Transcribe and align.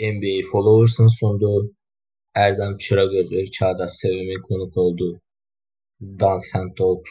NBA 0.00 0.50
Followers'ın 0.52 1.08
sunduğu 1.08 1.74
Erdem 2.34 2.76
Çıragöz 2.76 3.32
ve 3.32 3.46
Çağdaş 3.46 3.92
Sevim'in 3.92 4.42
konuk 4.42 4.76
olduğu 4.76 5.20
Dunks 6.00 6.56
and 6.56 6.76
Talks 6.76 7.10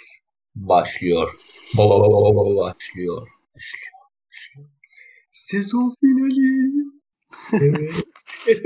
başlıyor. 0.56 1.30
Baba 1.78 2.00
baba 2.00 2.36
baba 2.36 2.56
başlıyor. 2.56 3.28
Başlıyor. 3.56 3.94
başlıyor. 4.30 4.70
Sezon 5.32 5.94
finali. 6.02 6.86
Evet. 7.54 7.94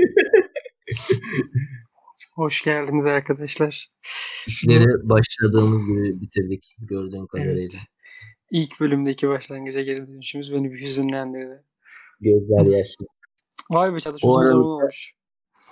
Hoş 2.34 2.62
geldiniz 2.62 3.06
arkadaşlar. 3.06 3.90
İşleri 4.46 4.86
başladığımız 5.02 5.86
gibi 5.86 6.20
bitirdik 6.20 6.76
gördüğüm 6.78 7.26
kadarıyla. 7.26 7.60
Evet. 7.60 7.76
İlk 8.50 8.80
bölümdeki 8.80 9.28
başlangıca 9.28 9.82
geri 9.82 10.06
dönüşümüz 10.06 10.52
beni 10.52 10.72
bir 10.72 10.80
hüzünlendirdi. 10.80 11.62
Gözler 12.20 12.76
yaşlı. 12.76 13.06
Vay 13.70 13.94
be 13.94 13.98
zaman 13.98 14.56
olmuş. 14.56 15.12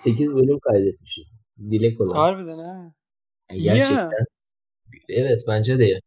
8 0.00 0.34
bölüm 0.34 0.58
kaydetmişiz. 0.58 1.40
Dilek 1.70 2.00
olan. 2.00 2.16
Harbiden 2.16 2.58
ha. 2.58 2.94
Yani 3.50 3.66
Ya. 3.66 3.74
gerçekten. 3.74 4.24
Evet 5.08 5.40
bence 5.48 5.78
de 5.78 5.84
ya. 5.84 6.00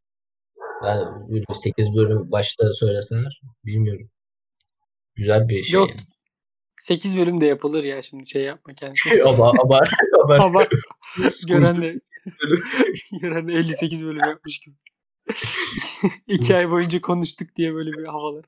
Yani 0.86 1.44
8 1.54 1.96
bölüm 1.96 2.32
başta 2.32 2.74
söyleseler 2.74 3.42
bilmiyorum. 3.66 4.10
Güzel 5.16 5.50
bir 5.50 5.62
şey 5.62 5.80
Yok. 5.80 5.90
yani. 5.90 6.00
8 6.80 7.18
bölüm 7.18 7.42
de 7.42 7.46
yapılır 7.46 7.84
ya 7.84 8.02
şimdi 8.02 8.30
şey 8.30 8.44
yapma 8.44 8.74
kendisi. 8.74 9.24
Aba, 9.26 9.50
abar, 9.66 9.90
abar. 10.24 10.40
Ama 10.40 10.66
gören 11.48 11.82
de 11.82 12.00
gören 13.22 13.48
de 13.48 13.54
58 13.54 14.06
bölüm 14.06 14.30
yapmış 14.30 14.60
gibi. 14.60 14.76
İki 16.28 16.56
ay 16.56 16.72
boyunca 16.72 17.02
konuştuk 17.02 17.56
diye 17.56 17.74
böyle 17.74 17.92
bir 17.92 18.06
havalar. 18.06 18.46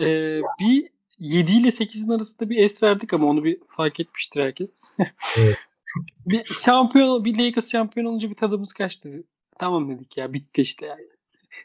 Ee, 0.00 0.40
bir 0.60 0.90
7 1.18 1.52
ile 1.52 1.68
8'in 1.68 2.08
arasında 2.10 2.50
bir 2.50 2.56
es 2.56 2.82
verdik 2.82 3.14
ama 3.14 3.26
onu 3.26 3.44
bir 3.44 3.58
fark 3.68 4.00
etmiştir 4.00 4.42
herkes. 4.42 4.92
Evet. 5.38 5.56
bir 6.26 6.44
şampiyon, 6.44 7.24
bir 7.24 7.38
Lakers 7.38 7.70
şampiyon 7.72 8.06
olunca 8.06 8.30
bir 8.30 8.34
tadımız 8.34 8.72
kaçtı. 8.72 9.24
Tamam 9.58 9.88
dedik 9.90 10.16
ya 10.16 10.32
bitti 10.32 10.62
işte 10.62 10.86
yani. 10.86 11.08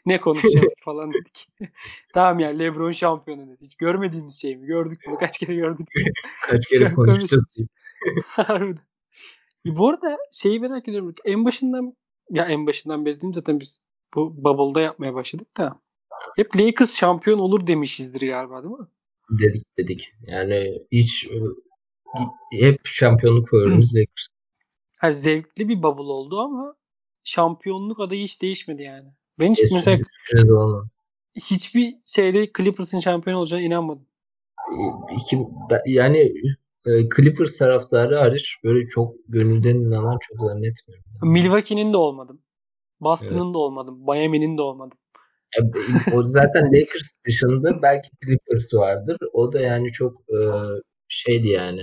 Ne 0.06 0.20
konuşacağız 0.20 0.74
falan 0.84 1.12
dedik. 1.12 1.48
tamam 2.14 2.38
ya 2.38 2.48
LeBron 2.48 2.92
şampiyonu 2.92 3.46
dedik. 3.48 3.60
Hiç 3.60 3.76
görmediğimiz 3.76 4.40
şey 4.40 4.56
mi? 4.56 4.66
Gördük 4.66 5.00
bunu. 5.06 5.18
Kaç 5.18 5.38
kere 5.38 5.54
gördük. 5.54 5.88
Kaç 6.42 6.66
kere 6.66 6.94
konuştuk. 6.94 7.40
Harbiden. 8.26 8.82
E, 9.66 9.76
Bu 9.76 9.88
arada 9.88 10.18
şeyi 10.32 10.60
merak 10.60 10.88
ediyorum. 10.88 11.14
En 11.24 11.44
başından 11.44 11.96
ya 12.30 12.44
en 12.44 12.66
başından 12.66 13.04
beri 13.04 13.20
değil 13.20 13.32
zaten 13.32 13.60
biz 13.60 13.80
bu 14.14 14.44
Bubble'da 14.44 14.80
yapmaya 14.80 15.14
başladık 15.14 15.56
da. 15.56 15.80
Hep 16.36 16.56
Lakers 16.56 16.96
şampiyon 16.96 17.38
olur 17.38 17.66
demişizdir 17.66 18.20
galiba 18.20 18.62
değil 18.62 18.74
mi? 18.74 18.86
Dedik 19.30 19.78
dedik. 19.78 20.12
Yani 20.26 20.72
hiç 20.92 21.26
e, 21.26 21.36
hep 22.52 22.80
şampiyonluk 22.84 23.48
favorimiz 23.48 23.94
Lakers. 23.96 24.28
Ha, 24.98 25.12
zevkli 25.12 25.68
bir 25.68 25.82
bubble 25.82 26.12
oldu 26.12 26.40
ama 26.40 26.74
şampiyonluk 27.24 28.00
adayı 28.00 28.24
hiç 28.24 28.42
değişmedi 28.42 28.82
yani. 28.82 29.08
Ben 29.38 29.50
hiç 29.50 29.60
Kesin 29.60 29.76
mesela 29.76 29.98
hiçbir 31.36 31.94
şeyde 32.04 32.50
Clippers'ın 32.56 33.00
şampiyon 33.00 33.36
olacağına 33.38 33.64
inanmadım. 33.64 34.06
E, 34.72 34.82
iki, 35.14 35.38
yani 35.86 36.32
e, 36.86 36.90
Clippers 37.16 37.58
taraftarı 37.58 38.16
hariç 38.16 38.56
böyle 38.64 38.86
çok 38.86 39.14
gönülden 39.28 39.76
inanan 39.76 40.18
çok 40.20 40.40
zannetmiyorum. 40.40 41.04
Milwaukee'nin 41.22 41.92
de 41.92 41.96
olmadım. 41.96 42.42
Boston'ın 43.00 43.54
da 43.54 43.58
olmadım. 43.58 44.04
Miami'nin 44.06 44.58
de 44.58 44.62
olmadım. 44.62 44.98
O 46.12 46.24
zaten 46.24 46.66
Lakers 46.66 47.24
dışında 47.26 47.82
belki 47.82 48.08
Clippers 48.26 48.74
vardır. 48.74 49.16
O 49.32 49.52
da 49.52 49.60
yani 49.60 49.92
çok 49.92 50.20
e, 50.20 50.38
şeydi 51.08 51.48
yani. 51.48 51.82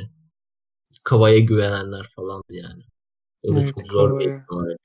Kavaya 1.03 1.39
güvenenler 1.39 2.03
falandı 2.15 2.53
yani. 2.53 2.83
O 3.43 3.55
da 3.55 3.59
Evet, 3.59 3.73
çok 3.75 3.87
zor 3.87 4.19
bir 4.19 4.25
Kavaya. 4.25 4.37
ihtimal. 4.37 4.75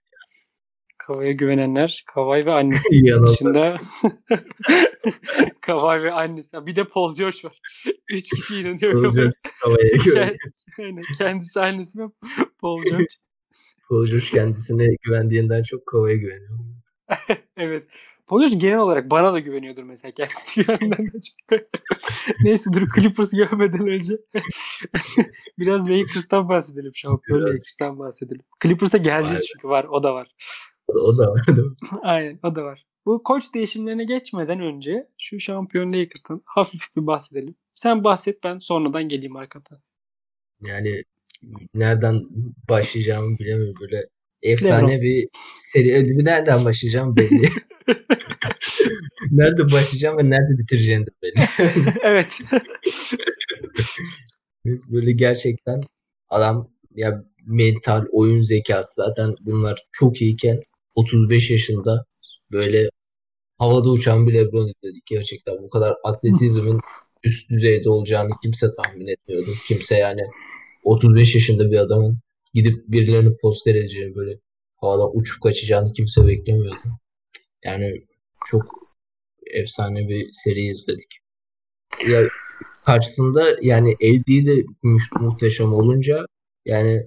Kavay'a 1.06 1.32
güvenenler. 1.32 2.04
Kavay 2.14 2.46
ve 2.46 2.52
annesi 2.52 2.88
dışında 3.22 3.76
Kavay 5.60 6.02
ve 6.02 6.12
annesi. 6.12 6.66
Bir 6.66 6.76
de 6.76 6.84
Paul 6.84 7.14
George 7.14 7.36
var. 7.44 7.60
Üç 8.12 8.30
kişi 8.30 8.60
inanıyor. 8.60 8.92
Paul 8.92 9.14
George 9.14 9.36
Kavaya 9.62 9.96
güveniyor. 10.04 10.36
Yani 10.78 11.00
kendisi 11.18 11.60
annesi 11.60 11.98
ve 11.98 12.04
Paul 12.60 12.82
George. 12.82 13.04
Paul 13.88 14.06
George 14.06 14.26
kendisine 14.30 14.86
güvendiğinden 15.02 15.62
çok 15.62 15.86
Kavaya 15.86 16.16
güveniyor. 16.16 16.58
Evet. 17.56 17.84
George 18.30 18.56
genel 18.56 18.78
olarak 18.78 19.10
bana 19.10 19.32
da 19.32 19.38
güveniyordur 19.38 19.82
mesela. 19.82 20.12
Kendisi 20.12 20.62
güvenden 20.62 21.06
de 21.06 21.20
çok. 21.20 21.60
Neyse 22.42 22.70
dur 22.72 22.86
Clippers 22.94 23.32
görmeden 23.32 23.88
önce 23.88 24.14
biraz 25.58 25.90
Lakers'tan 25.90 26.48
bahsedelim. 26.48 26.94
Şampiyon. 26.94 27.40
Lakers'tan 27.40 27.98
bahsedelim. 27.98 28.42
Clippers'a 28.62 28.98
geleceğiz 28.98 29.40
Vay 29.40 29.46
çünkü 29.52 29.68
var. 29.68 29.84
O 29.84 30.02
da 30.02 30.14
var. 30.14 30.34
O, 30.88 30.92
o 30.92 31.18
da 31.18 31.30
var 31.30 31.46
değil 31.46 31.68
mi? 31.68 31.74
Aynen 32.02 32.38
o 32.42 32.56
da 32.56 32.64
var. 32.64 32.86
Bu 33.06 33.22
koç 33.22 33.54
değişimlerine 33.54 34.04
geçmeden 34.04 34.60
önce 34.60 35.08
şu 35.18 35.40
şampiyon 35.40 35.92
Lakers'tan 35.92 36.42
hafif 36.44 36.96
bir 36.96 37.06
bahsedelim. 37.06 37.54
Sen 37.74 38.04
bahset 38.04 38.44
ben 38.44 38.58
sonradan 38.58 39.08
geleyim 39.08 39.36
arkadan. 39.36 39.78
Yani 40.60 41.04
nereden 41.74 42.20
başlayacağımı 42.68 43.38
bilemiyorum. 43.38 43.74
Böyle 43.80 44.08
efsane 44.46 45.02
bir 45.02 45.28
seri 45.58 45.94
ödümü 45.94 46.24
nereden 46.24 46.64
başlayacağım 46.64 47.16
belli. 47.16 47.48
nerede 49.30 49.72
başlayacağım 49.72 50.18
ve 50.18 50.30
nerede 50.30 50.58
bitireceğim 50.58 51.06
de 51.06 51.10
belli. 51.22 51.46
evet. 52.02 52.40
Böyle 54.88 55.12
gerçekten 55.12 55.80
adam 56.28 56.70
ya 56.94 57.24
mental 57.46 58.04
oyun 58.12 58.42
zekası 58.42 58.94
zaten 58.94 59.34
bunlar 59.40 59.86
çok 59.92 60.22
iyiken 60.22 60.60
35 60.94 61.50
yaşında 61.50 62.04
böyle 62.52 62.88
havada 63.58 63.90
uçan 63.90 64.26
bir 64.26 64.34
LeBron 64.34 64.68
izledik 64.68 65.06
gerçekten. 65.06 65.54
Bu 65.62 65.70
kadar 65.70 65.94
atletizmin 66.04 66.80
üst 67.24 67.50
düzeyde 67.50 67.90
olacağını 67.90 68.30
kimse 68.42 68.66
tahmin 68.76 69.06
etmiyordu. 69.06 69.50
Kimse 69.68 69.96
yani 69.96 70.20
35 70.84 71.34
yaşında 71.34 71.70
bir 71.70 71.76
adamın 71.76 72.18
gidip 72.56 72.88
birilerini 72.88 73.36
poster 73.36 73.74
edeceğini 73.74 74.14
böyle 74.14 74.38
havadan 74.76 75.10
uçup 75.14 75.42
kaçacağını 75.42 75.92
kimse 75.92 76.26
beklemiyordu. 76.26 76.88
Yani 77.64 78.06
çok 78.46 78.62
efsane 79.54 80.08
bir 80.08 80.28
seri 80.32 80.60
izledik. 80.60 81.18
Ya 82.08 82.22
karşısında 82.86 83.44
yani 83.62 83.94
AD 83.94 84.46
de 84.46 84.64
mu- 84.82 84.98
muhteşem 85.20 85.72
olunca 85.72 86.26
yani 86.64 87.02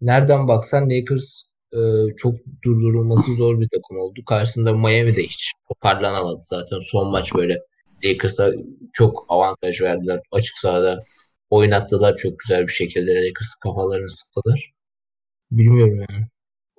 nereden 0.00 0.48
baksan 0.48 0.90
Lakers 0.90 1.42
e, 1.72 1.80
çok 2.16 2.34
durdurulması 2.64 3.34
zor 3.34 3.60
bir 3.60 3.68
takım 3.74 3.98
oldu. 3.98 4.20
Karşısında 4.26 4.72
Miami 4.72 5.16
de 5.16 5.22
hiç 5.22 5.52
toparlanamadı 5.68 6.40
zaten. 6.40 6.78
Son 6.80 7.10
maç 7.10 7.34
böyle 7.34 7.58
Lakers'a 8.04 8.52
çok 8.92 9.26
avantaj 9.28 9.80
verdiler. 9.80 10.20
Açık 10.32 10.58
sahada 10.58 11.00
oynattılar 11.50 12.14
çok 12.16 12.38
güzel 12.38 12.62
bir 12.66 12.72
şekilde. 12.72 13.14
Lakers 13.14 13.54
kafalarını 13.62 14.10
sıktılar. 14.10 14.72
Bilmiyorum 15.50 15.96
yani. 16.10 16.26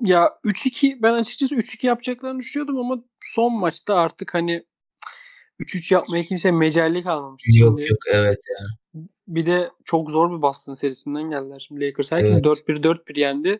Ya 0.02 0.30
3-2 0.46 1.02
ben 1.02 1.14
açıkçası 1.14 1.56
3-2 1.56 1.88
yapacaklarını 1.88 2.40
düşünüyordum 2.40 2.78
ama 2.80 3.04
son 3.24 3.54
maçta 3.60 3.96
artık 3.96 4.34
hani 4.34 4.66
3-3 5.60 5.94
yapmaya 5.94 6.24
kimse 6.24 6.52
mecelli 6.52 7.04
kalmamış. 7.04 7.44
Yok 7.60 7.80
Şimdi 7.80 7.90
yok 7.92 8.00
evet 8.12 8.40
ya. 8.50 8.68
bir 9.28 9.46
de 9.46 9.70
çok 9.86 10.12
zor 10.12 10.38
bir 10.38 10.42
Boston 10.42 10.74
serisinden 10.74 11.30
geldiler. 11.30 11.66
Şimdi 11.68 11.82
Lakers 11.88 12.12
herkes 12.12 12.34
Evet. 12.34 12.46
4-1 12.46 12.84
4-1 12.84 13.20
yendi. 13.20 13.60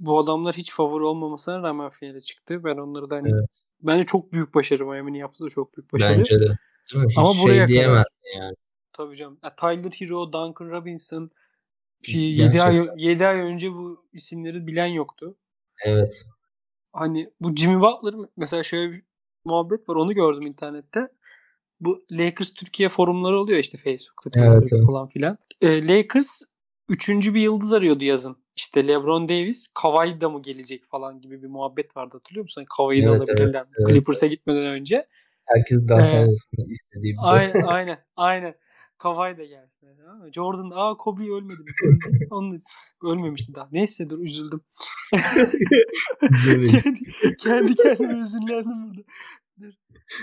Bu 0.00 0.18
adamlar 0.18 0.54
hiç 0.56 0.72
favori 0.72 1.04
olmamasına 1.04 1.62
rağmen 1.62 1.90
finale 1.90 2.20
çıktı. 2.20 2.64
Ben 2.64 2.76
onları 2.76 3.10
da 3.10 3.16
hani 3.16 3.30
Evet. 3.32 3.60
bence 3.80 4.04
çok 4.06 4.32
büyük 4.32 4.54
başarı 4.54 4.86
Miami'nin 4.86 5.18
yaptığı 5.18 5.44
da 5.44 5.48
çok 5.48 5.76
büyük 5.76 5.92
başarı. 5.92 6.18
Bence 6.18 6.40
de. 6.40 6.46
Ama 7.16 7.28
buraya 7.28 7.36
şey 7.46 7.54
kadar- 7.56 7.68
diyemezsin 7.68 8.22
yani. 8.38 8.54
Tabii 8.92 9.16
canım. 9.16 9.38
Ya 9.44 9.56
Tyler 9.56 9.90
Hero, 9.90 10.32
Duncan 10.32 10.70
Robinson 10.70 11.30
7 12.06 12.36
Gerçekten. 12.36 12.88
ay 12.88 12.88
7 12.96 13.26
ay 13.26 13.38
önce 13.40 13.72
bu 13.72 14.04
isimleri 14.12 14.66
bilen 14.66 14.86
yoktu. 14.86 15.36
Evet. 15.86 16.24
Hani 16.92 17.30
bu 17.40 17.56
Jimmy 17.56 17.80
Butler 17.80 18.14
mesela 18.36 18.62
şöyle 18.62 18.92
bir 18.92 19.02
muhabbet 19.44 19.88
var. 19.88 19.94
Onu 19.96 20.14
gördüm 20.14 20.48
internette. 20.48 21.08
Bu 21.80 22.04
Lakers 22.10 22.54
Türkiye 22.54 22.88
forumları 22.88 23.38
oluyor 23.40 23.58
işte 23.58 23.78
Facebook'ta, 23.78 24.30
Evet, 24.34 24.56
Twitter'da 24.58 24.76
evet. 24.76 24.86
falan 24.86 25.08
filan. 25.08 25.38
Ee, 25.60 25.88
Lakers 25.88 26.42
üçüncü 26.88 27.34
bir 27.34 27.40
yıldız 27.40 27.72
arıyordu 27.72 28.04
yazın. 28.04 28.36
İşte 28.56 28.88
LeBron 28.88 29.28
Davis, 29.28 29.72
Kawhi 29.74 30.20
da 30.20 30.28
mı 30.28 30.42
gelecek 30.42 30.84
falan 30.90 31.20
gibi 31.20 31.42
bir 31.42 31.48
muhabbet 31.48 31.96
vardı 31.96 32.16
hatırlıyor 32.16 32.42
musun? 32.42 32.60
Hani 32.60 32.68
Kawhi'yi 32.76 33.06
da 33.06 33.10
Evet, 33.10 33.20
alabilirler 33.20 33.62
mi? 33.62 33.68
evet, 33.78 33.88
Clippers'a 33.88 34.26
gitmeden 34.26 34.66
önce. 34.66 35.06
Herkes 35.44 35.88
daha 35.88 36.00
Ee, 36.00 36.10
fazlasını 36.10 36.70
istediği 36.70 37.12
bir 37.12 37.18
Aynen 37.22 37.62
aynen 37.66 37.98
aynen. 38.16 38.54
Kawhi 39.00 39.38
da. 39.38 39.42
Tamam 39.80 40.18
mı? 40.18 40.32
Jordan 40.32 40.70
aa 40.74 40.96
Kobe 40.96 41.22
ölmedi. 41.22 41.60
mi? 41.60 42.26
Onun 42.30 42.58
ölmemişti 43.04 43.54
daha. 43.54 43.68
Neyse 43.72 44.10
dur 44.10 44.18
üzüldüm. 44.18 44.60
Kendi, 46.44 46.66
kendi 47.38 47.74
kendime 47.74 48.14
üzünlendim 48.14 48.88
burada. 48.88 49.02
Dur. 49.60 49.72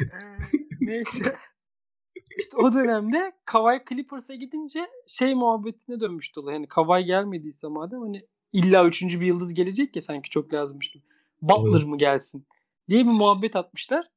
Ee, 0.01 0.37
neyse. 0.81 1.35
işte 2.37 2.57
o 2.57 2.73
dönemde 2.73 3.31
Kawhi 3.45 3.83
Clippers'a 3.89 4.35
gidince 4.35 4.87
şey 5.07 5.35
muhabbetine 5.35 5.99
dönmüştü 5.99 6.39
olay. 6.39 6.53
Hani 6.53 6.67
Kawhi 6.67 7.05
gelmediyse 7.05 7.67
madem 7.67 8.01
hani 8.01 8.25
illa 8.53 8.85
üçüncü 8.85 9.21
bir 9.21 9.25
yıldız 9.25 9.53
gelecek 9.53 9.95
ya 9.95 10.01
sanki 10.01 10.29
çok 10.29 10.53
lazımmış 10.53 10.91
gibi. 10.91 11.03
Butler 11.41 11.83
mı 11.83 11.97
gelsin 11.97 12.47
diye 12.89 12.99
bir 13.05 13.11
muhabbet 13.11 13.55
atmışlar. 13.55 14.09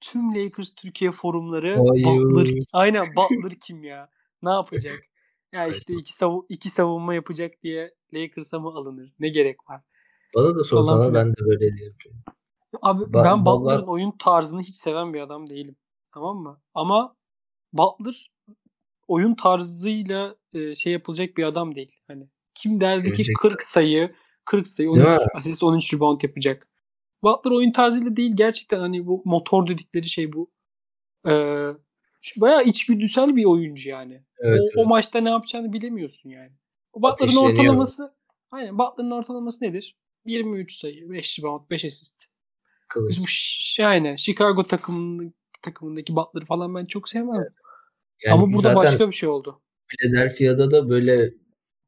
Tüm 0.00 0.34
Lakers 0.34 0.74
Türkiye 0.74 1.10
forumları 1.10 1.82
Hayır. 1.88 2.22
Butler 2.22 2.58
aynen 2.72 3.06
Butler 3.16 3.60
kim 3.60 3.84
ya? 3.84 4.10
Ne 4.42 4.50
yapacak? 4.50 5.04
Ya 5.52 5.66
işte 5.66 5.94
iki, 5.94 6.12
savu- 6.12 6.46
iki 6.48 6.68
savunma 6.70 7.14
yapacak 7.14 7.62
diye 7.62 7.94
Lakers'a 8.14 8.58
mı 8.58 8.68
alınır? 8.68 9.12
Ne 9.20 9.28
gerek 9.28 9.70
var? 9.70 9.82
Bana 10.34 10.56
da 10.56 10.64
sorsalar 10.64 10.98
Falan 10.98 11.14
ben 11.14 11.32
de 11.32 11.36
böyle 11.46 11.76
diyorum. 11.76 12.22
Abi 12.82 13.04
ben 13.14 13.22
Butler- 13.24 13.44
Butler'ın 13.44 13.86
oyun 13.86 14.10
tarzını 14.18 14.62
hiç 14.62 14.74
seven 14.74 15.14
bir 15.14 15.20
adam 15.20 15.50
değilim. 15.50 15.76
Tamam 16.14 16.36
mı? 16.36 16.60
Ama 16.74 17.16
Butler 17.72 18.30
oyun 19.08 19.34
tarzıyla 19.34 20.36
e, 20.52 20.74
şey 20.74 20.92
yapılacak 20.92 21.36
bir 21.36 21.44
adam 21.44 21.74
değil. 21.74 21.98
Hani 22.08 22.28
kim 22.54 22.80
derdi 22.80 23.02
ki 23.02 23.08
Sevecek. 23.08 23.36
40 23.36 23.62
sayı, 23.62 24.14
40 24.44 24.68
sayı, 24.68 24.92
Değil 24.92 25.06
13 25.06 25.20
mi? 25.20 25.26
asist, 25.34 25.62
13 25.62 25.94
rebound 25.94 26.22
yapacak. 26.22 26.68
Butler 27.22 27.50
oyun 27.50 27.72
tarzıyla 27.72 28.16
değil 28.16 28.32
gerçekten 28.34 28.78
hani 28.78 29.06
bu 29.06 29.22
motor 29.24 29.68
dedikleri 29.68 30.08
şey 30.08 30.32
bu. 30.32 30.50
Ee, 31.28 31.68
bayağı 32.36 32.64
içgüdüsel 32.64 33.36
bir 33.36 33.44
oyuncu 33.44 33.90
yani. 33.90 34.22
Evet, 34.38 34.60
o, 34.60 34.62
evet. 34.62 34.72
o 34.76 34.84
maçta 34.84 35.20
ne 35.20 35.30
yapacağını 35.30 35.72
bilemiyorsun 35.72 36.30
yani. 36.30 36.52
O 36.92 37.02
Butler'ın 37.02 37.36
ortalaması 37.36 38.14
aynen 38.50 38.78
Butler'ın 38.78 39.10
ortalaması 39.10 39.64
nedir? 39.64 39.96
23 40.24 40.72
sayı, 40.72 41.10
5 41.10 41.38
rebound, 41.38 41.70
5 41.70 41.84
asist. 41.84 42.14
Bizim 42.96 43.24
ş- 43.28 43.86
aynen 43.86 44.16
Chicago 44.16 44.62
takımının 44.62 45.34
takımındaki 45.62 46.16
Butler'ı 46.16 46.44
falan 46.44 46.74
ben 46.74 46.86
çok 46.86 47.08
sevmem. 47.08 47.44
Yani 48.24 48.34
Ama 48.34 48.52
burada 48.52 48.74
başka 48.74 49.08
bir 49.08 49.14
şey 49.14 49.28
oldu. 49.28 49.62
Philadelphia'da 49.86 50.70
da 50.70 50.88
böyle 50.88 51.30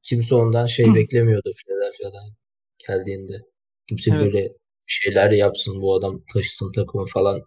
kimse 0.02 0.34
ondan 0.34 0.66
şey 0.66 0.94
beklemiyordu 0.94 1.50
Philadelphia'dan 1.56 2.28
geldiğinde. 2.88 3.32
Kimse 3.88 4.10
Evet. 4.10 4.20
böyle 4.20 4.52
şeyler 4.88 5.30
yapsın 5.30 5.82
bu 5.82 5.94
adam 5.94 6.20
taşısın 6.32 6.72
takımı 6.72 7.06
falan. 7.06 7.40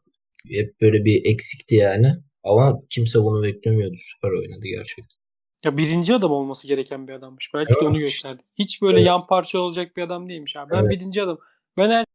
Hep 0.47 0.81
böyle 0.81 1.05
bir 1.05 1.25
eksikti 1.25 1.75
yani. 1.75 2.07
Ama 2.43 2.79
kimse 2.89 3.19
bunu 3.19 3.43
beklemiyordu. 3.43 3.95
Süper 3.97 4.31
oynadı 4.31 4.61
gerçekten. 4.63 5.21
Ya 5.65 5.77
birinci 5.77 6.15
adam 6.15 6.31
olması 6.31 6.67
gereken 6.67 7.07
bir 7.07 7.13
adammış. 7.13 7.51
Belki 7.53 7.69
de 7.69 7.73
Evet. 7.77 7.89
onu 7.89 7.99
gösterdi. 7.99 8.43
Hiç 8.55 8.81
böyle 8.81 8.97
Evet. 8.97 9.07
yan 9.07 9.27
parça 9.27 9.59
olacak 9.59 9.97
bir 9.97 10.01
adam 10.01 10.29
değilmiş 10.29 10.55
abi. 10.55 10.71
Ben 10.71 10.81
Evet. 10.81 10.91
birinci 10.91 11.23
adam. 11.23 11.39
Ben 11.77 11.89
her 11.89 12.05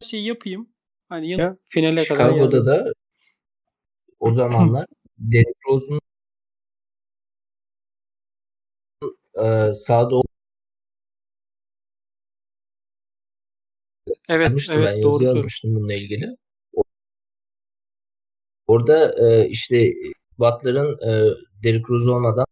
şeyi 0.00 0.26
yapayım. 0.26 0.68
Hani 1.08 1.30
ya 1.30 1.56
finale 1.64 2.04
kadar 2.04 2.30
Chicago'da 2.30 2.66
da 2.66 2.92
o 4.20 4.32
zamanlar 4.32 4.86
Derrick 5.18 5.60
Rose'un 5.68 6.00
e, 9.44 9.74
sağda 9.74 10.16
Evet, 14.28 14.48
olmuştu. 14.48 14.74
evet 14.76 14.86
ben 14.86 14.92
yazı 14.92 15.02
doğru 15.02 15.24
yazmıştım 15.24 15.74
bununla 15.74 15.94
ilgili. 15.94 16.36
Orada 18.66 19.12
e, 19.24 19.48
işte 19.48 19.92
Butler'ın 20.38 20.92
e, 20.92 21.10
Derrick 21.64 21.84
Rose 21.88 22.10
olmadan 22.10 22.46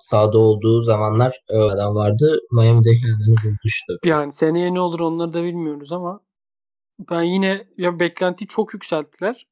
sahada 0.00 0.38
olduğu 0.38 0.82
zamanlar 0.82 1.40
e, 1.48 1.58
adam 1.58 1.94
vardı. 1.94 2.38
Miami'de 2.52 2.96
kendini 2.96 3.36
buldu 3.44 3.58
işte. 3.64 3.92
Yani 4.04 4.32
seneye 4.32 4.74
ne 4.74 4.80
olur 4.80 5.00
onları 5.00 5.32
da 5.32 5.42
bilmiyoruz 5.42 5.92
ama 5.92 6.20
ben 6.98 7.22
yine 7.22 7.66
ya 7.76 8.00
beklentiyi 8.00 8.48
çok 8.48 8.74
yükselttiler. 8.74 9.46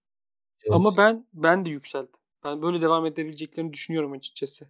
Evet. 0.62 0.74
Ama 0.74 0.96
ben 0.96 1.26
ben 1.34 1.64
de 1.64 1.70
yükseldim. 1.70 2.14
Ben 2.44 2.62
böyle 2.62 2.80
devam 2.80 3.06
edebileceklerini 3.06 3.72
düşünüyorum 3.72 4.12
açıkçası. 4.12 4.66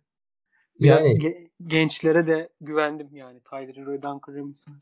Biraz 0.80 1.06
yani 1.06 1.18
ge- 1.18 1.50
gençlere 1.66 2.26
de 2.26 2.48
güvendim 2.60 3.08
yani. 3.12 3.40
Tyler 3.40 3.76
Hero, 3.76 3.92
Duncan 3.92 4.20
Robinson. 4.28 4.74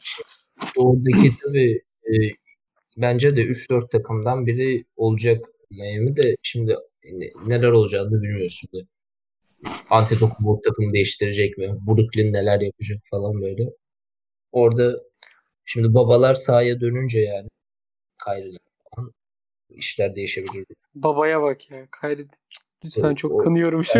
oradaki 0.76 1.32
tabii 1.44 1.82
e, 2.04 2.12
bence 2.98 3.36
de 3.36 3.40
3-4 3.40 3.90
takımdan 3.90 4.46
biri 4.46 4.84
olacak 4.96 5.44
Miami 5.70 6.16
de 6.16 6.34
şimdi 6.42 6.76
ne- 7.04 7.32
neler 7.46 7.68
olacağını 7.68 8.22
bilmiyoruz 8.22 8.60
şimdi. 8.60 8.86
Antetokounmpo 9.90 10.60
takım 10.62 10.92
değiştirecek 10.92 11.58
mi? 11.58 11.66
Brooklyn 11.86 12.32
neler 12.32 12.60
yapacak 12.60 12.98
falan 13.10 13.42
böyle. 13.42 13.70
Orada 14.52 15.02
şimdi 15.64 15.94
babalar 15.94 16.34
sahaya 16.34 16.80
dönünce 16.80 17.20
yani 17.20 17.48
Falan 18.24 19.12
işler 19.70 20.14
değişebilir. 20.16 20.66
Babaya 20.94 21.42
bak 21.42 21.70
ya. 21.70 21.86
Kyrie 22.00 22.26
lütfen 22.84 23.12
O- 23.12 23.14
çok 23.14 23.32
o- 23.32 23.38
kınıyorum 23.38 23.84
şu 23.84 23.92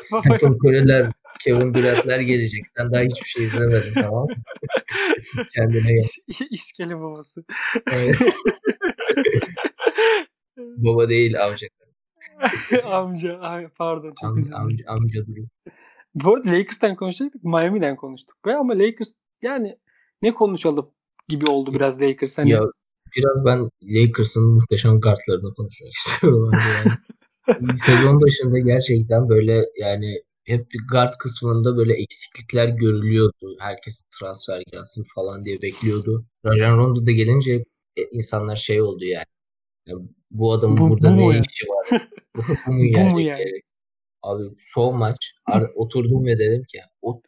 Stephen 0.00 0.52
Curry'ler, 0.52 1.12
Kevin 1.44 1.74
Durant'ler 1.74 2.20
gelecek. 2.20 2.64
Sen 2.76 2.92
daha 2.92 3.02
hiçbir 3.02 3.28
şey 3.28 3.44
izlemedin 3.44 3.94
tamam 3.94 4.24
mı? 4.26 4.34
Kendine 5.56 5.92
gel. 5.92 6.04
İs- 6.28 6.48
İskele 6.50 7.00
babası. 7.00 7.44
Evet. 7.92 8.16
Baba 10.56 11.08
değil 11.08 11.44
amca. 11.44 11.68
amca. 12.84 13.38
Ay, 13.40 13.68
pardon 13.68 14.14
çok 14.20 14.30
Am, 14.30 14.38
özür 14.38 14.48
dilerim. 14.48 14.62
amca, 14.62 14.84
amca 14.88 15.26
durum. 15.26 15.48
Bu 16.14 16.34
arada 16.34 16.48
Lakers'tan 16.52 16.96
konuşacaktık. 16.96 17.44
Miami'den 17.44 17.96
konuştuk. 17.96 18.36
Ve 18.46 18.54
ama 18.56 18.78
Lakers 18.78 19.14
yani 19.42 19.78
ne 20.22 20.34
konuşalım 20.34 20.90
gibi 21.28 21.50
oldu 21.50 21.74
biraz 21.74 22.02
Lakers. 22.02 22.38
Hani 22.38 22.50
Ya 22.50 22.60
biraz 23.16 23.44
ben 23.44 23.70
Lakers'ın 23.82 24.54
muhteşem 24.54 25.00
kartlarını 25.00 25.54
konuşmak 25.54 25.90
istiyorum. 26.08 26.48
abi 26.48 26.68
Yani. 26.68 27.76
Sezon 27.76 28.20
başında 28.20 28.58
gerçekten 28.58 29.28
böyle 29.28 29.64
yani 29.80 30.22
hep 30.44 30.66
guard 30.90 31.12
kısmında 31.18 31.76
böyle 31.76 31.94
eksiklikler 31.94 32.68
görülüyordu. 32.68 33.56
Herkes 33.60 34.10
transfer 34.18 34.62
gelsin 34.72 35.04
falan 35.14 35.44
diye 35.44 35.62
bekliyordu. 35.62 36.24
Rajon 36.44 36.78
Rondo 36.78 37.06
da 37.06 37.10
gelince 37.10 37.64
e, 37.96 38.02
insanlar 38.12 38.56
şey 38.56 38.82
oldu 38.82 39.04
yani. 39.04 39.24
Ya 39.86 39.96
bu 40.32 40.52
adamın 40.52 40.78
Bu- 40.78 40.90
burada 40.90 41.12
bu 41.12 41.16
ne 41.16 41.24
ya? 41.24 41.42
işi 41.48 41.66
var? 41.68 42.08
bu, 42.36 42.42
bu 42.66 42.72
mu 42.72 42.80
Bu 42.80 43.20
yani? 43.20 43.44
gerek? 43.44 43.64
Abi 44.22 44.42
son 44.58 44.96
maç 44.96 45.34
oturdum 45.74 46.26
ve 46.26 46.38
dedim 46.38 46.62
ki 46.62 46.78
o, 47.02 47.22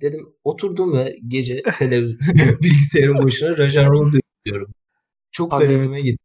dedim 0.00 0.20
oturdum 0.44 0.96
ve 0.98 1.16
gece 1.28 1.62
televizyon 1.78 2.20
bilgisayarın 2.62 3.22
başına 3.24 3.58
Rajon 3.58 3.84
Rondo 3.84 4.16
izliyorum. 4.46 4.72
Çok 5.36 5.54
Abi 5.54 5.64
garibime 5.64 5.96
evet. 5.96 6.04
gitti. 6.04 6.24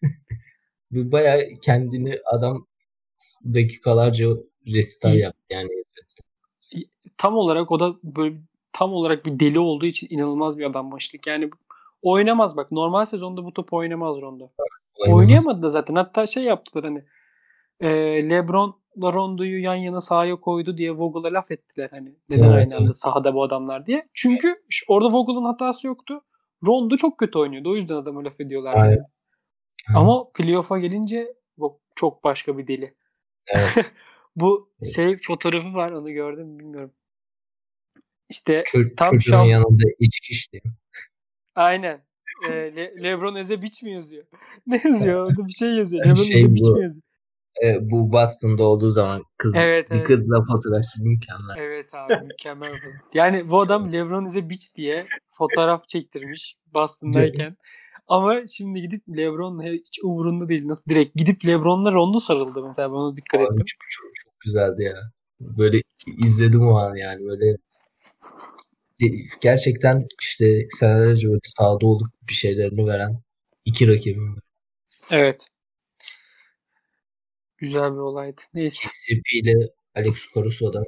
Bu 0.90 1.12
Bayağı 1.12 1.40
kendini 1.62 2.18
adam 2.32 2.66
dakikalarca 3.54 4.26
resital 4.66 5.14
yaptı 5.14 5.40
yani. 5.50 5.68
tam 7.18 7.36
olarak 7.36 7.70
o 7.70 7.80
da 7.80 7.94
böyle 8.02 8.36
tam 8.72 8.92
olarak 8.92 9.26
bir 9.26 9.40
deli 9.40 9.58
olduğu 9.58 9.86
için 9.86 10.06
inanılmaz 10.10 10.58
bir 10.58 10.64
adam 10.64 10.92
başlık. 10.92 11.26
Yani 11.26 11.50
oynamaz 12.02 12.56
bak. 12.56 12.72
Normal 12.72 13.04
sezonda 13.04 13.44
bu 13.44 13.52
top 13.52 13.72
oynamaz 13.72 14.20
Rondo. 14.20 14.50
Oynamaz. 14.98 15.20
Oynayamadı 15.20 15.62
da 15.62 15.70
zaten. 15.70 15.94
Hatta 15.94 16.26
şey 16.26 16.44
yaptılar 16.44 16.84
hani 16.84 17.04
e, 17.80 17.88
LeBron'la 18.30 19.12
Rondo'yu 19.12 19.62
yan 19.62 19.74
yana 19.74 20.00
sahaya 20.00 20.36
koydu 20.36 20.78
diye 20.78 20.92
Vogel'a 20.92 21.32
laf 21.32 21.50
ettiler 21.50 21.88
hani 21.90 22.14
neden 22.28 22.42
Evet, 22.42 22.54
aynı 22.54 22.74
anda 22.76 22.84
evet. 22.84 22.96
sahada 22.96 23.34
bu 23.34 23.42
adamlar 23.42 23.86
diye. 23.86 24.08
Çünkü 24.14 24.54
orada 24.88 25.12
Vogel'ın 25.12 25.44
hatası 25.44 25.86
yoktu. 25.86 26.22
Rondo 26.66 26.96
çok 26.96 27.18
kötü 27.18 27.38
oynuyordu. 27.38 27.70
O 27.72 27.76
yüzden 27.76 27.94
adamı 27.94 28.24
laf 28.24 28.40
ediyorlar. 28.40 28.74
Aynen. 28.74 28.90
Yani. 28.90 29.98
Ama 29.98 30.30
playoff'a 30.34 30.78
gelince 30.78 31.34
bu 31.56 31.80
çok 31.96 32.24
başka 32.24 32.58
bir 32.58 32.66
deli. 32.68 32.94
Evet. 33.54 33.92
Bu 34.36 34.70
Evet. 34.82 34.94
şey 34.94 35.18
fotoğrafı 35.26 35.74
var 35.74 35.90
onu 35.92 36.12
gördüm 36.12 36.58
bilmiyorum. 36.58 36.92
İşte 38.28 38.60
Ço- 38.62 38.94
Tam 38.96 39.10
çocuğun 39.10 39.32
şamp- 39.32 39.48
yanında 39.48 39.84
içki 39.98 40.32
işte. 40.32 40.58
aynen. 41.54 42.04
E, 42.50 42.76
Le- 42.76 42.94
Lebron 43.02 43.34
Eze 43.34 43.62
Biç 43.62 43.82
mi 43.82 43.92
yazıyor? 43.92 44.24
Ne 44.66 44.80
yazıyor? 44.84 45.26
Orada 45.26 45.46
bir 45.46 45.52
şey 45.52 45.74
yazıyor. 45.74 46.04
Şey 46.04 46.12
Lebron 46.12 46.22
Eze 46.38 46.54
Biç 46.54 46.68
mi 46.68 46.82
yazıyor? 46.82 47.02
E, 47.64 47.90
bu 47.90 48.12
Boston'da 48.12 48.62
olduğu 48.64 48.90
zaman 48.90 49.22
kız 49.36 49.56
Evet, 49.56 49.90
bir 49.90 49.96
evet. 49.96 50.06
kızla 50.06 50.44
fotoğraf 50.44 50.84
mükemmel. 51.04 51.54
Evet 51.56 51.94
abi 51.94 52.26
mükemmel. 52.26 52.72
Yani 53.14 53.50
bu 53.50 53.60
adam 53.62 53.92
LeBron 53.92 54.24
a 54.24 54.50
bitch 54.50 54.66
diye 54.76 55.04
fotoğraf 55.30 55.88
çektirmiş 55.88 56.56
Boston'dayken. 56.74 57.56
Ama 58.08 58.46
şimdi 58.46 58.80
gidip 58.80 59.08
LeBron 59.08 59.62
hiç 59.62 59.98
umurunda 60.02 60.48
değil. 60.48 60.68
Nasıl 60.68 60.90
direkt 60.90 61.16
gidip 61.16 61.46
LeBron'la 61.46 61.92
Rondo 61.92 62.20
sarıldı 62.20 62.66
mesela 62.66 62.88
ben 62.88 62.94
ona 62.94 63.16
dikkat 63.16 63.40
Abi 63.40 63.44
ettim. 63.44 63.64
çok, 63.66 63.80
çok, 63.90 64.10
çok 64.24 64.40
güzeldi 64.40 64.82
ya. 64.82 64.94
Böyle 65.40 65.82
izledim 66.24 66.68
o 66.68 66.76
an 66.78 66.94
yani 66.94 67.24
böyle 67.24 67.56
de- 69.00 69.16
gerçekten 69.40 70.04
işte 70.20 70.68
senelerce 70.78 71.28
böyle 71.28 71.40
sahada 71.44 71.86
olup 71.86 72.06
bir 72.28 72.34
şeylerini 72.34 72.86
veren 72.86 73.22
iki 73.64 73.88
rakibim. 73.88 74.36
Evet. 75.10 75.46
Güzel 77.58 77.92
bir 77.92 77.98
olaydı. 77.98 78.40
Neyse. 78.54 78.88
KCP 78.88 79.32
ile 79.32 79.54
Alex 79.96 80.34
Caruso 80.34 80.72
da 80.72 80.84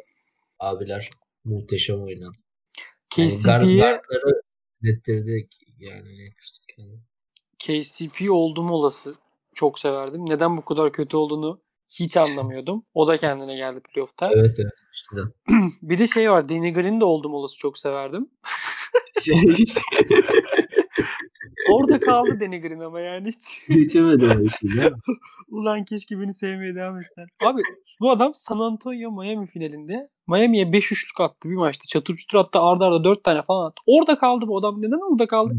abiler 0.58 1.08
muhteşem 1.44 2.02
oynadı. 2.02 2.32
Yani 3.16 3.28
KCP'ye 3.30 3.80
guardları 3.80 4.42
izlettirdik 4.82 5.54
yani. 5.78 6.30
KCP 7.58 8.30
oldum 8.30 8.70
olası 8.70 9.14
çok 9.54 9.78
severdim. 9.78 10.26
Neden 10.28 10.56
bu 10.56 10.64
kadar 10.64 10.92
kötü 10.92 11.16
olduğunu 11.16 11.60
hiç 11.90 12.16
anlamıyordum. 12.16 12.84
O 12.94 13.06
da 13.06 13.18
kendine 13.18 13.56
geldi 13.56 13.80
playoff'ta. 13.80 14.30
Evet 14.34 14.54
evet 14.58 14.86
işte. 14.92 15.16
Bir 15.82 15.98
de 15.98 16.06
şey 16.06 16.30
var. 16.30 16.48
Danny 16.48 16.72
Green 16.72 17.00
de 17.00 17.04
oldum 17.04 17.34
olası 17.34 17.58
çok 17.58 17.78
severdim. 17.78 18.30
Orada 21.68 22.00
kaldı 22.00 22.40
Danny 22.40 22.60
Green 22.60 22.80
ama 22.80 23.00
yani 23.00 23.28
hiç. 23.28 23.62
Geçemedi 23.68 24.26
o 24.26 24.44
işi 24.44 24.66
mi? 24.66 24.90
Ulan 25.48 25.84
keşke 25.84 26.20
beni 26.20 26.34
sevmeye 26.34 26.74
devam 26.74 26.98
etsen. 26.98 27.26
Abi 27.44 27.62
bu 28.00 28.10
adam 28.10 28.30
San 28.34 28.58
Antonio 28.58 29.10
Miami 29.10 29.46
finalinde 29.46 30.08
Miami'ye 30.28 30.72
5 30.72 30.92
üçlük 30.92 31.20
attı 31.20 31.48
bir 31.50 31.54
maçta. 31.54 31.82
Çatır 31.88 32.16
çutur 32.16 32.38
attı 32.38 32.58
arda 32.58 32.86
arda 32.86 33.04
4 33.04 33.24
tane 33.24 33.42
falan 33.42 33.66
attı. 33.66 33.82
Orada 33.86 34.18
kaldı 34.18 34.44
bu 34.48 34.58
adam. 34.58 34.76
Neden 34.78 35.12
orada 35.12 35.26
kaldı? 35.26 35.54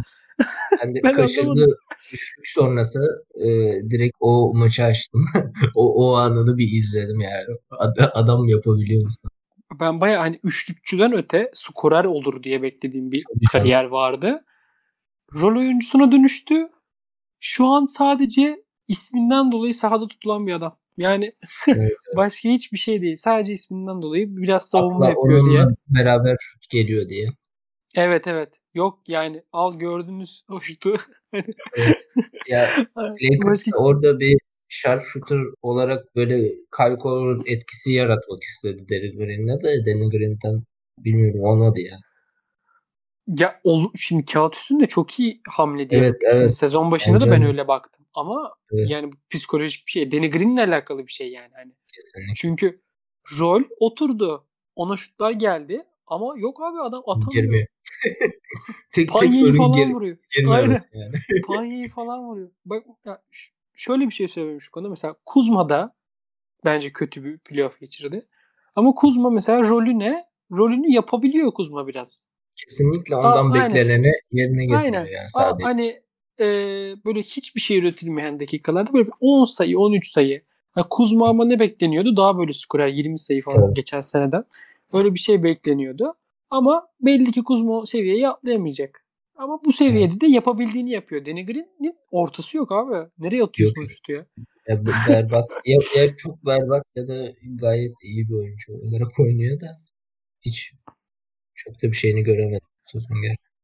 Ben 0.82 0.96
de 0.96 1.00
Ben 1.04 1.14
kaçırdı 1.14 1.68
üçlük 2.14 2.48
sonrası 2.48 3.00
e, 3.36 3.50
direkt 3.90 4.18
o 4.20 4.54
maçı 4.56 4.84
açtım. 4.84 5.26
o, 5.76 6.06
o 6.06 6.16
anını 6.16 6.58
bir 6.58 6.64
izledim 6.64 7.20
yani. 7.20 7.58
Ad- 7.80 8.12
adam 8.14 8.48
yapabiliyor 8.48 9.02
musun? 9.02 9.30
Ben 9.80 10.02
baya 10.02 10.20
hani 10.20 10.40
üçlükçüden 10.44 11.14
öte 11.14 11.50
skorer 11.54 12.06
olur 12.06 12.44
diye 12.44 12.62
beklediğim 12.62 13.12
bir 13.12 13.24
kariyer 13.52 13.84
vardı. 13.84 14.44
Rol 15.36 15.60
oyuncusuna 15.60 16.12
dönüştü. 16.12 16.70
Şu 17.40 17.66
an 17.68 17.86
sadece 17.86 18.64
isminden 18.88 19.52
dolayı 19.52 19.74
sahada 19.74 20.08
tutulan 20.08 20.48
bir 20.48 20.54
adam. 20.54 20.78
Yani 20.98 21.34
Evet, 21.68 21.92
başka 22.18 22.50
hiçbir 22.50 22.78
şey 22.78 23.02
değil. 23.02 23.16
Sadece 23.16 23.54
isminden 23.54 24.02
dolayı 24.02 24.38
biraz 24.38 24.70
savunma 24.70 25.06
Akla 25.06 25.10
yapıyor 25.10 25.46
diye. 25.46 25.62
beraber 25.88 26.36
şut 26.40 26.70
geliyor 26.70 27.10
diye. 27.10 27.28
Evet 27.96 28.28
evet. 28.28 28.60
Yok 28.74 29.00
yani 29.08 29.44
al 29.52 29.80
gördünüz 29.80 30.44
o 30.50 30.62
şutu. 30.62 30.96
Ya 32.50 32.70
Lakers 32.98 33.46
Başka- 33.46 33.72
da 33.72 33.78
orada 33.78 34.20
bir 34.20 34.38
sharpshooter 34.70 35.40
olarak 35.62 36.16
böyle 36.16 36.36
Kyle 36.78 37.52
etkisi 37.54 37.92
yaratmak 37.92 38.44
istedi 38.44 38.86
Danny 38.90 39.18
Green'le 39.18 39.62
de 39.62 39.86
Danny 39.86 40.10
Green'den 40.10 40.64
bilmiyorum 40.98 41.44
olmadı 41.44 41.80
ya. 41.80 41.98
Ya 43.38 43.60
ol, 43.64 43.90
şimdi 43.96 44.26
kağıt 44.26 44.56
üstünde 44.56 44.88
çok 44.88 45.20
iyi 45.20 45.42
hamle 45.50 45.90
diye. 45.90 46.02
Evet 46.02 46.22
evet. 46.24 46.54
Sezon 46.54 46.92
başında 46.92 47.16
da 47.16 47.20
Bence 47.20 47.32
ben 47.32 47.42
de. 47.42 47.48
öyle 47.48 47.68
baktım. 47.68 48.06
Ama 48.14 48.56
Evet. 48.74 48.90
yani 48.90 49.12
psikolojik 49.30 49.86
bir 49.88 49.92
şey. 49.92 50.12
Danny 50.12 50.30
Green'le 50.30 50.58
alakalı 50.58 51.08
bir 51.08 51.12
şey 51.12 51.32
yani. 51.32 51.52
Hani 51.56 51.72
Kesinlikle. 51.94 52.34
Çünkü 52.36 52.82
rol 53.40 53.64
oturdu. 53.80 54.48
Ona 54.76 54.96
şutlar 54.96 55.32
geldi. 55.32 55.86
Ama 56.08 56.34
yok 56.38 56.62
abi 56.62 56.80
adam 56.82 57.04
atamıyor. 57.08 57.32
Girmiyor. 57.44 57.68
tek 58.94 58.94
tek 58.94 59.10
Panyeyi 59.10 59.44
sorun 59.46 59.58
falan 59.58 59.72
gir, 59.72 59.94
vuruyor. 59.94 60.18
girmemesi 60.36 60.90
yani. 60.94 61.14
Panyeyi 61.48 61.90
falan 61.90 62.20
vuruyor. 62.24 62.52
Bak 62.66 62.84
ya, 63.06 63.22
şöyle 63.74 64.06
bir 64.08 64.12
şey 64.12 64.28
söylemiş 64.28 64.70
konuda. 64.70 64.90
Mesela 64.90 65.16
Kuzma 65.26 65.70
da 65.70 65.96
bence 66.66 66.94
kötü 66.94 67.24
bir 67.24 67.38
playoff 67.38 67.80
geçirdi. 67.80 68.28
Ama 68.76 68.94
Kuzma 68.96 69.30
mesela 69.30 69.60
rolü 69.64 70.00
ne? 70.00 70.26
Rolünü 70.52 70.92
yapabiliyor 70.92 71.54
Kuzma 71.54 71.88
biraz. 71.88 72.28
Kesinlikle 72.56 73.16
ondan 73.16 73.50
Aa, 73.50 73.54
aynen. 73.54 73.66
bekleneni 73.66 74.12
yerine 74.32 74.66
getiriyor 74.66 74.84
Aynen. 74.84 75.06
yani 75.06 75.26
Aa, 75.26 75.28
sadece. 75.28 75.64
hani 75.64 76.02
e, 76.40 76.46
böyle 77.06 77.20
hiçbir 77.22 77.62
şey 77.62 77.78
üretilmeyen 77.78 78.40
dakikalarda 78.40 78.94
böyle 78.94 79.08
bir 79.08 79.14
10 79.22 79.44
sayı 79.46 79.80
13 79.80 80.12
sayı. 80.12 80.42
Ha, 80.72 80.88
Kuzma 80.90 81.30
ama 81.30 81.46
ne 81.46 81.60
bekleniyordu? 81.60 82.18
Daha 82.18 82.38
böyle 82.38 82.54
skorer 82.54 82.88
20 82.88 83.20
sayı 83.20 83.42
falan 83.42 83.64
Evet. 83.66 83.76
geçen 83.76 84.02
seneden. 84.02 84.44
Öyle 84.94 85.14
bir 85.14 85.20
şey 85.20 85.44
bekleniyordu. 85.44 86.14
Ama 86.50 86.88
belli 87.02 87.32
ki 87.32 87.44
Kuzma 87.44 87.78
o 87.78 87.86
seviyeye 87.86 88.30
atlayamayacak. 88.30 89.06
Ama 89.36 89.60
bu 89.66 89.74
seviyede 89.74 90.22
de 90.22 90.28
yapabildiğini 90.28 90.92
yapıyor. 90.92 91.26
Danny 91.26 91.46
Green'in 91.46 91.96
ortası 92.12 92.58
yok 92.58 92.72
abi. 92.72 93.10
Nereye 93.20 93.44
atıyorsun 93.44 93.86
şutu 93.86 94.12
ya? 94.12 94.26
Ya 94.68 94.82
berbat. 95.10 95.52
ya, 95.66 95.78
ya 95.98 96.16
çok 96.16 96.46
berbat 96.46 96.84
ya 96.96 97.08
da 97.08 97.32
gayet 97.46 97.94
iyi 98.04 98.30
bir 98.30 98.34
oyuncu 98.34 98.74
olarak 98.74 99.12
oynuyor 99.20 99.60
da 99.62 99.68
hiç 100.42 100.74
çok 101.66 101.84
da 101.84 101.88
bir 101.88 101.94
şeyini 101.98 102.24
göremedim. 102.24 102.68
Sözün. 102.84 103.08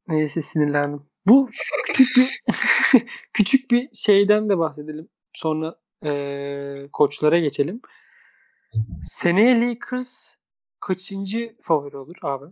Neyse 0.07 0.41
sinirlendim. 0.41 1.01
Bu 1.27 1.49
küçük 1.85 2.17
bir 2.17 2.41
küçük 3.33 3.71
bir 3.71 3.89
şeyden 3.93 4.49
de 4.49 4.57
bahsedelim. 4.57 5.09
Sonra 5.33 5.75
eee, 6.03 6.89
koçlara 6.93 7.39
geçelim. 7.39 7.81
Seneye 9.03 9.61
Lakers 9.61 10.35
kaçıncı 10.79 11.55
favori 11.61 11.97
olur 11.97 12.15
abi? 12.21 12.45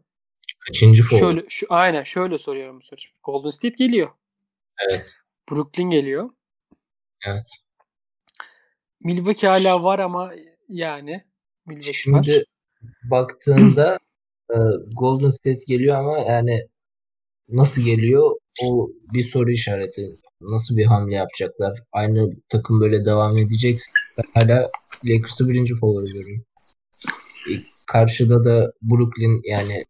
Kaçıncı 0.68 1.04
foul? 1.04 1.20
Şöyle 1.20 1.46
şu 1.50 1.68
aynen 1.70 2.04
şöyle 2.04 2.38
soruyorum 2.38 2.80
bu 2.80 2.84
soruyu. 2.84 3.06
Golden 3.24 3.50
State 3.50 3.76
geliyor. 3.86 4.10
Evet. 4.90 5.16
Brooklyn 5.52 5.90
geliyor. 5.90 6.30
Evet. 7.26 7.48
Milwaukee 9.04 9.48
hala 9.48 9.84
var 9.84 10.00
ama 10.00 10.34
yani 10.70 11.26
Milwaukee 11.66 12.12
var. 12.12 12.24
Şimdi 12.24 12.46
baktığında 13.04 14.00
e, 14.54 14.58
Golden 14.98 15.30
State 15.30 15.66
geliyor 15.68 15.96
ama 15.96 16.18
yani 16.18 16.60
nasıl 17.50 17.82
geliyor 17.82 18.32
o 18.64 18.90
bir 19.14 19.24
soru 19.24 19.52
işareti. 19.52 20.02
Nasıl 20.42 20.78
bir 20.78 20.86
hamle 20.86 21.16
yapacaklar? 21.16 21.80
Aynı 21.92 22.30
takım 22.50 22.82
böyle 22.82 23.06
devam 23.06 23.38
edecekse 23.38 23.92
ben 24.18 24.42
hala 24.42 24.72
Lakers'ı 25.06 25.50
birinci 25.50 25.76
favori 25.80 26.06
görüyorum. 26.06 26.46
E, 27.50 27.54
Karşıda 27.88 28.44
da 28.44 28.72
Brooklyn 28.82 29.42
yani 29.44 29.84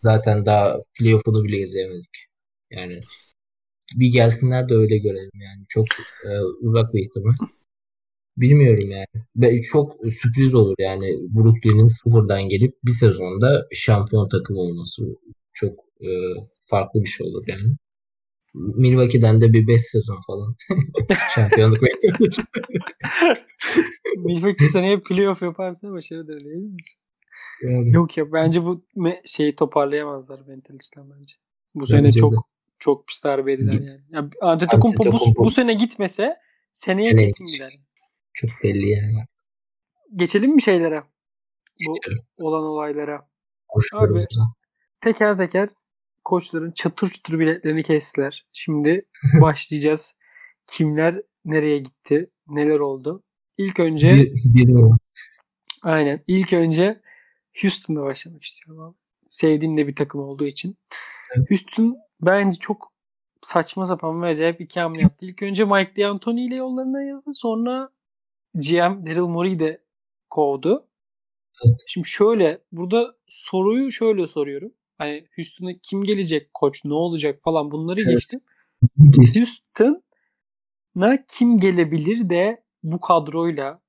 zaten 0.00 0.46
daha 0.46 0.76
playoff'unu 0.98 1.44
bile 1.44 1.58
izleyemedik. 1.58 2.26
Yani 2.70 3.00
bir 3.96 4.12
gelsinler 4.12 4.68
de 4.68 4.74
öyle 4.74 4.98
görelim 4.98 5.40
yani. 5.40 5.64
Çok 5.68 5.86
e, 6.24 6.40
uzak 6.60 6.94
bir 6.94 7.00
ihtimal. 7.00 7.34
Bilmiyorum 8.40 8.90
yani. 8.90 9.24
Ve 9.36 9.62
çok 9.62 9.92
sürpriz 10.10 10.54
olur 10.54 10.74
yani 10.78 11.18
Brooklyn'in 11.34 11.88
sıfırdan 11.88 12.48
gelip 12.48 12.74
bir 12.84 12.92
sezonda 12.92 13.66
şampiyon 13.72 14.28
takım 14.28 14.56
olması 14.56 15.02
çok 15.52 15.72
e, 16.00 16.08
farklı 16.70 17.00
bir 17.00 17.08
şey 17.08 17.26
olur 17.26 17.44
yani. 17.46 17.76
Milwaukee'den 18.54 19.40
de 19.40 19.52
bir 19.52 19.66
5 19.66 19.80
sezon 19.80 20.18
falan 20.26 20.56
şampiyonluk 21.34 21.82
bekliyoruz. 21.82 22.36
Milwaukee 24.16 24.66
seneye 24.66 25.00
playoff 25.00 25.42
yaparsa 25.42 25.88
değil 25.88 26.44
mi? 26.44 26.76
Yani 27.62 27.92
Yok 27.92 28.16
ya 28.16 28.32
bence 28.32 28.64
bu 28.64 28.84
şeyi 29.24 29.56
toparlayamazlar 29.56 30.40
mentalisten 30.46 31.10
bence. 31.10 31.34
Bu 31.74 31.80
Bence 31.80 31.90
sene 31.90 32.06
de. 32.06 32.12
çok 32.12 32.48
çok 32.78 33.06
pis 33.06 33.24
darbe 33.24 33.52
yediler 33.52 33.72
yani. 33.72 34.00
yani 34.10 34.30
Antetokounmpo 34.40 35.12
bu, 35.12 35.44
bu 35.44 35.50
sene 35.50 35.74
gitmese 35.74 36.36
seneye 36.72 37.16
kesin 37.16 37.46
gider. 37.46 37.72
Çok 38.40 38.50
belli 38.62 38.88
yani. 38.90 39.24
Geçelim 40.16 40.54
mi 40.54 40.62
şeylere? 40.62 41.02
Bu 41.86 41.92
Geçelim. 41.94 42.18
olan 42.38 42.64
olaylara. 42.64 43.28
Koşularımıza. 43.68 44.42
Teker 45.00 45.36
teker 45.36 45.68
koçların 46.24 46.72
çatır 46.72 47.10
çutur 47.10 47.38
biletlerini 47.38 47.82
kestiler. 47.82 48.46
Şimdi 48.52 49.06
başlayacağız. 49.40 50.14
Kimler 50.66 51.22
nereye 51.44 51.78
gitti? 51.78 52.30
Neler 52.48 52.78
oldu? 52.78 53.22
İlk 53.58 53.80
önce 53.80 54.08
Bir, 54.08 54.32
bir. 54.54 54.76
Aynen. 55.82 56.24
İlk 56.26 56.52
önce 56.52 57.00
Houston'da 57.62 58.02
başlamak 58.02 58.44
istiyorum 58.44 58.82
abi. 58.84 58.96
Sevdiğim 59.30 59.78
de 59.78 59.86
bir 59.88 59.96
takım 59.96 60.20
olduğu 60.20 60.46
için. 60.46 60.76
Evet. 61.36 61.50
Houston 61.50 61.96
bence 62.20 62.58
çok 62.58 62.92
saçma 63.42 63.86
sapan 63.86 64.22
ve 64.22 64.26
acayip 64.26 64.60
iki 64.60 64.80
hamle 64.80 65.00
yaptı. 65.00 65.26
İlk 65.26 65.42
önce 65.42 65.64
Mike 65.64 66.02
D'Antoni 66.02 66.44
ile 66.44 66.54
yollarına 66.54 66.98
ayrıldı. 66.98 67.34
Sonra 67.34 67.90
GM 68.54 69.06
Daryl 69.06 69.20
Morey 69.26 69.58
de 69.60 69.80
kovdu. 70.30 70.86
Evet. 71.66 71.76
Şimdi 71.88 72.08
şöyle 72.08 72.58
burada 72.72 73.14
soruyu 73.26 73.92
şöyle 73.92 74.26
soruyorum. 74.26 74.72
Hani 74.98 75.26
Houston'a 75.36 75.70
kim 75.82 76.04
gelecek 76.04 76.54
koç 76.54 76.84
ne 76.84 76.94
olacak 76.94 77.40
falan 77.44 77.70
bunları 77.70 78.00
Evet. 78.00 78.10
geçtim. 78.12 78.40
Geç. 79.10 79.36
Houston'a 79.40 81.24
kim 81.28 81.60
gelebilir 81.60 82.30
de 82.30 82.62
bu 82.82 83.00
kadroyla 83.00 83.80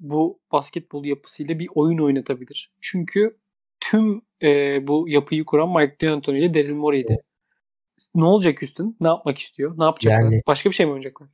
bu 0.00 0.40
basketbol 0.52 1.04
yapısıyla 1.04 1.58
bir 1.58 1.68
oyun 1.74 1.98
oynatabilir. 1.98 2.72
Çünkü 2.80 3.36
tüm 3.80 4.22
e, 4.42 4.78
bu 4.86 5.08
yapıyı 5.08 5.44
kuran 5.44 5.72
Mike 5.76 5.96
D'Antoni 6.06 6.38
ile 6.38 6.54
Daryl 6.54 6.74
Morey'di. 6.74 7.18
Ne 8.14 8.24
olacak 8.24 8.62
Houston? 8.62 8.96
Ne 9.00 9.08
yapmak 9.08 9.38
istiyor? 9.38 9.78
Ne 9.78 9.84
yapacaklar? 9.84 10.22
Yani- 10.22 10.42
Başka 10.46 10.70
bir 10.70 10.74
şey 10.74 10.86
mi 10.86 10.92
oynayacaklar? 10.92 11.28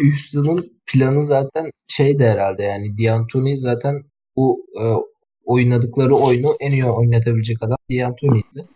Houston'ın 0.00 0.80
planı 0.86 1.24
zaten 1.24 1.70
şeydi 1.88 2.24
herhalde 2.24 2.62
yani 2.62 2.98
D'Antoni 2.98 3.58
zaten 3.58 4.02
bu 4.36 4.66
e, 4.80 4.84
oynadıkları 5.44 6.14
oyunu 6.14 6.54
en 6.60 6.72
iyi 6.72 6.84
oynatabilecek 6.84 7.62
adam 7.62 7.76
D'Antoni'ydi. 7.90 8.66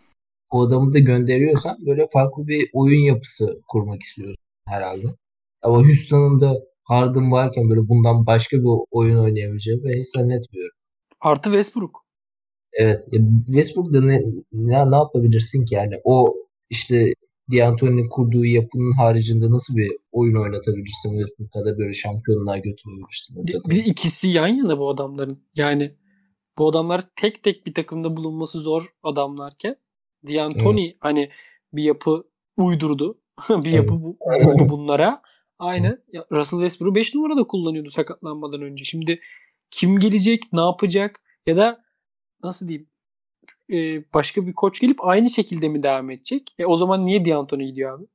O 0.51 0.61
adamı 0.61 0.93
da 0.93 0.99
gönderiyorsan 0.99 1.77
böyle 1.85 2.07
farklı 2.13 2.47
bir 2.47 2.69
oyun 2.73 3.01
yapısı 3.01 3.61
kurmak 3.67 4.01
istiyorsun 4.01 4.43
herhalde. 4.67 5.07
Ama 5.61 5.77
Houston'ın 5.77 6.41
da 6.41 6.53
Harden 6.83 7.31
varken 7.31 7.69
böyle 7.69 7.89
bundan 7.89 8.25
başka 8.25 8.57
bir 8.57 8.69
oyun 8.91 9.17
oynayabileceği 9.17 9.83
ben 9.83 9.99
hiç 9.99 10.07
zannetmiyorum. 10.07 10.77
Artı 11.21 11.49
Westbrook. 11.49 12.05
Evet. 12.73 13.01
Westbrook'da 13.45 14.01
ne, 14.01 14.21
ne, 14.51 14.91
ne 14.91 14.95
yapabilirsin 14.95 15.65
ki 15.65 15.75
yani? 15.75 15.95
O 16.03 16.33
işte 16.69 17.13
D'Antoni'nin 17.51 18.09
kurduğu 18.09 18.45
yapının 18.45 18.91
haricinde 18.91 19.51
nasıl 19.51 19.75
bir 19.75 19.91
oyun 20.11 20.35
oynatabilirsin 20.35 21.09
Westbrook'a 21.09 21.65
da 21.65 21.77
böyle 21.77 21.93
şampiyonluğa 21.93 22.57
götürebilirsin? 22.57 23.47
Bir, 23.47 23.69
bir 23.69 23.85
ikisi 23.85 24.27
yan 24.27 24.47
yana 24.47 24.79
bu 24.79 24.89
adamların. 24.89 25.43
Yani 25.55 25.95
bu 26.57 26.69
adamlar 26.69 27.03
tek 27.15 27.43
tek 27.43 27.65
bir 27.65 27.73
takımda 27.73 28.17
bulunması 28.17 28.59
zor 28.59 28.93
adamlarken 29.03 29.75
D'Antoni 30.27 30.85
evet. 30.85 30.97
hani 30.99 31.29
bir 31.73 31.83
yapı 31.83 32.23
uydurdu. 32.57 33.21
bir 33.49 33.69
yapı 33.69 34.01
bu, 34.01 34.17
oldu 34.19 34.69
bunlara. 34.69 35.21
Aynen. 35.59 36.03
Russell 36.31 36.59
Westbrook 36.59 36.95
5 36.95 37.15
numarada 37.15 37.43
kullanıyordu 37.43 37.89
sakatlanmadan 37.89 38.61
önce. 38.61 38.83
Şimdi 38.83 39.19
kim 39.71 39.99
gelecek, 39.99 40.43
ne 40.53 40.61
yapacak 40.61 41.21
ya 41.47 41.57
da 41.57 41.83
nasıl 42.43 42.67
diyeyim 42.67 42.87
e, 43.71 44.03
başka 44.13 44.47
bir 44.47 44.53
koç 44.53 44.79
gelip 44.79 44.97
aynı 45.03 45.29
şekilde 45.29 45.69
mi 45.69 45.83
devam 45.83 46.09
edecek? 46.09 46.55
E, 46.59 46.65
o 46.65 46.77
zaman 46.77 47.05
niye 47.05 47.25
D'Antoni 47.25 47.65
gidiyor 47.65 47.99
abi? 47.99 48.07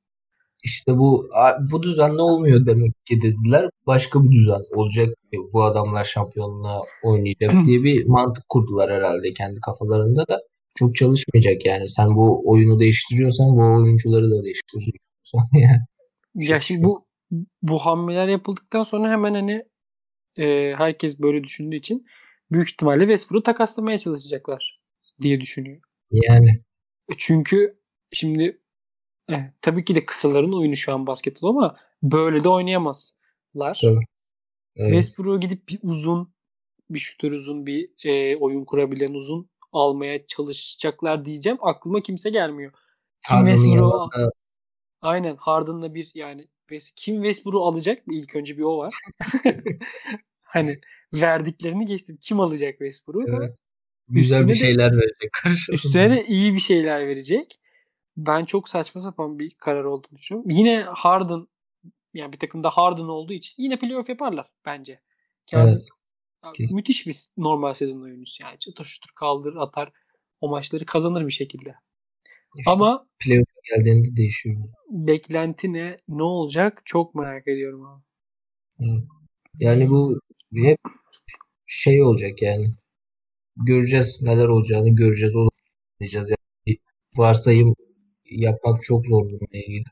İşte 0.65 0.99
bu 0.99 1.31
bu 1.71 1.83
düzen 1.83 2.17
ne 2.17 2.23
olmuyor 2.23 2.67
demek 2.67 3.07
ki 3.07 3.21
dediler. 3.23 3.71
Başka 3.87 4.25
bir 4.25 4.31
düzen 4.31 4.63
olacak. 4.75 5.09
Bu 5.53 5.65
adamlar 5.65 6.05
şampiyonluğa 6.05 6.81
oynayacak 7.03 7.65
diye 7.65 7.83
bir 7.83 8.07
mantık 8.07 8.49
kurdular 8.49 8.91
herhalde 8.91 9.31
kendi 9.31 9.61
kafalarında 9.61 10.29
da. 10.29 10.41
Çok 10.75 10.97
çalışmayacak 10.97 11.67
yani. 11.67 11.89
Sen 11.89 12.07
bu 12.17 12.43
oyunu 12.47 12.81
değiştiriyorsan 12.81 13.47
bu 13.47 13.83
oyuncuları 13.83 14.31
da 14.31 14.45
değiştireceksin. 14.45 15.41
ya 16.35 16.61
şimdi 16.61 16.85
bu 16.85 17.07
bu 17.63 17.79
hamleler 17.79 18.29
yapıldıktan 18.29 18.83
sonra 18.83 19.11
hemen 19.11 19.35
hani 19.35 19.65
e, 20.39 20.75
herkes 20.77 21.21
böyle 21.21 21.45
düşündüğü 21.45 21.77
için 21.77 22.07
büyük 22.53 22.71
ihtimalle 22.71 23.03
Westbrook'u 23.03 23.43
takaslamaya 23.43 23.99
çalışacaklar 23.99 24.82
diye 25.21 25.41
düşünüyor. 25.41 25.81
Yani. 26.11 26.63
Çünkü 27.19 27.79
şimdi 28.13 28.61
e, 29.31 29.35
tabii 29.61 29.85
ki 29.85 29.95
de 29.95 30.07
kısaların 30.07 30.53
oyunu 30.53 30.77
şu 30.77 30.95
an 30.95 31.07
basketbol 31.07 31.49
ama 31.49 31.77
böyle 32.03 32.45
de 32.45 32.49
oynayamazlar. 32.49 33.79
Tabii. 33.83 34.07
Evet. 34.77 34.91
Westbrook'u 34.91 35.41
gidip 35.41 35.69
bir 35.69 35.79
uzun 35.83 36.33
bir 36.91 36.99
şutör 36.99 37.33
uzun 37.33 37.67
bir 37.67 37.91
e, 38.05 38.37
oyun 38.37 38.65
kurabilen 38.65 39.15
uzun 39.15 39.51
almaya 39.73 40.27
çalışacaklar 40.27 41.25
diyeceğim. 41.25 41.59
Aklıma 41.61 42.01
kimse 42.01 42.31
gelmiyor. 42.31 42.73
Kim 43.29 43.47
Westbrook'u 43.47 44.33
Aynen 45.01 45.37
Harden'la 45.37 45.95
bir 45.95 46.11
yani 46.15 46.49
kim 46.97 47.15
Westbrook'u 47.17 47.67
alacak? 47.67 48.03
İlk 48.11 48.37
önce 48.37 48.59
bir 48.59 48.63
o 48.63 48.79
var. 48.79 48.95
hani 50.43 50.81
verdiklerini 51.15 51.87
geçtim. 51.87 52.19
Kim 52.21 52.41
alacak 52.41 52.71
Westbrook'u? 52.71 53.37
Evet. 53.39 53.57
Güzel 54.09 54.37
üstüne 54.37 54.53
bir 54.53 54.55
şeyler 54.55 54.93
de, 54.93 54.97
verecek 54.97 55.33
karşılığında. 55.43 55.77
Üstüne 55.77 56.11
de 56.11 56.27
iyi 56.27 56.55
bir 56.55 56.59
şeyler 56.59 57.09
verecek. 57.09 57.61
Ben 58.17 58.45
çok 58.45 58.69
saçma 58.69 59.01
sapan 59.01 59.39
bir 59.39 59.55
karar 59.55 59.85
olduğunu 59.85 60.17
düşünüyorum. 60.17 60.51
Yine 60.51 60.83
Harden 60.83 61.47
yani 62.15 62.33
bir 62.33 62.39
takımda 62.39 62.71
Harden 62.71 63.03
olduğu 63.03 63.33
için 63.33 63.63
yine 63.63 63.79
playoff 63.79 64.09
yaparlar 64.09 64.51
bence. 64.65 65.01
Yani, 65.53 65.77
evet. 66.45 66.73
müthiş 66.75 67.07
bir 67.07 67.17
normal 67.37 67.75
sezon 67.75 68.03
oyuncusu 68.03 68.43
yani. 68.43 68.59
Çatır 68.59 68.85
şutur 68.85 69.11
kaldır 69.15 69.57
atar. 69.57 69.93
O 70.41 70.49
maçları 70.49 70.87
kazanır 70.87 71.27
bir 71.27 71.33
şekilde. 71.33 71.75
İşte 72.59 72.71
Ama 72.71 73.07
playoff 73.19 73.47
geldiğinde 73.71 74.17
değişiyor. 74.17 74.57
Beklenti 74.91 75.73
ne? 75.73 75.97
Ne 76.09 76.23
olacak? 76.23 76.83
Çok 76.85 77.15
merak 77.15 77.49
ediyorum 77.49 77.85
abi. 77.85 78.03
Evet. 78.83 79.09
Yani 79.59 79.91
bu 79.91 80.21
hep 80.55 80.79
şey 81.67 82.03
olacak 82.03 82.43
yani. 82.43 82.73
Göreceğiz 83.57 84.23
neler 84.23 84.49
olacağını 84.49 84.89
göreceğiz. 84.89 85.37
O 85.37 85.49
diyeceğiz. 86.01 86.31
Yani 86.31 86.79
varsayım 87.17 87.75
yapmak 88.25 88.83
çok 88.83 89.07
zor 89.07 89.25
bununla 89.25 89.65
ilgili. 89.67 89.85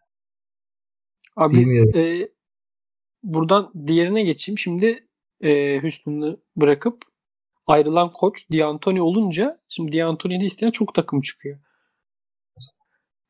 Abi 1.37 1.57
Bilmiyorum. 1.57 2.01
E, 2.01 2.29
buradan 3.23 3.73
diğerine 3.87 4.23
geçeyim. 4.23 4.59
Şimdi 4.59 5.09
e, 5.41 5.83
Hüsnü'nü 5.83 6.37
bırakıp 6.57 7.03
ayrılan 7.67 8.13
koç 8.13 8.51
D'Antoni 8.53 9.03
olunca 9.03 9.61
şimdi 9.69 9.99
D'Antoni'yi 9.99 10.45
isteyen 10.45 10.71
çok 10.71 10.95
takım 10.95 11.21
çıkıyor. 11.21 11.59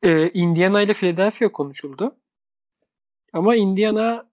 E, 0.03 0.29
Indiana 0.33 0.81
ile 0.81 0.93
Philadelphia 0.93 1.51
konuşuldu. 1.51 2.15
Ama 3.33 3.55
Indiana 3.55 4.31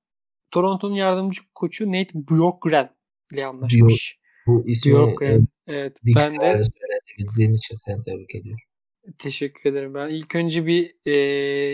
Toronto'nun 0.51 0.95
yardımcı 0.95 1.43
koçu 1.55 1.93
Nate 1.93 2.15
Bjorkgren 2.15 2.97
ile 3.33 3.47
anlaşmış. 3.47 4.19
Bu 4.47 4.65
ismi 4.67 4.93
Bjorkgren. 4.93 5.49
Evet, 5.69 6.01
ben 6.17 6.41
de 6.41 6.59
söyleyebildiğin 6.65 7.55
için 7.55 7.75
seni 7.75 8.01
tebrik 8.01 8.35
ediyorum. 8.35 8.65
Teşekkür 9.19 9.71
ederim. 9.71 9.95
Ben 9.95 10.09
ilk 10.09 10.35
önce 10.35 10.67
bir 10.67 10.95
e, 11.07 11.13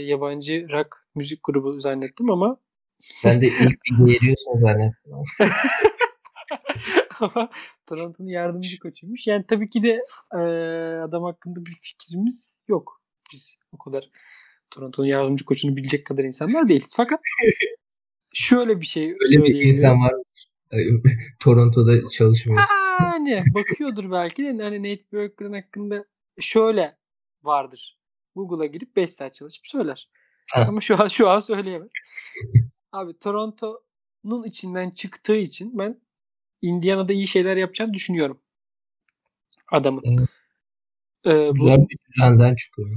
yabancı 0.04 0.66
rock 0.72 0.88
müzik 1.14 1.40
grubu 1.44 1.80
zannettim 1.80 2.30
ama 2.30 2.61
ben 3.24 3.40
de 3.40 3.46
ilk 3.46 3.85
bir 3.85 4.12
geliyorsun 4.12 4.54
zannettim. 4.54 5.12
ama 7.20 7.50
Toronto'nun 7.87 8.28
yardımcı 8.28 8.78
koçuymuş. 8.78 9.26
Yani 9.26 9.44
tabii 9.48 9.70
ki 9.70 9.83
de 9.83 10.02
e, 10.33 10.38
adam 11.00 11.22
hakkında 11.22 11.66
bir 11.66 11.76
fikrimiz 11.83 12.57
yok. 12.68 13.02
Biz 13.33 13.57
o 13.72 13.78
kadar 13.78 14.11
Toronto'nun 14.70 15.07
yardımcı 15.07 15.44
koçunu 15.44 15.76
bilecek 15.76 16.07
kadar 16.07 16.24
insanlar 16.24 16.68
değiliz. 16.68 16.92
Fakat 16.96 17.20
şöyle 18.33 18.80
bir 18.80 18.87
şey 18.87 19.16
Öyle 19.20 19.44
bir 19.44 19.61
insan 19.61 20.00
var 20.00 20.14
Toronto'da 21.40 22.08
çalışmıyorsun. 22.08 22.74
Yani 23.00 23.44
bakıyordur 23.54 24.10
belki 24.10 24.44
de 24.44 24.62
hani 24.62 24.78
Nate 24.78 25.04
Bergman 25.12 25.52
hakkında 25.52 26.04
şöyle 26.40 26.96
vardır. 27.42 27.98
Google'a 28.34 28.66
girip 28.66 28.96
5 28.96 29.10
saat 29.10 29.34
çalışıp 29.34 29.66
söyler. 29.66 30.10
Ha. 30.52 30.64
Ama 30.68 30.80
şu 30.80 31.02
an 31.02 31.08
şu 31.08 31.28
an 31.28 31.40
söyleyemez. 31.40 31.92
Abi 32.92 33.18
Toronto'nun 33.18 34.44
içinden 34.44 34.90
çıktığı 34.90 35.37
için 35.37 35.78
ben 35.78 36.00
Indiana'da 36.62 37.12
iyi 37.12 37.26
şeyler 37.26 37.56
yapacağını 37.56 37.94
düşünüyorum. 37.94 38.40
Adamın. 39.72 40.02
Evet. 40.04 40.28
Ee, 41.24 41.50
Güzel 41.54 41.78
bu, 41.78 41.88
bir 41.88 41.98
düzenden 42.08 42.54
çıkıyor. 42.54 42.88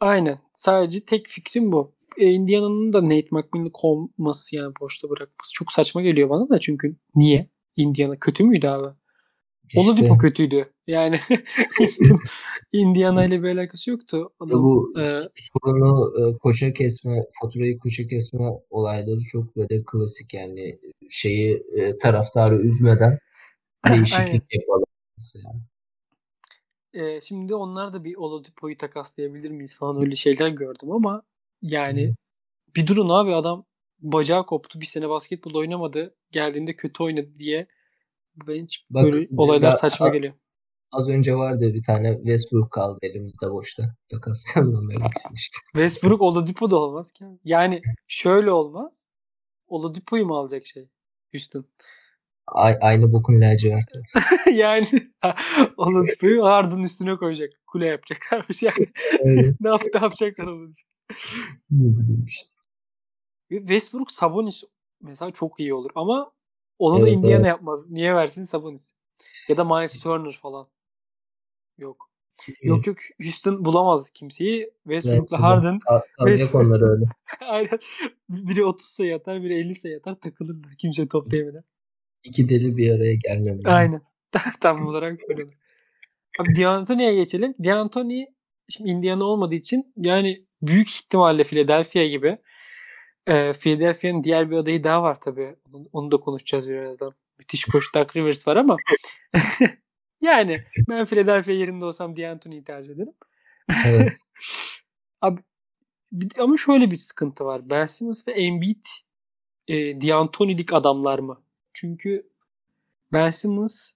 Aynen. 0.00 0.40
Sadece 0.54 1.04
tek 1.04 1.28
fikrim 1.28 1.72
bu. 1.72 1.94
Ee, 2.18 2.30
Indiana'nın 2.30 2.92
da 2.92 3.04
Nate 3.04 3.28
McMillan'ı 3.30 3.72
kovması 3.72 4.56
yani 4.56 4.72
boşta 4.80 5.10
bırakması 5.10 5.52
çok 5.52 5.72
saçma 5.72 6.02
geliyor 6.02 6.30
bana 6.30 6.48
da 6.48 6.60
çünkü 6.60 6.96
niye? 7.14 7.48
Indiana 7.76 8.16
kötü 8.16 8.44
müydü 8.44 8.66
abi? 8.66 8.94
İşte. 9.68 9.80
Oladipo 9.80 10.18
kötüydü. 10.18 10.72
Yani 10.86 11.20
Indiana 12.72 13.24
ile 13.24 13.42
bir 13.42 13.48
alakası 13.48 13.90
yoktu. 13.90 14.32
Adam, 14.40 14.62
bu 14.62 15.00
e, 15.00 15.20
sorunu 15.34 16.12
e, 16.20 16.38
koça 16.38 16.72
kesme, 16.72 17.24
faturayı 17.42 17.78
koça 17.78 18.06
kesme 18.06 18.44
olayları 18.70 19.20
çok 19.20 19.56
böyle 19.56 19.84
klasik 19.84 20.34
yani 20.34 20.78
şeyi 21.10 21.62
e, 21.76 21.98
taraftarı 21.98 22.54
üzmeden 22.54 23.18
değişiklik 23.88 24.42
yapalım. 24.52 24.84
Yani. 25.34 25.60
E, 26.92 27.20
şimdi 27.20 27.54
onlar 27.54 27.92
da 27.92 28.04
bir 28.04 28.16
Oladipo'yu 28.16 28.76
takaslayabilir 28.76 29.50
miyiz 29.50 29.78
falan 29.78 30.02
öyle 30.02 30.16
şeyler 30.16 30.48
gördüm 30.48 30.92
ama 30.92 31.22
yani 31.62 32.10
bir 32.76 32.86
durun 32.86 33.08
abi 33.08 33.34
adam 33.34 33.64
bacağı 34.00 34.46
koptu 34.46 34.80
bir 34.80 34.86
sene 34.86 35.08
basketbol 35.08 35.54
oynamadı 35.54 36.14
geldiğinde 36.30 36.76
kötü 36.76 37.02
oynadı 37.02 37.30
diye 37.38 37.66
ben 38.46 38.62
hiç 38.62 38.86
Bak, 38.90 39.04
böyle 39.04 39.28
olaylar 39.36 39.72
saçma 39.72 40.06
a, 40.06 40.08
geliyor. 40.08 40.34
Az 40.92 41.08
önce 41.08 41.34
vardı 41.34 41.74
bir 41.74 41.82
tane 41.82 42.16
Westbrook 42.16 42.70
kaldı 42.72 42.98
elimizde 43.02 43.50
boşta. 43.50 43.82
Takaslayalım 44.08 44.74
onları 44.78 45.10
işte. 45.34 45.58
Westbrook 45.72 46.22
Oladipo 46.22 46.70
da 46.70 46.76
olmaz 46.76 47.12
ki. 47.12 47.24
Yani 47.44 47.80
şöyle 48.08 48.50
olmaz. 48.50 49.10
Oladipo'yu 49.68 50.26
mu 50.26 50.38
alacak 50.38 50.66
şey? 50.66 50.88
Houston. 51.32 51.66
A- 52.46 52.78
aynı 52.80 53.12
bokun 53.12 53.40
laciverti. 53.40 54.02
yani 54.52 54.86
Oladipo'yu 55.76 56.44
Harden 56.44 56.82
üstüne 56.82 57.16
koyacak. 57.16 57.50
Kule 57.66 57.86
yapacaklarmış 57.86 58.62
yani. 58.62 58.86
ne, 59.60 59.68
yap 59.68 59.82
ne 59.94 60.00
yapacaklar 60.00 60.46
Oladipo? 60.46 60.87
İşte. 62.26 62.58
Westbrook 63.48 64.10
Sabonis 64.10 64.64
mesela 65.00 65.30
çok 65.30 65.60
iyi 65.60 65.74
olur 65.74 65.90
ama 65.94 66.32
onu 66.78 66.98
evet, 66.98 67.06
da 67.06 67.10
Indiana 67.10 67.36
evet. 67.36 67.46
yapmaz. 67.46 67.90
Niye 67.90 68.14
versin 68.14 68.44
Sabonis? 68.44 68.94
Ya 69.48 69.56
da 69.56 69.64
Miles 69.64 70.00
Turner 70.00 70.38
falan. 70.42 70.68
Yok. 71.78 72.08
Yok 72.62 72.86
yok 72.86 72.96
Houston 73.22 73.64
bulamaz 73.64 74.10
kimseyi. 74.10 74.70
Westbrook'la 74.84 75.40
Harden. 75.40 75.78
Kalacak 76.18 76.54
onlar 76.54 76.80
öyle. 76.90 77.04
Aynen. 77.40 77.78
Biri 78.28 78.64
30 78.64 78.86
sayı 78.86 79.16
atar, 79.16 79.42
biri 79.42 79.54
50 79.54 79.74
sayı 79.74 79.96
atar 79.96 80.20
takılırlar. 80.20 80.74
Kimse 80.78 81.08
top 81.08 81.30
değmeden. 81.30 81.64
İki 82.24 82.48
deli 82.48 82.76
bir 82.76 82.94
araya 82.94 83.14
gelmemeli. 83.14 83.68
Aynen. 83.68 84.02
Tam 84.60 84.86
olarak 84.86 85.20
böyle. 85.28 85.42
Abi 86.40 86.56
D'Antoni'ye 86.56 87.14
geçelim. 87.14 87.54
D'Antoni 87.64 88.26
şimdi 88.68 88.90
Indiana 88.90 89.24
olmadığı 89.24 89.54
için 89.54 89.92
yani 89.96 90.46
büyük 90.62 90.88
ihtimalle 90.90 91.44
Philadelphia 91.44 92.04
gibi 92.04 92.38
e, 93.26 93.52
Philadelphia'nın 93.52 94.24
diğer 94.24 94.50
bir 94.50 94.56
adayı 94.56 94.84
daha 94.84 95.02
var 95.02 95.20
tabii. 95.20 95.56
Onu, 95.72 95.88
onu 95.92 96.10
da 96.10 96.16
konuşacağız 96.16 96.68
birazdan. 96.68 97.14
Müthiş 97.38 97.64
koç 97.64 97.94
Doug 97.94 98.16
Rivers 98.16 98.48
var 98.48 98.56
ama 98.56 98.76
yani 100.20 100.64
ben 100.88 101.04
Philadelphia 101.04 101.52
yerinde 101.52 101.84
olsam 101.84 102.16
D'Antoni'yi 102.16 102.64
tercih 102.64 102.92
ederim. 102.92 103.14
Evet. 103.86 104.12
Abi, 105.20 105.40
ama 106.38 106.56
şöyle 106.56 106.90
bir 106.90 106.96
sıkıntı 106.96 107.44
var. 107.44 107.70
Ben 107.70 107.86
Simmons 107.86 108.28
ve 108.28 108.32
Embiid 108.32 108.84
e, 109.68 110.00
D'Antoni'lik 110.00 110.72
adamlar 110.72 111.18
mı? 111.18 111.42
Çünkü 111.74 112.28
Ben 113.12 113.30
Simmons 113.30 113.92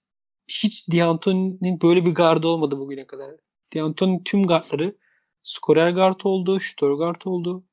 hiç 0.48 0.88
D'Antoni'nin 0.92 1.80
böyle 1.82 2.04
bir 2.06 2.14
gardı 2.14 2.48
olmadı 2.48 2.78
bugüne 2.78 3.06
kadar. 3.06 3.30
D'Antoni 3.74 4.24
tüm 4.24 4.42
gardları 4.42 4.96
skorer 5.42 5.90
guard 5.90 6.20
oldu, 6.24 6.60
şutör 6.60 6.90
guard 6.90 7.22
oldu. 7.24 7.64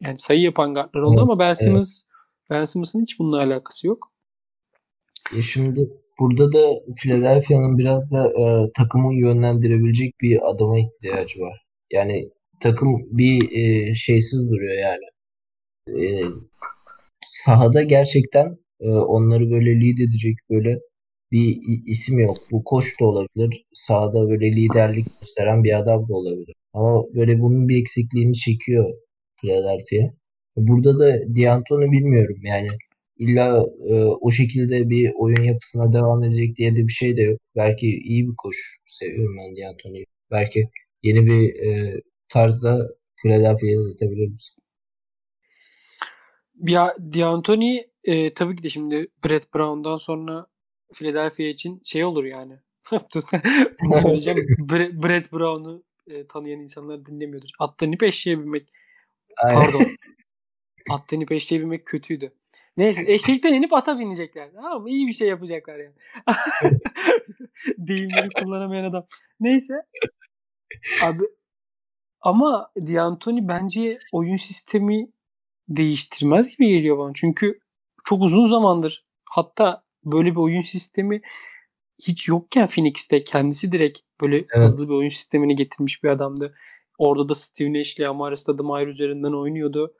Yani 0.00 0.18
sayı 0.18 0.40
yapan 0.40 0.74
gardlar 0.74 1.00
oldu 1.00 1.14
Evet, 1.14 1.22
ama 1.22 1.38
Ben 1.38 1.54
Simmons 1.54 2.06
Ben 2.50 2.64
Simmons'ın 2.64 3.02
hiç 3.02 3.18
bununla 3.18 3.38
alakası 3.42 3.86
yok. 3.86 4.12
Ya 5.36 5.42
şimdi 5.42 5.90
burada 6.20 6.52
da 6.52 6.80
Philadelphia'nın 6.96 7.78
biraz 7.78 8.12
da 8.12 8.26
e, 8.26 8.72
takımı 8.72 9.14
yönlendirebilecek 9.14 10.20
bir 10.20 10.50
adama 10.50 10.78
ihtiyacı 10.78 11.40
var. 11.40 11.66
Yani 11.92 12.30
takım 12.60 13.00
bir 13.10 13.50
e, 13.52 13.94
şeysiz 13.94 14.50
duruyor 14.50 14.78
yani. 14.78 15.04
E, 16.04 16.22
sahada 17.30 17.82
gerçekten 17.82 18.58
e, 18.80 18.90
onları 18.90 19.50
böyle 19.50 19.80
lead 19.80 19.98
edecek 19.98 20.36
böyle 20.50 20.78
bir 21.32 21.58
isim 21.86 22.18
yok. 22.18 22.36
Bu 22.50 22.64
koç 22.64 23.00
da 23.00 23.04
olabilir. 23.04 23.66
Sahada 23.74 24.28
böyle 24.28 24.52
liderlik 24.52 25.06
gösteren 25.20 25.64
bir 25.64 25.78
adam 25.78 26.08
da 26.08 26.14
olabilir. 26.14 26.54
Ama 26.74 27.04
böyle 27.14 27.40
bunun 27.40 27.68
bir 27.68 27.80
eksikliğini 27.80 28.34
çekiyor 28.34 28.94
Philadelphia. 29.40 30.14
Burada 30.56 30.98
da 30.98 31.18
D'Antoni 31.36 31.92
bilmiyorum 31.92 32.36
yani. 32.42 32.68
İlla 33.18 33.64
e, 33.90 33.94
o 34.04 34.30
şekilde 34.30 34.90
bir 34.90 35.12
oyun 35.18 35.42
yapısına 35.42 35.92
devam 35.92 36.22
edecek 36.22 36.56
diye 36.56 36.76
de 36.76 36.86
bir 36.88 36.92
şey 36.92 37.16
de 37.16 37.22
yok. 37.22 37.40
Belki 37.56 37.86
iyi 37.86 38.28
bir 38.28 38.36
koç. 38.36 38.56
Seviyorum 38.86 39.36
ben 39.38 39.56
D'Antoni'yi. 39.56 40.06
Belki 40.30 40.68
yeni 41.02 41.26
bir 41.26 41.54
e, 41.54 42.00
tarzda 42.28 42.88
Philadelphia'ya 43.22 43.80
izletebilir 43.80 44.28
misin? 44.28 44.62
Ya 46.66 46.94
D'Antoni 46.98 47.86
e, 48.04 48.34
tabii 48.34 48.56
ki 48.56 48.62
de 48.62 48.68
şimdi 48.68 49.08
Brett 49.24 49.54
Brown'dan 49.54 49.96
sonra 49.96 50.46
Philadelphia 50.94 51.42
için 51.42 51.80
şey 51.84 52.04
olur 52.04 52.24
yani. 52.24 52.58
Söyleyeceğim. 54.02 54.38
Bre- 54.58 55.02
Brett 55.02 55.32
Brown'u 55.32 55.84
e, 56.12 56.26
tanıyan 56.26 56.60
insanlar 56.60 57.06
dinlemiyordur. 57.06 57.48
Atlarını 57.58 57.96
eşeğe 58.02 58.38
binmek. 58.38 58.68
Pardon. 59.42 59.86
Atlarını 60.90 61.26
eşeğe 61.30 61.60
binmek 61.60 61.86
kötüydü. 61.86 62.32
Neyse 62.76 63.12
eşekten 63.12 63.54
inip 63.54 63.72
ata 63.72 63.98
binecekler. 63.98 64.50
Tamam 64.54 64.82
mı? 64.82 64.90
İyi 64.90 65.06
bir 65.06 65.12
şey 65.12 65.28
yapacaklar 65.28 65.78
yani. 65.78 65.94
Deyimleri 67.78 68.28
kullanamayan 68.28 68.84
adam. 68.84 69.06
Neyse. 69.40 69.74
Abi 71.02 71.24
ama 72.20 72.70
D'Antoni 72.76 73.48
bence 73.48 73.98
oyun 74.12 74.36
sistemi 74.36 75.08
değiştirmez 75.68 76.56
gibi 76.56 76.68
geliyor 76.68 76.98
bana. 76.98 77.12
Çünkü 77.14 77.60
çok 78.04 78.22
uzun 78.22 78.46
zamandır 78.46 79.04
hatta 79.24 79.84
böyle 80.04 80.30
bir 80.30 80.36
oyun 80.36 80.62
sistemi 80.62 81.20
hiç 81.98 82.28
yokken 82.28 82.66
Phoenix'te 82.66 83.24
kendisi 83.24 83.72
direkt 83.72 83.98
böyle 84.20 84.44
hızlı 84.48 84.88
bir 84.88 84.94
oyun 84.94 85.08
sistemini 85.08 85.56
getirmiş 85.56 86.04
bir 86.04 86.08
adamdı. 86.08 86.54
Orada 86.98 87.28
da 87.28 87.34
Steve 87.34 87.72
Nash 87.72 87.96
ile 87.98 88.08
Amare 88.08 88.36
Stoudemire 88.36 88.90
üzerinden 88.90 89.32
oynuyordu. 89.32 89.94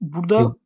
Burada 0.00 0.40
Yok. 0.40 0.58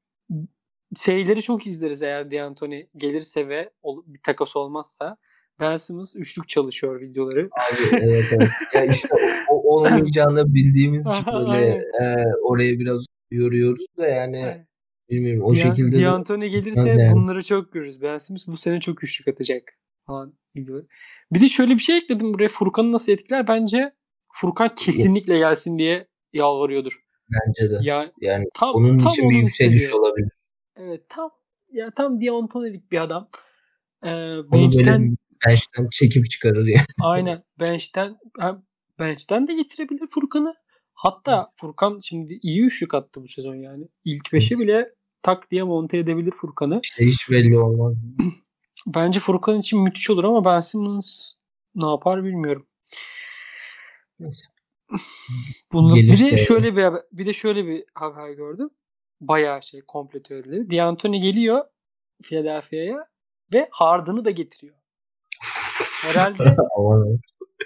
şeyleri 1.01 1.43
çok 1.43 1.67
izleriz 1.67 2.03
eğer 2.03 2.31
D'Antoni 2.31 2.89
gelirse 2.97 3.49
ve 3.49 3.71
bir 4.07 4.21
takas 4.23 4.57
olmazsa. 4.57 5.17
Ben 5.61 5.77
Simmons 5.77 6.17
üçlük 6.17 6.49
çalışıyor 6.49 7.01
videoları. 7.01 7.41
Abi 7.53 7.97
evet 8.01 8.25
evet. 8.31 8.49
Ya 8.75 8.85
işte 8.85 9.09
o, 9.51 9.77
olmayacağını 9.77 10.55
bildiğimiz 10.55 11.07
için 11.07 11.27
böyle 11.33 11.67
e, 12.01 12.05
oraya 12.43 12.79
biraz 12.79 13.07
yoruyoruz 13.31 13.87
da 13.99 14.07
yani 14.07 14.37
Aynen. 14.37 14.67
bilmiyorum 15.11 15.43
o 15.45 15.53
Dia- 15.53 15.63
şekilde 15.63 15.99
de 15.99 16.03
D'Antoni 16.03 16.49
gelirse 16.49 16.89
yani. 16.89 17.13
bunları 17.15 17.45
çok 17.45 17.73
görürüz. 17.73 18.03
Ben 18.03 18.19
Simmons 18.19 18.47
bu 18.47 18.57
sene 18.57 18.81
çok 18.81 19.05
üçlük 19.05 19.29
atacak 19.29 19.79
falan 20.07 20.35
gibi. 20.55 20.73
Bir 21.33 21.41
de 21.41 21.49
şöyle 21.49 21.75
bir 21.75 21.79
şey 21.81 21.97
ekledim 21.97 22.35
buraya. 22.35 22.49
Furkan'ı 22.49 22.93
nasıl 22.93 23.13
etkiler? 23.13 23.49
Bence 23.49 23.93
Furkan 24.33 24.75
kesinlikle 24.75 25.39
gelsin 25.39 25.79
diye 25.79 26.09
yalvarıyordur. 26.33 27.05
bence 27.31 27.71
de. 27.71 27.75
Ya 27.83 28.13
Yani 28.21 28.45
tam 28.55 28.75
onun 28.75 28.99
tam 28.99 29.13
için 29.13 29.31
bir 29.31 29.37
yükseliş 29.37 29.93
olabilir. 29.93 30.31
Evet 30.77 31.03
tam 31.09 31.31
ya 31.73 31.91
tam 31.97 32.21
D'Antoni'lik 32.21 32.93
bir 32.93 33.01
adam. 33.03 33.29
Ee, 34.05 34.09
Onu 34.39 34.53
bench'ten 34.53 35.17
bench'ten 35.47 35.89
çekip 35.93 36.31
çıkarır 36.31 36.67
ya. 36.67 36.81
aynen 37.03 37.43
bench'ten 37.61 38.17
hem 38.39 38.63
bench'ten 38.99 39.49
de 39.49 39.55
getirebilir 39.55 40.07
Furkan'ı. 40.11 40.55
Hatta 40.95 41.51
Furkan 41.57 41.99
şimdi 42.03 42.39
iyi 42.43 42.63
üçlük 42.63 42.95
attı 42.95 43.23
bu 43.23 43.29
sezon 43.29 43.55
yani. 43.55 43.89
İlk 44.05 44.33
beşi 44.33 44.55
Evet. 44.55 44.63
bile 44.65 44.95
tak 45.23 45.51
diye 45.51 45.63
monte 45.63 45.99
edebilir 45.99 46.33
Furkan'ı. 46.37 46.81
İşte 46.85 47.05
hiç 47.07 47.31
belli 47.31 47.59
olmaz. 47.59 48.03
Bence 48.87 49.21
Furkan 49.21 49.59
için 49.59 49.83
müthiş 49.83 50.11
olur 50.11 50.25
ama 50.25 50.45
Ben 50.45 50.61
Simmons 50.61 51.35
ne 51.75 51.87
yapar 51.87 52.25
bilmiyorum. 52.25 52.67
Neyse. 54.21 54.47
Bunu, 55.73 55.95
bir 55.95 56.19
de 56.19 56.37
şöyle 56.37 56.77
bir 56.77 56.83
haber, 56.83 57.03
bir 57.13 57.27
de 57.27 57.33
şöyle 57.33 57.67
bir 57.67 57.85
haber 57.95 58.31
gördüm. 58.31 58.71
Bayağı 59.21 59.63
şey 59.63 59.81
komple 59.81 60.23
teorileri. 60.23 60.71
D'Antoni 60.71 61.21
geliyor 61.21 61.65
Philadelphia'ya 62.23 63.09
ve 63.55 63.69
Harden'ı 63.71 64.25
da 64.25 64.31
getiriyor. 64.31 64.75
Herhalde 66.03 66.43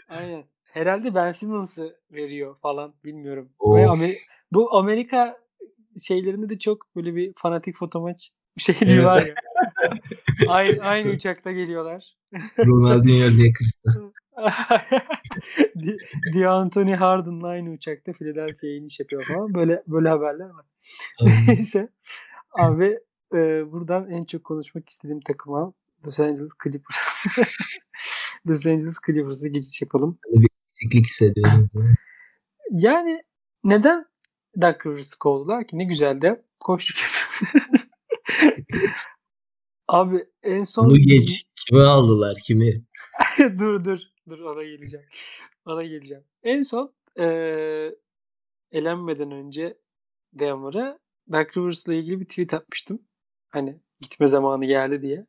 aynen. 0.09 0.45
Herhalde 0.65 1.15
Ben 1.15 1.33
Simmons'ı 1.33 2.01
veriyor 2.11 2.57
falan 2.59 2.95
bilmiyorum. 3.05 3.53
Amer- 3.61 4.17
bu 4.53 4.77
Amerika 4.77 5.39
şeylerinde 6.03 6.49
de 6.49 6.59
çok 6.59 6.97
böyle 6.97 7.15
bir 7.15 7.33
fanatik 7.37 7.77
foto 7.77 8.03
maç 8.57 8.65
şeyliği 8.65 8.95
Evet. 8.97 9.07
var 9.07 9.23
ya. 9.23 9.35
aynı, 10.49 10.83
aynı 10.83 11.11
uçakta 11.11 11.53
geliyorlar. 11.53 12.17
Ronaldinho 12.59 13.27
Lakers'ta. 13.45 13.91
Di- 15.79 15.99
D'Antoni 16.35 16.97
Harden'la 16.97 17.49
aynı 17.49 17.71
uçakta 17.71 18.13
Philadelphia'ya 18.13 18.77
iniş 18.77 19.01
yapıyor 19.01 19.23
falan. 19.23 19.55
Böyle 19.55 19.83
böyle 19.87 20.09
haberler 20.09 20.49
var. 20.49 20.67
Neyse. 21.49 21.89
Abi 22.53 22.99
e, 23.35 23.73
buradan 23.73 24.11
en 24.11 24.25
çok 24.25 24.45
konuşmak 24.45 24.89
istediğim 24.89 25.21
takıma 25.21 25.73
Los 26.07 26.21
Angeles 26.21 26.53
Clippers. 26.65 26.97
Los 28.47 28.67
Angeles 28.67 28.97
Clippers'a 29.07 29.49
geçiş 29.49 29.83
yapalım. 29.83 30.19
Eksiklik 30.65 31.07
hissediyorum. 31.07 31.71
Yani 32.71 33.23
neden 33.65 34.07
Doug 34.61 34.87
Rivers'ı 34.87 35.19
kovdular 35.19 35.67
ki? 35.67 35.79
Ne 35.79 35.85
güzel 35.85 36.21
de 36.23 36.43
koştuk. 36.61 37.07
Abi 39.89 40.27
en 40.43 40.65
son 40.65 40.91
Bunu 40.91 40.99
geç. 40.99 41.45
Kimi 41.67 41.83
aldılar 41.83 42.37
kimi? 42.45 42.85
dur 43.59 43.85
dur 43.85 43.99
dur 44.29 44.39
ona 44.39 44.63
geleceğim. 44.65 45.07
Ona 45.67 45.85
geleceğim. 45.85 46.25
En 46.43 46.63
son 46.63 46.95
eee 47.19 47.97
elenmeden 48.73 49.31
önce 49.31 49.79
Denver'a 50.33 50.99
Doug 51.33 51.57
Rivers'la 51.57 51.95
ilgili 51.95 52.21
bir 52.21 52.25
tweet 52.25 52.55
atmıştım. 52.55 53.03
Hani 53.49 53.81
gitme 54.01 54.27
zamanı 54.27 54.65
geldi 54.65 55.03
diye. 55.03 55.27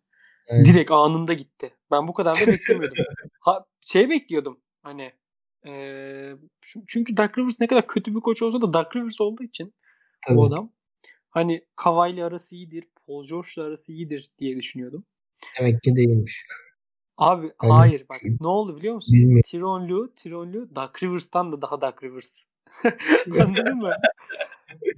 Yani 0.50 0.66
Direkt 0.66 0.92
anında 0.92 1.34
gitti. 1.34 1.74
Ben 1.92 2.08
bu 2.08 2.14
kadar 2.14 2.36
da 2.36 2.48
beklemiyordum. 2.48 3.06
ha, 3.40 3.66
şey 3.82 4.10
bekliyordum. 4.10 4.60
Hani 4.84 5.14
çün- 6.62 6.84
çünkü 6.88 7.18
Doug 7.18 7.38
Rivers 7.38 7.60
ne 7.62 7.68
kadar 7.68 7.88
kötü 7.88 8.16
bir 8.16 8.20
koç 8.20 8.42
olsa 8.42 8.62
da 8.62 8.74
Doug 8.74 8.96
Rivers 8.96 9.22
olduğu 9.22 9.44
için 9.44 9.74
tabii. 10.28 10.40
o 10.40 10.48
adam 10.48 10.72
hani 11.38 11.66
Kawhi'yle 11.76 12.26
arası 12.26 12.56
iyidir, 12.56 12.84
Paul 13.08 13.24
George'la 13.30 13.64
arası 13.64 13.94
iyidir 13.94 14.30
diye 14.40 14.58
düşünüyordum. 14.58 15.04
Demek 15.60 15.84
ki 15.84 15.96
değilmiş. 15.96 16.46
Abi 17.18 17.52
Hani- 17.58 17.72
hayır 17.72 18.06
bak 18.10 18.18
ne 18.42 18.48
oldu 18.48 18.78
biliyor 18.78 18.96
musun? 18.96 19.14
Bilmiyorum. 19.16 19.42
Tyronn 19.46 19.90
Lue, 19.90 20.10
Tyronn 20.16 20.54
Lue 20.54 20.76
Doug 20.76 21.04
Rivers'tan 21.04 21.52
da 21.52 21.62
daha 21.62 21.82
Doug 21.82 22.04
Rivers. 22.04 22.46
Anladın 23.42 23.78
mı? 23.78 23.92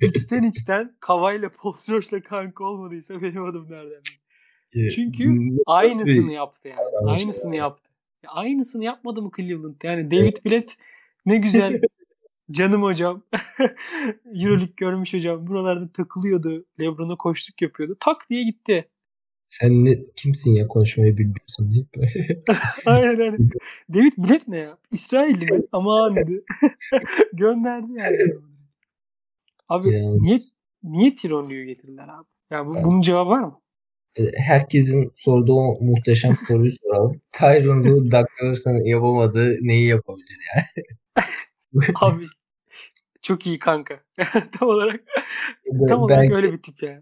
içten 0.02 0.44
içten 0.44 0.96
Kawhi'yle 1.00 1.50
Paul 1.50 1.74
George'la 1.88 2.22
kanka 2.22 2.64
olmadıysa 2.64 3.22
benim 3.22 3.46
adım 3.46 3.72
nereden? 3.72 4.02
Çünkü 4.96 5.32
Aynısını 5.66 6.34
yaptı 6.34 6.68
yani. 6.68 6.80
Aynısını 7.06 7.56
yaptı. 7.56 7.90
Ya 8.24 8.32
aynısını 8.32 8.84
yapmadı 8.84 9.22
mı 9.22 9.32
Cleveland? 9.38 9.76
Yani 9.84 10.12
David 10.12 10.38
Blatt 10.46 10.76
ne 11.26 11.38
güzel 11.38 11.82
canım 12.52 12.84
hocam. 12.84 13.24
Euroleague 14.26 14.74
görmüş 14.78 15.14
hocam. 15.14 15.48
Buralarda 15.48 15.92
takılıyordu. 15.92 16.66
Lebron'a 16.80 17.16
koştuk 17.16 17.62
yapıyordu. 17.62 17.98
Tak 18.00 18.30
diye 18.30 18.44
gitti. 18.44 18.90
Sen 19.46 19.86
ne, 19.86 20.04
kimsin 20.16 20.56
ya 20.56 20.68
konuşmayı 20.68 21.18
bilmiyorsun 21.18 21.74
deyip 21.74 21.96
böyle. 21.96 22.44
Aynen 22.86 23.20
aynen. 23.20 23.50
David 23.94 24.14
Blatt 24.18 24.48
ne 24.48 24.58
ya? 24.58 24.78
İsrailli 24.92 25.54
mi? 25.54 25.62
Aman 25.72 26.16
dedi. 26.16 26.44
Gönderdi 27.34 27.92
yani. 28.00 28.18
Abi 29.70 29.90
Yani. 29.90 30.22
niye 30.22 30.40
niye 30.84 31.16
Tyronn 31.16 31.50
getirdiler 31.50 32.08
abi? 32.08 32.28
Ya 32.52 32.66
bu, 32.66 32.74
bunun 32.74 33.02
cevabı 33.02 33.30
var 33.30 33.40
mı? 33.40 33.60
E, 34.16 34.24
herkesin 34.38 35.12
sorduğu 35.16 35.56
o 35.56 35.78
muhteşem 35.82 36.36
soruyu 36.48 36.72
soralım. 36.72 37.22
Tyron 37.32 37.84
Lue 37.84 38.12
Doug 38.12 38.26
Rivers'ın 38.42 38.86
yapamadığı 38.86 39.56
neyi 39.62 39.88
yapabilir 39.88 40.38
yani? 40.56 40.86
abi 42.02 42.26
çok 43.22 43.48
iyi 43.48 43.60
kanka. 43.60 44.00
tam 44.60 44.70
olarak 44.70 45.02
tam 45.88 46.02
olarak 46.02 46.32
öyle 46.32 46.54
bir 46.54 46.62
tip 46.62 46.84
yani. 46.84 47.02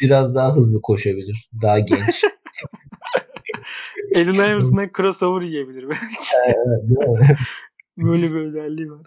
biraz 0.00 0.34
daha 0.34 0.56
hızlı 0.56 0.82
koşabilir. 0.82 1.50
Daha 1.62 1.78
genç. 1.78 2.24
Allen 4.14 4.34
Iverson'dan 4.34 4.90
crossover 4.96 5.42
yiyebilir 5.42 5.88
belki. 5.88 6.54
Böyle 7.98 8.30
bir 8.30 8.40
özelliği 8.40 8.90
var. 8.90 9.06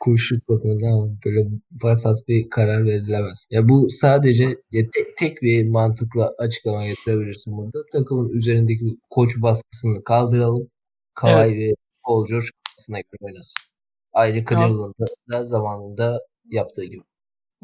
Koşu 0.00 0.36
bakımından 0.48 0.92
ama 0.92 1.12
böyle 1.24 1.48
vasat 1.82 2.18
bir 2.28 2.50
karar 2.50 2.84
verilemez. 2.84 3.48
Ya 3.50 3.68
bu 3.68 3.90
sadece 3.90 4.44
ya 4.44 4.82
tek, 4.92 5.16
tek 5.16 5.42
bir 5.42 5.70
mantıkla 5.70 6.34
açıklama 6.38 6.86
getirebilirsin 6.86 7.56
burada. 7.56 7.78
Takımın 7.92 8.30
üzerindeki 8.30 8.98
koç 9.10 9.30
baskısını 9.42 10.04
kaldıralım. 10.04 10.68
Kawhi 11.14 11.58
ve 11.58 11.74
Paul 12.02 12.26
George 12.26 12.46
kafasına 12.64 12.98
göre 12.98 13.18
oynasın. 13.20 13.69
Ayrı 14.12 14.44
Cleveland'da 14.44 15.06
da 15.30 15.42
zamanında 15.42 16.20
yaptığı 16.44 16.84
gibi. 16.84 17.02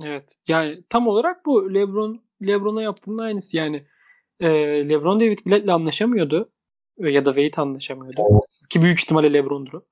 Evet. 0.04 0.28
Yani 0.48 0.84
tam 0.88 1.08
olarak 1.08 1.46
bu 1.46 1.74
LeBron 1.74 2.22
LeBron'a 2.42 2.82
yaptığının 2.82 3.18
aynısı. 3.18 3.56
Yani 3.56 3.86
e, 4.40 4.48
LeBron 4.88 5.20
David 5.20 5.38
Blatt'le 5.46 5.68
anlaşamıyordu. 5.68 6.52
E, 6.98 7.10
ya 7.10 7.24
da 7.24 7.34
Wade 7.34 7.62
anlaşamıyordu. 7.62 8.22
Evet. 8.30 8.60
Ki 8.70 8.82
büyük 8.82 9.00
ihtimalle 9.00 9.32
LeBron'dur 9.32 9.72
o. 9.72 9.82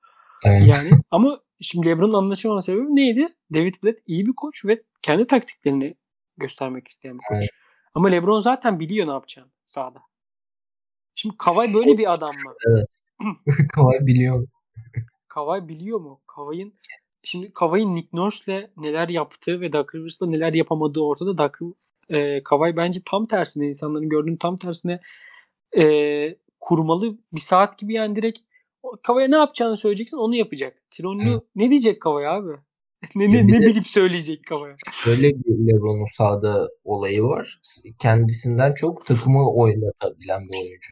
Evet. 0.45 0.67
Yani 0.67 0.89
ama 1.11 1.39
şimdi 1.61 1.87
LeBron'un 1.87 2.13
anlaşamama 2.13 2.61
sebebi 2.61 2.95
neydi? 2.95 3.35
David 3.53 3.75
Blatt 3.83 3.95
iyi 4.05 4.25
bir 4.25 4.33
koç 4.33 4.65
ve 4.65 4.83
kendi 5.01 5.27
taktiklerini 5.27 5.95
göstermek 6.37 6.87
isteyen 6.87 7.13
bir 7.13 7.23
koç. 7.29 7.37
Evet. 7.37 7.49
Ama 7.93 8.07
LeBron 8.07 8.39
zaten 8.39 8.79
biliyor 8.79 9.07
ne 9.07 9.11
yapacağını 9.11 9.49
sahada. 9.65 9.99
Şimdi 11.15 11.37
Kawhi 11.37 11.73
böyle 11.73 11.97
bir 11.97 12.13
adam 12.13 12.29
mı? 12.29 12.85
Kawhi 13.75 14.07
biliyor. 14.07 14.47
Kawhi 15.35 15.67
biliyor 15.67 15.99
mu? 15.99 16.21
Kawhi'nin 16.27 16.75
şimdi 17.23 17.53
Kawhi'nin 17.53 17.95
Nick 17.95 18.09
Nurse'le 18.13 18.69
neler 18.77 19.09
yaptığı 19.09 19.61
ve 19.61 19.73
Doug 19.73 19.95
Rivers'la 19.95 20.27
neler 20.27 20.53
yapamadığı 20.53 21.01
ortada. 21.01 21.37
Doug, 21.37 21.55
e, 22.09 22.43
Kawhi 22.43 22.77
bence 22.77 22.99
tam 23.05 23.25
tersine 23.25 23.67
insanların 23.67 24.09
gördüğünün 24.09 24.37
tam 24.37 24.57
tersine 24.57 24.99
e, 25.77 26.35
kurmalı 26.59 27.17
bir 27.33 27.41
saat 27.41 27.77
gibi 27.77 27.93
yani 27.93 28.15
direkt 28.15 28.39
Kavaya 29.03 29.27
ne 29.27 29.35
yapacağını 29.35 29.77
söyleyeceksin 29.77 30.17
onu 30.17 30.35
yapacak. 30.35 30.83
Tironlu 30.91 31.45
ne 31.55 31.69
diyecek 31.69 32.01
Kavaya 32.01 32.31
abi? 32.31 32.51
Ne, 33.15 33.31
ne, 33.31 33.47
ne 33.47 33.59
bilip 33.59 33.87
söyleyecek 33.87 34.45
Kavaya? 34.45 34.75
Şöyle 34.93 35.29
bir 35.29 35.73
LeBron'un 35.73 36.17
sahada 36.17 36.67
olayı 36.83 37.23
var. 37.23 37.59
Kendisinden 37.99 38.73
çok 38.73 39.05
takımı 39.05 39.53
oynatabilen 39.53 40.47
bir 40.47 40.57
oyuncu. 40.57 40.89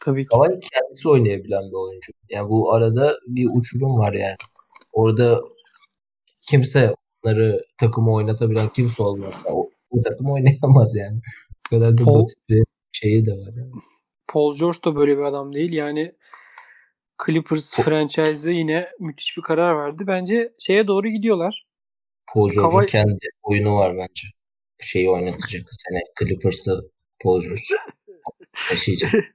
Tabii 0.00 0.22
ki. 0.22 0.28
Kawhi 0.28 0.48
kendisi 0.48 1.08
oynayabilen 1.08 1.62
bir 1.62 1.88
oyuncu. 1.88 2.12
Yani 2.30 2.48
bu 2.48 2.72
arada 2.72 3.12
bir 3.26 3.48
uçurum 3.56 3.98
var 3.98 4.12
yani. 4.12 4.36
Orada 4.92 5.40
kimse 6.40 6.94
onları 7.24 7.64
takımı 7.78 8.12
oynatabilen 8.12 8.68
kimse 8.68 9.02
olmazsa 9.02 9.50
o, 9.52 9.70
o 9.90 10.02
takım 10.02 10.30
oynayamaz 10.30 10.96
yani. 10.96 11.20
Bu 11.66 11.76
kadar 11.76 11.98
da 11.98 12.02
Paul- 12.02 12.22
basit 12.22 12.38
bir 12.48 12.64
şeyi 12.92 13.26
de 13.26 13.32
var. 13.32 13.52
Yani. 13.56 13.72
Paul 14.28 14.54
George 14.58 14.78
da 14.84 14.96
böyle 14.96 15.18
bir 15.18 15.22
adam 15.22 15.54
değil. 15.54 15.72
Yani 15.72 16.12
Clippers 17.26 17.74
franchise'ı 17.74 18.52
yine 18.52 18.88
müthiş 19.00 19.36
bir 19.36 19.42
karar 19.42 19.78
verdi. 19.78 20.06
Bence 20.06 20.52
şeye 20.58 20.86
doğru 20.86 21.08
gidiyorlar. 21.08 21.66
Paul 22.26 22.50
George'un 22.50 22.80
Kawhi- 22.80 22.86
kendi 22.86 23.28
oyunu 23.42 23.76
var 23.76 23.96
bence. 23.96 24.28
Şeyi 24.80 25.10
oynatacak 25.10 25.62
sene 25.70 26.00
Clippers'ı 26.18 26.90
Paul 27.22 27.40
George 27.40 27.62
taşıyacak. 28.68 29.12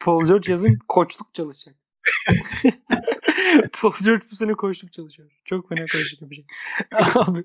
Paul 0.00 0.26
George 0.26 0.52
yazın 0.52 0.78
koçluk 0.88 1.34
çalışacak. 1.34 1.76
Paul 3.80 3.92
George 4.04 4.24
bu 4.30 4.36
sene 4.36 4.52
koçluk 4.52 4.92
çalışıyor. 4.92 5.30
Çok 5.44 5.68
fena 5.68 5.80
koçluk 5.80 6.22
yapacak. 6.22 6.44
Abi 7.16 7.44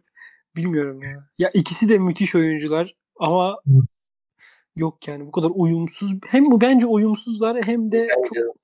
bilmiyorum 0.55 1.03
ya. 1.03 1.29
Ya 1.39 1.49
ikisi 1.49 1.89
de 1.89 1.97
müthiş 1.97 2.35
oyuncular 2.35 2.95
ama 3.19 3.61
yok 4.75 5.07
yani 5.07 5.27
bu 5.27 5.31
kadar 5.31 5.51
uyumsuz. 5.53 6.13
Hem 6.27 6.45
bu 6.45 6.61
bence 6.61 6.85
uyumsuzlar 6.85 7.65
hem 7.65 7.91
de 7.91 8.07
çok 8.33 8.57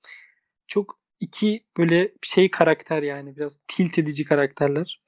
çok 0.66 1.03
iki 1.24 1.64
böyle 1.78 2.12
şey 2.22 2.50
karakter 2.50 3.02
yani 3.02 3.36
biraz 3.36 3.60
tilt 3.68 3.98
edici 3.98 4.24
karakterler. 4.24 5.02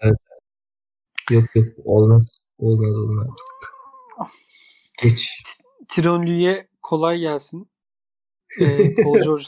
yok 1.30 1.44
yok 1.54 1.66
olmaz. 1.84 2.42
Olmaz 2.58 2.98
olmaz. 2.98 3.34
Geç. 5.02 5.28
Tronlu'ya 5.88 6.66
kolay 6.82 7.18
gelsin. 7.18 7.70
Ee, 8.60 8.94
Paul 9.02 9.20
George. 9.24 9.44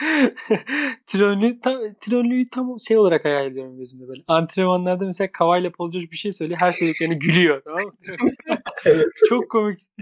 Tronlu 1.06 1.60
tam, 1.60 1.80
Tronlu'yu 2.00 2.50
tam 2.50 2.80
şey 2.80 2.98
olarak 2.98 3.24
hayal 3.24 3.46
ediyorum 3.46 3.78
gözümde 3.78 4.08
böyle. 4.08 4.22
Antrenmanlarda 4.26 5.04
mesela 5.04 5.32
Kawhi 5.32 5.60
ile 5.60 5.70
Paul 5.70 5.92
George 5.92 6.10
bir 6.10 6.16
şey 6.16 6.32
söylüyor. 6.32 6.60
Her 6.60 6.72
söylediklerine 6.72 7.14
gülüyor. 7.14 7.62
Tamam 7.64 7.84
mı? 7.84 7.92
Evet. 8.84 9.06
Çok 9.28 9.50
komiksin. 9.50 9.94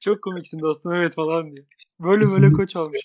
Çok 0.00 0.22
komiksin 0.22 0.60
dostum 0.60 0.94
evet 0.94 1.14
falan 1.14 1.52
diyor. 1.52 1.66
Böyle 2.00 2.24
böyle 2.26 2.52
koç 2.52 2.76
olmuş. 2.76 2.98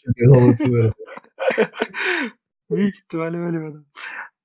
Büyük 2.70 2.96
ihtimalle 2.96 3.38
böyle 3.38 3.58
bir 3.58 3.66
adam. 3.66 3.86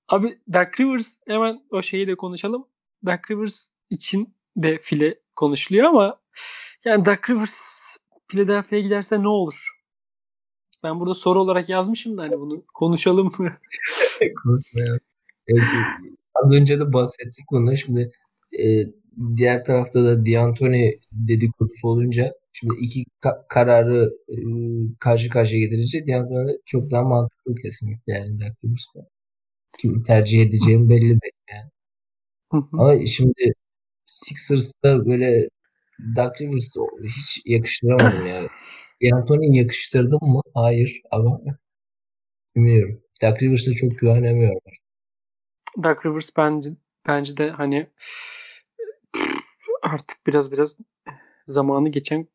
Abi 0.09 0.39
Doug 0.53 0.81
Rivers 0.81 1.21
hemen 1.27 1.63
o 1.71 1.83
şeyi 1.83 2.07
de 2.07 2.17
konuşalım. 2.17 2.67
Doug 3.07 3.31
Rivers 3.31 3.71
için 3.91 4.35
de 4.57 4.79
file 4.79 5.21
konuşuluyor 5.37 5.85
ama 5.85 6.21
yani 6.85 7.05
Doug 7.05 7.31
Rivers 7.31 7.81
Philadelphia'ya 8.29 8.85
giderse 8.85 9.23
ne 9.23 9.29
olur? 9.29 9.71
Ben 10.85 11.01
burada 11.01 11.15
soru 11.15 11.41
olarak 11.41 11.69
yazmışım 11.69 12.19
da 12.19 12.23
hani 12.23 12.41
bunu 12.41 12.65
konuşalım 12.75 13.33
mı? 13.39 13.57
Az 16.35 16.53
önce 16.53 16.81
de 16.81 16.93
bahsettik 16.93 17.45
bundan. 17.51 17.75
Şimdi 17.75 18.13
e, 18.59 18.65
diğer 19.37 19.65
tarafta 19.65 20.05
da 20.05 20.27
D'Antoni 20.27 20.99
dedikodusu 21.13 21.89
olunca 21.89 22.33
şimdi 22.53 22.75
iki 22.81 23.05
ka- 23.23 23.45
kararı 23.49 24.11
e, 24.29 24.37
karşı 25.01 25.31
karşıya 25.31 25.61
getirince 25.61 26.07
D'Antoni 26.07 26.59
çok 26.67 26.91
daha 26.91 27.03
mantıklı 27.03 27.55
kesinlikle 27.55 28.13
yani 28.13 28.41
Doug 28.41 28.65
Rivers'ta. 28.65 29.01
Kim 29.79 30.03
tercih 30.03 30.43
edeceğim 30.43 30.89
belli 30.89 31.11
belli 31.11 31.33
yani. 31.53 31.71
Ama 32.73 33.07
şimdi 33.07 33.53
Sixers'ta 34.07 35.07
böyle 35.07 35.49
Doug 36.17 36.41
Rivers'ı 36.41 36.81
hiç 37.05 37.43
yakıştıramadım 37.47 38.27
yani. 38.27 38.49
D'Antoni'yi 39.03 39.57
yakıştırdım 39.57 40.21
mı? 40.23 40.41
Hayır 40.55 41.03
ama 41.11 41.41
bilmiyorum. 42.57 43.03
Doug 43.23 43.43
Rivers'a 43.43 43.75
çok 43.75 43.99
güvenemiyorum. 43.99 44.61
Doug 45.83 46.07
Rivers 46.07 46.31
bence 46.37 46.71
bence 47.07 47.37
de 47.37 47.51
hani 47.51 47.87
artık 49.83 50.27
biraz 50.27 50.53
biraz 50.53 50.77
zamanı 51.47 51.89
geçen 51.89 52.29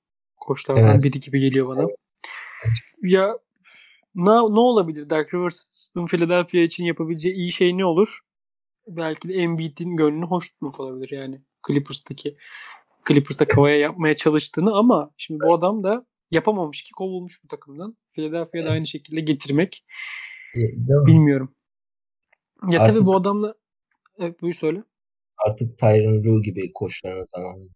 koçlardan 0.46 0.84
Evet. 0.92 1.04
biri 1.04 1.20
gibi 1.20 1.40
geliyor 1.40 1.68
bana. 1.68 1.88
Ya 3.02 3.38
ne, 4.16 4.32
ne 4.32 4.60
olabilir 4.60 5.10
Doug 5.10 5.34
Rivers'ın 5.34 6.06
Philadelphia 6.08 6.58
için 6.58 6.86
yapabileceği 6.86 7.36
iyi 7.36 7.52
şey 7.52 7.78
ne 7.78 7.86
olur? 7.86 8.20
Belki 8.88 9.30
de 9.30 9.34
Embiid'in 9.34 9.96
gönlünü 9.98 10.26
hoş 10.26 10.50
tutmak 10.50 10.80
olabilir 10.80 11.10
yani. 11.12 11.42
Clippers'taki 11.68 12.38
Clippers'ta 13.08 13.48
Kawhi'ye 13.48 13.78
yapmaya 13.78 14.16
çalıştığını 14.16 14.76
ama 14.78 15.12
şimdi 15.18 15.40
bu 15.48 15.54
adam 15.54 15.84
da 15.84 16.06
yapamamış 16.32 16.84
ki 16.84 16.92
kovulmuş 16.98 17.44
bu 17.44 17.48
takımdan. 17.48 17.98
Philadelphia'da 18.12 18.66
Evet. 18.66 18.74
aynı 18.74 18.88
şekilde 18.88 19.22
getirmek 19.22 19.86
E, 20.56 20.60
mi? 20.60 21.06
bilmiyorum. 21.06 21.56
Ya 22.70 22.82
Artık- 22.82 22.98
tabii 22.98 23.06
bu 23.06 23.16
adamla 23.16 23.56
evet 24.20 24.42
buyur 24.42 24.54
söyle. 24.54 24.84
Artık 25.48 25.78
Tyron 25.78 26.24
Lue 26.24 26.42
gibi 26.42 26.74
koçların 26.74 27.26
zamanı. 27.26 27.68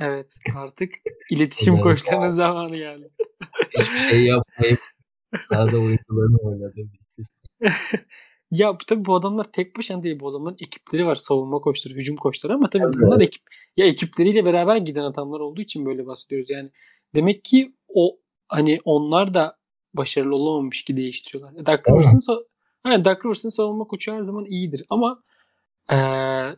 Evet 0.00 0.34
artık 0.56 0.94
iletişim 1.30 1.74
Evet. 1.74 1.82
koçlarının 1.82 2.30
zamanı 2.30 2.76
geldi. 2.76 3.10
Hiçbir 3.78 3.96
şey 3.96 4.24
yapmayıp 4.24 4.80
sahada 5.48 5.76
oyuncularını 5.78 6.38
oynadı. 6.38 6.74
Biz. 7.18 7.28
Ya 8.50 8.78
tabii 8.86 9.04
bu 9.04 9.14
adamlar 9.14 9.44
tek 9.52 9.78
başına 9.78 10.02
değil. 10.02 10.20
Bu 10.20 10.28
adamların 10.28 10.56
ekipleri 10.60 11.06
var. 11.06 11.16
Savunma 11.16 11.58
koçları, 11.58 11.94
hücum 11.94 12.16
koçları 12.16 12.54
ama 12.54 12.70
tabii 12.70 12.84
Evet. 12.84 12.94
bunlar 12.94 13.20
ekip 13.20 13.42
ya 13.76 13.86
ekipleriyle 13.86 14.44
beraber 14.44 14.76
giden 14.76 15.02
adamlar 15.02 15.40
olduğu 15.40 15.60
için 15.60 15.86
böyle 15.86 16.06
bahsediyoruz. 16.06 16.50
Yani 16.50 16.70
demek 17.14 17.44
ki 17.44 17.74
o 17.88 18.18
hani 18.48 18.78
onlar 18.84 19.34
da 19.34 19.56
başarılı 19.94 20.36
olamamış 20.36 20.84
ki 20.84 20.96
değiştiriyorlar. 20.96 21.66
Doug 21.66 21.88
mi? 21.88 21.92
Rivers'ın 21.92 22.46
yani 22.86 23.04
Doug 23.04 23.24
Rivers'ın 23.24 23.48
savunma 23.48 23.84
koçu 23.84 24.12
her 24.12 24.22
zaman 24.22 24.44
iyidir 24.44 24.84
ama 24.90 25.22
eee 25.90 26.56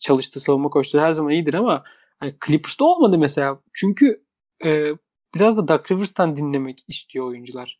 çalıştığı 0.00 0.40
savunma 0.40 0.68
koçları 0.68 1.04
her 1.04 1.12
zaman 1.12 1.32
iyidir 1.32 1.54
ama 1.54 1.84
hani 2.22 2.34
Clippers'ta 2.46 2.84
olmadı 2.84 3.18
mesela. 3.18 3.60
Çünkü 3.74 4.24
eee, 4.64 4.92
biraz 5.34 5.56
da 5.56 5.68
Doug 5.68 5.90
Rivers'tan 5.90 6.36
dinlemek 6.36 6.78
istiyor 6.88 7.26
oyuncular 7.26 7.78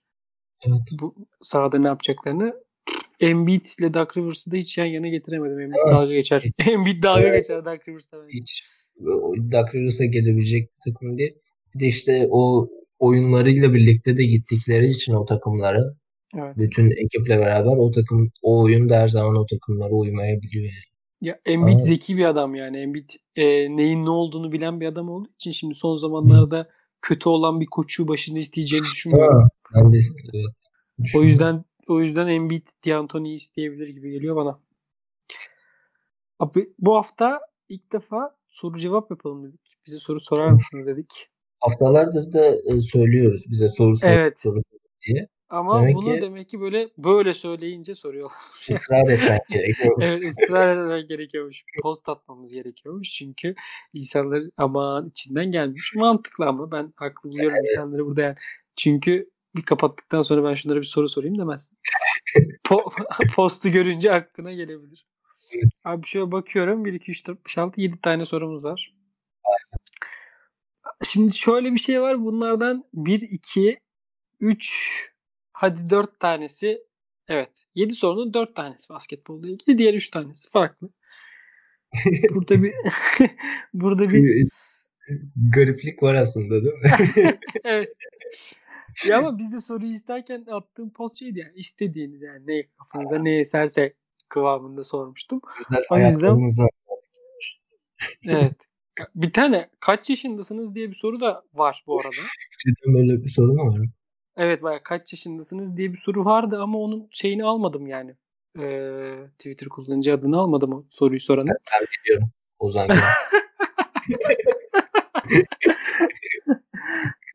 Evet. 0.67 0.81
bu 1.01 1.15
sahada 1.43 1.79
ne 1.79 1.87
yapacaklarını. 1.87 2.55
Embiid 3.21 3.65
ile 3.81 3.95
Doug 3.95 4.17
Rivers'ı 4.17 4.53
da 4.53 4.57
hiç 4.57 4.79
yan 4.79 4.87
yana 4.87 5.09
getiremedim. 5.09 5.61
Embiid 5.61 5.77
Evet. 5.85 5.93
dalga 5.95 6.13
geçer. 6.15 6.45
Embiid 6.73 7.03
dalga 7.03 7.21
Evet. 7.23 7.45
geçer 7.45 7.65
Doug 7.65 7.89
Rivers'la 7.89 8.19
bence. 8.23 8.33
Hiç 8.41 8.65
Doug 9.53 9.75
Rivers'a 9.75 10.05
gelebilecek 10.05 10.63
bir 10.63 10.93
takım 10.93 11.19
değil. 11.19 11.35
Bir 11.75 11.81
de 11.81 11.87
işte 11.87 12.27
o 12.31 12.69
oyunlarıyla 12.99 13.75
birlikte 13.75 14.17
de 14.17 14.25
gittikleri 14.25 14.87
için 14.87 15.13
o 15.13 15.25
takımlara 15.25 15.83
Evet. 16.39 16.57
bütün 16.57 16.91
ekiple 16.91 17.39
beraber 17.39 17.77
o 17.77 17.91
takım 17.91 18.31
o 18.43 18.63
oyun 18.63 18.89
da 18.89 18.97
her 18.99 19.09
zaman 19.09 19.37
o 19.37 19.47
takımlara 19.47 19.91
uymayabiliyor. 19.93 20.65
Yani. 20.65 20.92
Ya 21.23 21.41
Embiid 21.45 21.77
Aa. 21.77 21.81
zeki 21.81 22.17
bir 22.17 22.25
adam 22.25 22.55
yani. 22.55 22.77
Embiid 22.79 23.11
e, 23.37 23.45
neyin 23.77 24.07
ne 24.07 24.11
olduğunu 24.11 24.53
bilen 24.53 24.81
bir 24.81 24.87
adam 24.87 25.09
olduğu 25.09 25.31
için 25.35 25.53
şimdi 25.53 25.75
son 25.75 25.97
zamanlarda 25.97 26.69
kötü 27.03 27.29
olan 27.29 27.61
bir 27.61 27.67
koçu 27.67 28.09
başında 28.09 28.39
isteyeceğini 28.39 28.85
düşünmüyorum. 28.85 29.43
Ha, 29.43 29.49
ben 29.75 29.93
de 29.93 29.99
evet. 30.35 30.69
O 31.17 31.23
yüzden 31.23 31.65
o 31.89 32.01
yüzden 32.01 32.29
Embiid 32.29 32.67
D'Antoni'yi 32.87 33.35
isteyebilir 33.35 33.89
gibi 33.89 34.13
geliyor 34.13 34.37
bana. 34.37 34.61
Abi 36.39 36.73
bu 36.79 36.97
hafta 36.97 37.41
ilk 37.69 37.93
defa 37.93 38.37
soru 38.49 38.79
cevap 38.79 39.11
yapalım 39.11 39.45
dedik. 39.45 39.61
Bize 39.87 39.99
soru 39.99 40.21
sorar 40.21 40.51
mısınız 40.51 40.87
dedik. 40.87 41.29
haftalardır 41.61 42.33
da 42.33 42.47
e, 42.47 42.83
söylüyoruz 42.83 43.45
bize 43.51 43.69
soru 43.69 43.97
sor 43.97 44.09
Evet. 44.09 44.41
soru 44.41 44.63
diye. 45.07 45.29
Ama 45.53 45.83
Demek 45.83 45.95
bunu 45.97 46.15
ki- 46.15 46.21
demek 46.23 46.49
ki 46.49 46.61
böyle 46.61 46.89
böyle 46.99 47.35
söyleyince 47.35 47.95
soruyorlar. 47.95 48.37
Israr 48.69 49.09
etmek 49.09 49.41
gerekiyor. 49.49 49.97
evet 50.03 50.23
ısrar 50.25 50.77
etmek 50.77 51.09
gerekiyormuş. 51.09 51.65
Post 51.83 52.09
atmamız 52.09 52.53
gerekiyormuş. 52.53 53.11
Çünkü 53.11 53.55
insanlar 53.95 54.43
aman 54.57 55.07
içinden 55.07 55.51
gelmiş. 55.51 55.93
Mantıklı 55.97 56.47
ama 56.47 56.71
ben 56.73 56.93
haklı 56.97 57.31
buluyorum 57.31 57.57
insanları 57.63 58.07
burada 58.07 58.23
yani. 58.23 58.37
Çünkü 58.77 59.31
bir 59.57 59.63
kapattıktan 59.63 60.23
sonra 60.23 60.45
ben 60.51 60.55
şunlara 60.55 60.79
bir 60.81 60.85
soru 60.85 61.09
sorayım 61.09 61.39
demezsin. 61.39 61.79
Po- 62.65 63.35
postu 63.37 63.69
görünce 63.71 64.13
aklına 64.13 64.53
gelebilir. 64.53 65.07
Abi 65.85 66.07
şöyle 66.07 66.33
bakıyorum. 66.33 66.85
1, 66.85 66.93
2, 66.93 67.11
3, 67.11 67.27
4, 67.27 67.47
5, 67.47 67.59
6, 67.59 67.81
7 67.81 68.01
tane 68.01 68.27
sorumuz 68.27 68.65
var. 68.65 68.95
Şimdi 71.05 71.37
şöyle 71.37 71.73
bir 71.73 71.79
şey 71.81 72.01
var. 72.03 72.25
Bunlardan 72.25 72.85
1, 72.95 73.21
2, 73.21 73.79
3, 74.41 75.12
hadi 75.63 75.91
4 75.91 76.21
tanesi 76.21 76.83
evet. 77.29 77.65
7 77.75 77.95
sorunun 77.95 78.35
4 78.35 78.57
tanesi 78.57 78.89
basketbolla 78.89 79.49
ilgili. 79.49 79.79
Diğer 79.79 79.95
3 79.95 80.11
tanesi 80.11 80.51
farklı. 80.51 80.89
Burada 82.35 82.63
bir 82.63 82.75
burada 83.75 84.11
bir 84.11 84.29
Gariplik 85.55 86.03
var 86.03 86.15
aslında 86.15 86.55
değil 86.65 86.75
mi? 86.75 86.91
evet. 87.65 87.93
Ya 89.09 89.19
ama 89.19 89.39
biz 89.39 89.53
de 89.53 89.61
soruyu 89.61 89.93
isterken 89.93 90.47
attığım 90.51 90.93
post 90.93 91.19
şeydi 91.19 91.39
yani 91.39 91.53
istediğiniz 91.55 92.23
yani 92.23 92.47
ne 92.47 92.67
kafanıza 92.79 93.19
ne 93.19 93.39
eserse 93.39 93.95
kıvamında 94.29 94.85
sormuştum. 94.85 95.41
Güzel 95.59 95.85
O 95.91 95.99
yüzden- 95.99 96.69
Evet. 98.29 98.57
Bir 99.15 99.33
tane 99.33 99.71
kaç 99.81 100.11
yaşındasınız 100.11 100.75
diye 100.75 100.91
bir 100.91 100.95
soru 100.95 101.21
da 101.21 101.43
var 101.55 101.85
bu 101.87 102.01
arada. 102.01 102.11
cidden 102.59 102.95
böyle 102.95 103.25
bir 103.25 103.29
sorun 103.29 103.57
mu 103.57 103.79
var? 103.79 103.87
Evet 104.37 104.63
baya 104.63 104.83
kaç 104.83 105.13
yaşındasınız 105.13 105.77
diye 105.77 105.93
bir 105.93 105.99
soru 105.99 106.25
vardı 106.25 106.59
ama 106.63 106.79
onun 106.79 107.09
şeyini 107.13 107.45
almadım 107.45 107.87
yani. 107.87 108.17
Ee, 108.59 109.17
Twitter 109.39 109.69
kullanıcı 109.69 110.15
adını 110.15 110.39
almadım 110.39 110.73
o 110.73 110.85
soruyu 110.91 111.21
soranı. 111.21 111.49
Ben 111.49 111.87
biliyorum. 112.05 112.29
Ozan. 112.59 112.89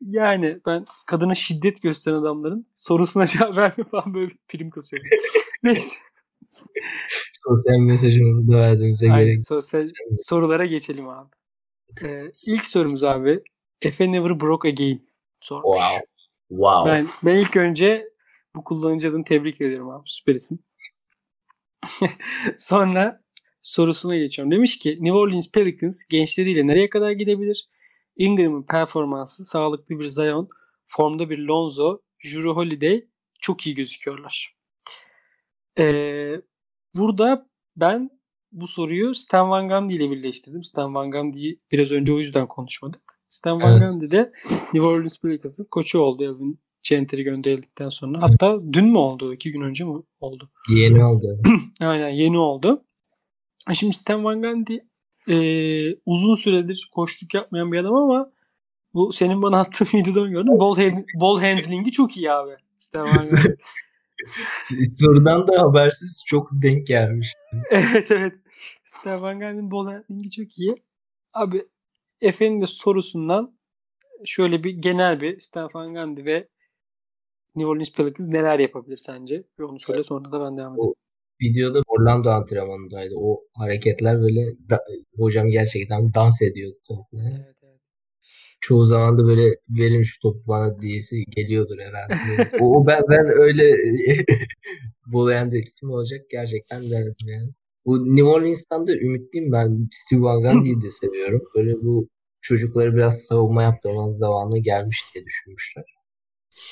Yani 0.00 0.58
ben 0.66 0.84
kadına 1.06 1.34
şiddet 1.34 1.82
gösteren 1.82 2.16
adamların 2.16 2.66
sorusuna 2.72 3.26
cevap 3.26 3.56
verme 3.56 3.84
falan 3.90 4.14
böyle 4.14 4.30
bir 4.30 4.38
prim 4.48 4.70
kasıyorum. 4.70 5.10
Neyse. 5.62 5.94
Sosyal 7.48 7.78
mesajımızı 7.78 8.48
da 8.48 8.56
verdiğimize 8.56 9.12
Aynen, 9.12 9.26
gerek. 9.26 9.40
sosyal 9.42 9.88
sorulara 10.16 10.66
geçelim 10.66 11.08
abi. 11.08 11.28
Ee, 12.04 12.32
ilk 12.46 12.66
sorumuz 12.66 13.04
abi. 13.04 13.42
Efe 13.82 14.12
Never 14.12 14.40
Broke 14.40 14.68
Again 14.68 15.08
sormuş. 15.40 15.78
Wow. 15.78 16.07
Wow. 16.48 16.92
Ben, 16.92 17.06
ben 17.22 17.36
ilk 17.36 17.56
önce 17.56 18.08
bu 18.54 18.64
kullanıcı 18.64 19.08
adını 19.08 19.24
tebrik 19.24 19.60
ediyorum 19.60 19.90
abi. 19.90 20.02
Süper 20.06 20.34
isim. 20.34 20.58
Sonra 22.58 23.24
sorusuna 23.62 24.16
geçiyorum. 24.16 24.52
Demiş 24.52 24.78
ki 24.78 24.90
New 24.90 25.12
Orleans 25.12 25.50
Pelicans 25.52 26.04
gençleriyle 26.10 26.66
nereye 26.66 26.90
kadar 26.90 27.10
gidebilir? 27.10 27.68
Ingram'ın 28.16 28.62
performansı, 28.62 29.44
sağlıklı 29.44 29.98
bir 29.98 30.06
Zion, 30.06 30.48
formda 30.86 31.30
bir 31.30 31.38
Lonzo, 31.38 32.00
Jrue 32.18 32.52
Holiday 32.52 33.04
çok 33.40 33.66
iyi 33.66 33.74
gözüküyorlar. 33.74 34.56
Ee, 35.78 36.40
burada 36.96 37.50
ben 37.76 38.10
bu 38.52 38.66
soruyu 38.66 39.14
Stan 39.14 39.50
Van 39.50 39.68
Gundy 39.68 39.96
ile 39.96 40.10
birleştirdim. 40.10 40.64
Stan 40.64 40.94
Van 40.94 41.10
Gundy'yi 41.10 41.60
biraz 41.72 41.92
önce 41.92 42.12
o 42.12 42.18
yüzden 42.18 42.46
konuşmadık. 42.46 43.07
Stan 43.28 43.60
Van. 43.60 43.80
Gundy 43.80 44.10
de 44.10 44.32
New 44.74 44.86
Orleans 44.88 45.20
Pelicans'ın 45.20 45.64
koçu 45.64 45.98
oldu 45.98 46.24
Elvin 46.24 46.58
Gentry 46.88 47.22
gönderildikten 47.22 47.88
sonra. 47.88 48.22
Hatta 48.22 48.60
dün 48.72 48.84
mü 48.84 48.98
oldu? 48.98 49.34
iki 49.34 49.52
gün 49.52 49.60
önce 49.60 49.84
mi 49.84 50.02
oldu? 50.20 50.50
Yeni 50.70 51.04
oldu. 51.04 51.42
Aynen 51.80 52.08
yeni 52.08 52.38
oldu. 52.38 52.84
Şimdi 53.74 53.96
Stan 53.96 54.24
Van 54.24 54.42
Gundy 54.42 54.78
e, 55.28 55.36
uzun 56.06 56.34
süredir 56.34 56.90
koçluk 56.94 57.34
yapmayan 57.34 57.72
bir 57.72 57.78
adam 57.78 57.94
ama 57.94 58.30
bu 58.94 59.12
senin 59.12 59.42
bana 59.42 59.60
attığın 59.60 59.86
videodan 59.98 60.30
gördüm. 60.30 60.58
Ball, 60.58 60.76
hand, 60.76 61.04
ball 61.14 61.40
handling'i 61.40 61.92
çok 61.92 62.16
iyi 62.16 62.32
abi. 62.32 62.52
Stan 62.78 63.02
Van 63.02 63.28
Gundy. 63.30 63.54
Sorudan 64.98 65.46
da 65.46 65.62
habersiz 65.62 66.22
çok 66.26 66.50
denk 66.52 66.86
gelmiş. 66.86 67.32
evet 67.70 68.10
evet. 68.10 68.32
Stan 68.84 69.22
Van 69.22 69.40
Gundy'nin 69.40 69.70
ball 69.70 69.86
handling'i 69.86 70.30
çok 70.30 70.58
iyi. 70.58 70.74
Abi 71.34 71.66
Efe'nin 72.20 72.60
de 72.60 72.66
sorusundan 72.66 73.58
şöyle 74.24 74.64
bir 74.64 74.70
genel 74.70 75.20
bir 75.20 75.40
Stan 75.40 75.70
Van 75.74 75.94
Gundy 75.94 76.24
ve 76.24 76.48
New 77.56 77.70
Orleans 77.70 77.92
Pelicans 77.92 78.28
neler 78.28 78.58
yapabilir 78.58 78.96
sence? 78.96 79.44
Bir 79.58 79.64
onu 79.64 79.80
söyle 79.80 80.02
sonra 80.02 80.32
da 80.32 80.40
ben 80.40 80.56
devam 80.56 80.74
edeyim. 80.74 80.94
Videoda 81.42 81.80
Orlando 81.86 82.30
antrenmanındaydı. 82.30 83.14
O 83.16 83.40
hareketler 83.54 84.20
böyle 84.20 84.40
da- 84.70 84.84
hocam 85.16 85.48
gerçekten 85.48 86.14
dans 86.14 86.42
ediyordu. 86.42 86.76
Evet, 87.12 87.56
evet. 87.62 87.80
Çoğu 88.60 88.84
zaman 88.84 89.18
da 89.18 89.24
böyle 89.24 89.50
verin 89.68 90.02
şu 90.02 90.20
topu 90.22 90.40
bana 90.48 90.80
diyesi 90.80 91.24
geliyordur 91.24 91.78
herhalde. 91.78 92.48
o, 92.60 92.80
o 92.80 92.86
ben 92.86 93.02
ben 93.10 93.26
öyle 93.40 93.76
bolayan 95.12 95.50
kim 95.80 95.90
olacak 95.90 96.20
gerçekten 96.30 96.90
derdim 96.90 97.28
yani. 97.34 97.52
Bu 97.88 98.16
New 98.16 98.24
Orleans'tan 98.24 98.86
da 98.86 98.92
ümitliyim 98.92 99.52
ben. 99.52 99.88
Steve 99.92 100.20
Van 100.20 100.42
Gundy'yi 100.42 100.80
de 100.82 100.90
seviyorum. 100.90 101.42
Böyle 101.56 101.72
bu 101.82 102.08
çocukları 102.40 102.94
biraz 102.94 103.20
savunma 103.20 103.62
yaptırmanın 103.62 104.10
zamanı 104.10 104.58
gelmiş 104.58 105.04
diye 105.14 105.24
düşünmüşler. 105.24 105.84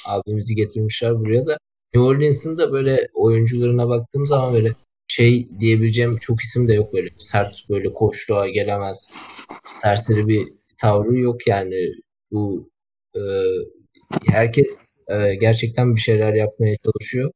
Abimizi 0.06 0.54
getirmişler 0.54 1.14
buraya 1.14 1.46
da. 1.46 1.58
New 1.94 2.08
Orleans'ın 2.08 2.58
da 2.58 2.72
böyle 2.72 3.08
oyuncularına 3.14 3.88
baktığım 3.88 4.26
zaman 4.26 4.54
böyle 4.54 4.72
şey 5.08 5.48
diyebileceğim 5.60 6.16
çok 6.16 6.40
isim 6.40 6.68
de 6.68 6.74
yok 6.74 6.94
böyle. 6.94 7.08
Sert 7.18 7.56
böyle 7.70 7.92
koçluğa 7.92 8.48
gelemez. 8.48 9.10
Serseri 9.66 10.28
bir 10.28 10.48
tavrı 10.80 11.18
yok 11.18 11.46
yani. 11.46 11.92
Bu 12.30 12.70
e, 13.16 13.20
herkes 14.26 14.76
e, 15.08 15.34
gerçekten 15.34 15.94
bir 15.94 16.00
şeyler 16.00 16.32
yapmaya 16.34 16.76
çalışıyor. 16.84 17.30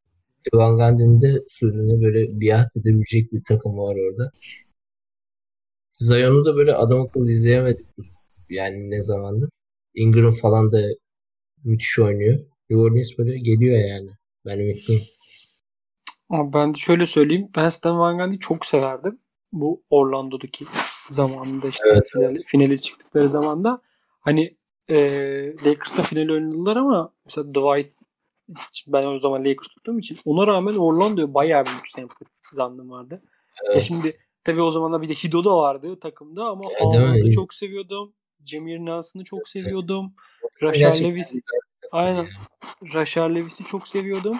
Van 0.53 0.77
Gundy'nin 0.77 1.21
de 1.21 1.43
sözüne 1.49 2.03
böyle 2.03 2.41
biat 2.41 2.77
edebilecek 2.77 3.33
bir 3.33 3.43
takım 3.45 3.79
var 3.79 3.97
orada. 3.97 4.31
Zion'u 5.93 6.45
da 6.45 6.57
böyle 6.57 6.75
adam 6.75 7.01
akıllı 7.01 7.31
izleyemedik. 7.31 7.87
Yani 8.51 8.91
ne 8.91 9.03
zamandır. 9.03 9.51
Ingram 9.95 10.33
falan 10.33 10.73
da 10.73 10.81
müthiş 11.65 11.99
oynuyor. 11.99 12.39
New 12.71 12.83
Orleans 12.85 13.19
böyle 13.19 13.39
geliyor 13.39 13.79
yani. 13.89 14.09
Ben 14.47 14.59
ümitliyim. 14.59 15.03
Ama 16.29 16.53
ben 16.53 16.75
de 16.75 16.79
şöyle 16.79 17.07
söyleyeyim. 17.07 17.49
Ben 17.57 17.69
Stan 17.69 17.99
Van 17.99 18.19
Gundy'yi 18.19 18.39
çok 18.39 18.67
severdim. 18.67 19.19
Bu 19.53 19.83
Orlando'daki 19.91 20.65
zamanında 21.11 21.69
işte 21.69 21.89
Evet, 21.93 22.09
finali, 22.13 22.43
finale 22.43 22.79
çıktıkları 22.79 23.29
zamanda 23.29 23.83
hani 24.21 24.57
e, 24.89 24.97
Lakers'ta 25.67 26.03
finali 26.03 26.33
oynadılar 26.33 26.77
ama 26.77 27.13
mesela 27.25 27.49
Dwight 27.55 27.93
ben 28.87 29.07
o 29.07 29.19
zaman 29.19 29.45
Lakers 29.45 29.69
tuttuğum 29.69 29.99
için 29.99 30.19
ona 30.25 30.47
rağmen 30.47 30.75
Orlando'ya 30.77 31.35
bayağı 31.35 31.67
büyük 31.67 31.89
sempati 31.95 32.31
zannım 32.53 32.91
vardı. 32.91 33.23
Ya 33.65 33.73
Evet. 33.73 33.83
şimdi 33.83 34.17
tabii 34.45 34.63
o 34.63 34.71
zamanlar 34.71 35.03
bir 35.03 35.09
de 35.09 35.15
Hido 35.15 35.45
da 35.45 35.57
vardı 35.57 36.01
takımda 36.01 36.45
ama 36.45 36.65
Evet, 36.95 37.33
çok 37.35 37.55
seviyordum. 37.55 38.15
Jamir 38.45 38.79
Nelson'ı 38.79 39.25
çok 39.25 39.49
seviyordum. 39.49 40.15
Rashard 40.63 40.75
Gerçekten 40.79 41.11
Lewis 41.11 41.27
güzel 41.27 41.43
bir 41.43 41.81
takım 41.83 41.99
Aynen. 41.99 42.27
Rashard 42.95 43.35
Lewis'i 43.35 43.65
çok 43.65 43.89
seviyordum. 43.89 44.37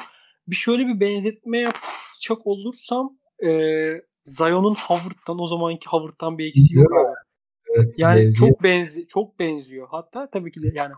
Bir 0.49 0.57
şöyle 0.57 0.87
bir 0.87 1.01
benzetme 1.01 1.61
yapacak 1.61 2.47
olursam 2.47 3.19
e, 3.45 3.49
Zion'un 4.25 4.75
Howard'dan 4.75 5.39
o 5.41 5.47
zamanki 5.47 5.89
Howard'dan 5.89 6.39
bir 6.39 6.47
eksiği 6.47 6.79
yok 6.81 6.93
abi. 6.93 7.15
Evet, 7.77 7.95
Yani 7.99 8.21
benziyor. 8.21 8.49
çok 8.51 8.63
benzi 8.63 9.07
çok 9.07 9.39
benziyor. 9.39 9.89
Hatta 9.91 10.31
tabii 10.31 10.53
ki 10.53 10.63
de 10.63 10.71
yani 10.75 10.93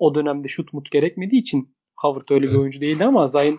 o 0.00 0.14
dönemde 0.14 0.48
şut 0.48 0.72
mut 0.72 0.90
gerekmediği 0.90 1.40
için 1.40 1.76
Howard 2.02 2.30
öyle 2.30 2.42
bir 2.46 2.50
Evet. 2.50 2.60
oyuncu 2.60 2.80
değildi 2.80 3.04
ama 3.04 3.28
Zion 3.28 3.58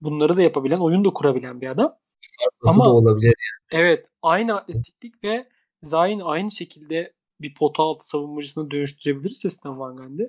bunları 0.00 0.36
da 0.36 0.42
yapabilen, 0.42 0.78
oyun 0.78 1.04
da 1.04 1.10
kurabilen 1.10 1.60
bir 1.60 1.68
adam. 1.68 1.96
Fazlası 2.40 2.70
ama- 2.80 2.84
da 2.84 2.92
olabilir. 2.94 3.34
Evet, 3.70 4.06
aynı 4.22 4.56
atletiklik 4.56 5.24
ve 5.24 5.48
Zayn 5.82 6.20
aynı 6.20 6.50
şekilde 6.50 7.12
bir 7.40 7.54
pota 7.54 7.82
altı 7.82 8.08
savunmacısına 8.08 8.70
dönüştürebilirse 8.70 9.50
Stan 9.50 9.78
Van 9.80 9.96
Gundy 9.96 10.22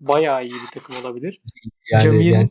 bayağı 0.00 0.42
iyi 0.44 0.52
bir 0.52 0.80
takım 0.80 0.96
olabilir. 1.04 1.40
Yani, 1.90 2.02
Jameer, 2.02 2.48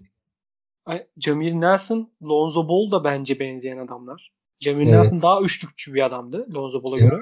yani 1.25 1.61
Nelson, 1.61 2.11
Lonzo 2.23 2.67
Ball 2.69 2.91
da 2.91 3.03
bence 3.03 3.39
benzeyen 3.39 3.77
adamlar. 3.77 4.31
Jameer 4.59 4.83
Evet. 4.87 4.93
Nelson 4.93 5.21
daha 5.21 5.41
üçlükçü 5.41 5.93
bir 5.93 6.05
adamdı 6.05 6.47
Lonzo 6.53 6.83
Ball'a 6.83 6.97
Evet. 6.99 7.09
göre. 7.11 7.21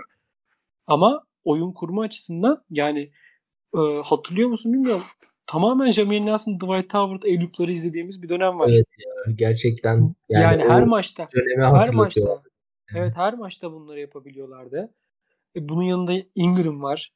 Ama 0.87 1.23
oyun 1.43 1.71
kurma 1.71 2.01
açısından 2.03 2.63
yani 2.69 3.11
e, 3.77 3.79
hatırlıyor 4.03 4.49
musun 4.49 4.73
bilmiyorum. 4.73 5.03
Tamamen 5.47 5.91
Jameer 5.91 6.25
Nelson, 6.25 6.53
Dwight 6.53 6.93
Howard, 6.93 7.23
Elup'ları 7.23 7.71
izlediğimiz 7.71 8.21
bir 8.21 8.29
dönem 8.29 8.59
var. 8.59 8.69
Evet 8.71 8.87
gerçekten 9.35 10.15
Yani, 10.29 10.43
yani, 10.43 10.71
her 10.71 10.83
maçta 10.83 11.29
her 11.59 11.93
maçta 11.93 12.43
evet 12.95 13.13
her 13.15 13.33
maçta 13.33 13.71
bunları 13.71 13.99
yapabiliyorlardı. 13.99 14.93
E, 15.55 15.69
bunun 15.69 15.83
yanında 15.83 16.13
Ingram 16.35 16.81
var. 16.81 17.13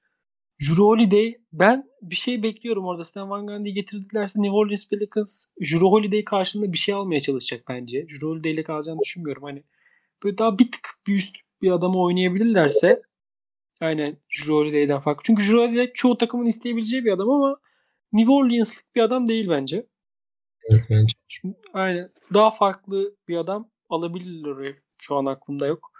Jrue 0.59 0.86
Holiday 0.86 1.36
ben 1.53 1.89
bir 2.01 2.15
şey 2.15 2.43
bekliyorum 2.43 2.86
orada. 2.86 3.03
Stan 3.03 3.30
Van 3.30 3.47
Gundy'yi 3.47 3.75
getirdilerse 3.75 4.41
New 4.41 4.55
Orleans 4.55 4.89
Pelicans 4.89 5.45
Jrue 5.61 5.89
Holiday 5.89 6.23
karşılığında 6.23 6.73
bir 6.73 6.78
şey 6.78 6.95
almaya 6.95 7.21
çalışacak 7.21 7.63
bence. 7.69 8.07
Jrue 8.09 8.30
Holiday 8.30 8.51
ile 8.51 8.63
kalacağını 8.63 8.99
düşünmüyorum. 8.99 9.43
Hani 9.43 9.63
böyle 10.23 10.38
daha 10.38 10.59
bir 10.59 10.71
tık 10.71 10.89
bir 11.07 11.15
üst 11.15 11.36
bir 11.61 11.71
adamı 11.71 12.01
oynayabilirlerse 12.01 13.01
aynen 13.82 14.17
Jrue 14.30 14.55
Holiday'den 14.55 14.99
farklı. 14.99 15.23
Çünkü 15.25 15.43
Jrue 15.43 15.67
Holiday 15.67 15.91
çoğu 15.93 16.17
takımın 16.17 16.45
isteyebileceği 16.45 17.05
bir 17.05 17.11
adam 17.11 17.30
ama 17.30 17.59
New 18.14 18.32
Orleans'lık 18.32 18.95
bir 18.95 19.01
adam 19.01 19.28
değil 19.28 19.49
bence. 19.49 19.88
Evet, 20.70 20.84
bence. 20.89 21.14
Çünkü 21.28 21.58
aynen 21.74 22.10
daha 22.34 22.51
farklı 22.51 23.16
bir 23.28 23.38
adam 23.38 23.70
alabilirler 23.89 24.49
oraya. 24.49 24.76
Şu 24.97 25.16
an 25.16 25.26
aklımda 25.26 25.68
yok 25.68 25.91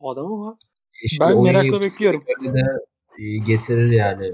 o 0.00 0.10
adam 0.10 0.32
ama 0.32 0.58
İşte 1.02 1.24
Ben 1.24 1.42
merakla 1.42 1.80
bekliyorum. 1.80 2.24
de 2.54 2.62
e, 3.18 3.38
getirir 3.38 3.90
yani. 3.90 4.32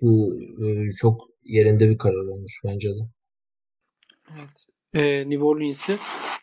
Bu 0.00 0.40
e, 0.64 0.90
çok 0.90 1.28
yerinde 1.44 1.90
bir 1.90 1.98
karar 1.98 2.26
olmuş 2.26 2.60
bence 2.64 2.88
de. 2.88 3.08
Evet. 4.38 4.66
Ee, 4.94 5.30
New 5.30 5.44
Orleans'ı 5.44 5.98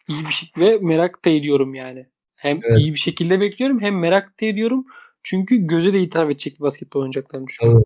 iyi 0.07 0.21
bir 0.21 0.33
şekilde 0.33 0.65
ve 0.65 0.77
merak 0.77 1.25
da 1.25 1.29
ediyorum 1.29 1.75
yani. 1.75 2.05
Hem 2.35 2.57
Evet. 2.63 2.81
iyi 2.81 2.93
bir 2.93 2.99
şekilde 2.99 3.39
bekliyorum 3.39 3.81
hem 3.81 3.99
merak 3.99 4.41
da 4.41 4.45
ediyorum. 4.45 4.85
Çünkü 5.23 5.67
göze 5.67 5.93
de 5.93 6.01
hitap 6.01 6.31
edecek 6.31 6.55
bir 6.55 6.59
basketbol 6.59 6.99
oynayacaklarını 6.99 7.47
düşünüyorum. 7.47 7.83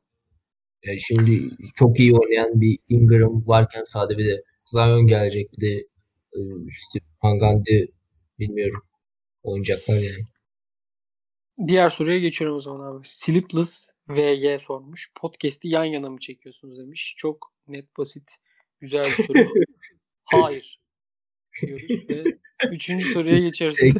Yani 0.85 0.99
şimdi 0.99 1.49
çok 1.75 1.99
iyi 1.99 2.13
oynayan 2.13 2.61
bir 2.61 2.77
Ingram 2.89 3.47
varken 3.47 3.83
sade 3.83 4.17
bir 4.17 4.25
de 4.25 4.43
Zion 4.65 5.07
gelecek 5.07 5.51
bir 5.53 5.61
de 5.61 5.73
e, 6.33 6.39
işte 6.69 6.99
Van 7.23 7.39
Gundy 7.39 7.85
bilmiyorum 8.39 8.81
oynayacaklar 9.43 9.95
yani. 9.95 10.25
Diğer 11.67 11.89
soruya 11.89 12.19
geçiyorum 12.19 12.57
o 12.57 12.61
zaman 12.61 12.91
abi. 12.91 13.01
Sleepless 13.03 13.89
VG 14.09 14.61
sormuş. 14.61 15.11
Podcast'i 15.15 15.67
yan 15.67 15.83
yana 15.83 16.09
mı 16.09 16.19
çekiyorsunuz 16.19 16.77
demiş. 16.77 17.15
Çok 17.17 17.53
net, 17.67 17.97
basit, 17.97 18.31
güzel 18.79 19.03
bir 19.03 19.23
soru. 19.23 19.39
Hayır. 20.23 20.79
Diyoruz 21.61 22.09
ve 22.09 22.23
üçüncü 22.71 23.05
soruya 23.05 23.39
geçiyoruz. 23.39 23.77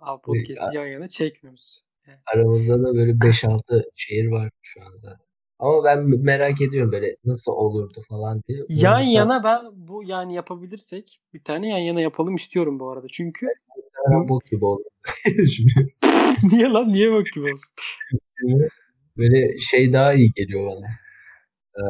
Abi 0.00 0.22
podcast'i 0.22 0.76
yan 0.76 0.86
yana 0.86 1.08
çekmiyoruz. 1.08 1.84
Aramızda 2.34 2.82
da 2.82 2.94
böyle 2.94 3.12
5-6 3.12 3.82
şehir 3.94 4.26
var 4.26 4.50
şu 4.62 4.80
an 4.80 4.96
zaten. 4.96 5.26
Ama 5.58 5.84
ben 5.84 6.24
merak 6.24 6.60
ediyorum 6.60 6.92
böyle 6.92 7.16
nasıl 7.24 7.52
olurdu 7.52 7.98
falan 8.08 8.42
diye. 8.48 8.58
Yan 8.68 9.02
Bunu 9.02 9.10
yana 9.12 9.44
ben 9.44 9.60
bu 9.72 10.04
yani 10.04 10.34
yapabilirsek 10.34 11.20
bir 11.34 11.44
tane 11.44 11.68
yan 11.68 11.78
yana 11.78 12.00
yapalım 12.00 12.34
istiyorum 12.34 12.80
bu 12.80 12.92
arada. 12.92 13.06
Çünkü 13.12 13.46
muhtemelen 13.76 14.28
bok 14.28 14.44
gibi 14.50 14.64
olur. 14.64 14.84
Niye 16.52 16.68
lan 16.68 16.92
niye 16.92 17.12
bak 17.12 17.26
gibi 17.34 17.44
olsun? 17.44 17.74
böyle 19.16 19.58
şey 19.58 19.92
daha 19.92 20.14
iyi 20.14 20.32
geliyor 20.32 20.66
bana. 20.66 20.86
Ee, 21.76 21.82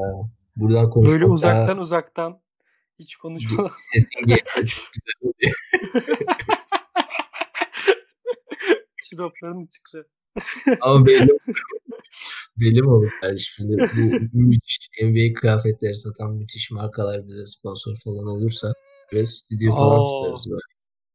buradan 0.57 0.91
konuşmak 0.91 1.15
Böyle 1.15 1.25
daha 1.25 1.33
uzaktan 1.33 1.79
uzaktan 1.79 2.41
hiç 2.99 3.17
konuşmadan 3.17 3.71
sesin 3.93 4.21
geliyor 4.21 4.67
çok 4.67 4.91
güzel 4.93 5.15
oluyor. 5.23 5.53
çıraplarını 9.11 9.69
çıkıyor. 9.69 10.05
Ama 10.81 11.07
belli 11.07 11.29
belli 12.61 12.83
mi 12.83 12.89
olur 12.91 13.11
yani 13.23 13.41
şimdi 13.41 13.77
bu 14.33 14.39
müthiş 14.39 14.79
NBA 15.03 15.35
kıyafetleri 15.41 15.95
satan 15.95 16.33
müthiş 16.33 16.71
markalar 16.71 17.29
bize 17.29 17.47
sponsor 17.47 17.97
falan 18.05 18.27
olursa 18.27 18.73
ve 19.13 19.27
stüdyo 19.27 19.75
falan 19.75 19.99
Oo. 20.01 20.23
tutarız 20.23 20.51
böyle. 20.51 20.61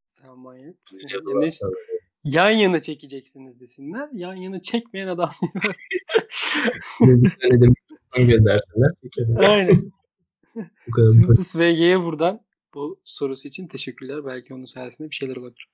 Sen 0.05 0.37
manyak 0.39 0.75
mısın? 0.83 1.07
Stüdyo 1.07 1.31
Ya 1.31 1.39
ne- 1.39 1.51
falan. 1.51 1.73
yan 2.23 2.49
yana 2.49 2.79
çekeceksiniz 2.81 3.59
desinler. 3.59 4.09
Yan 4.13 4.33
yana 4.35 4.61
çekmeyen 4.61 5.07
adam. 5.07 5.31
Bir 7.01 7.37
tane 7.41 7.61
de 7.61 8.23
göndersinler. 8.23 8.91
Aynen. 9.37 9.91
Bu 10.87 10.91
kadar. 10.91 11.07
Simples 11.07 11.55
VG'ye 11.55 12.01
buradan 12.01 12.41
bu 12.73 12.99
sorusu 13.03 13.47
için 13.47 13.67
teşekkürler. 13.67 14.25
Belki 14.25 14.53
onun 14.53 14.65
sayesinde 14.65 15.09
bir 15.09 15.15
şeyler 15.15 15.35
olabilir. 15.35 15.67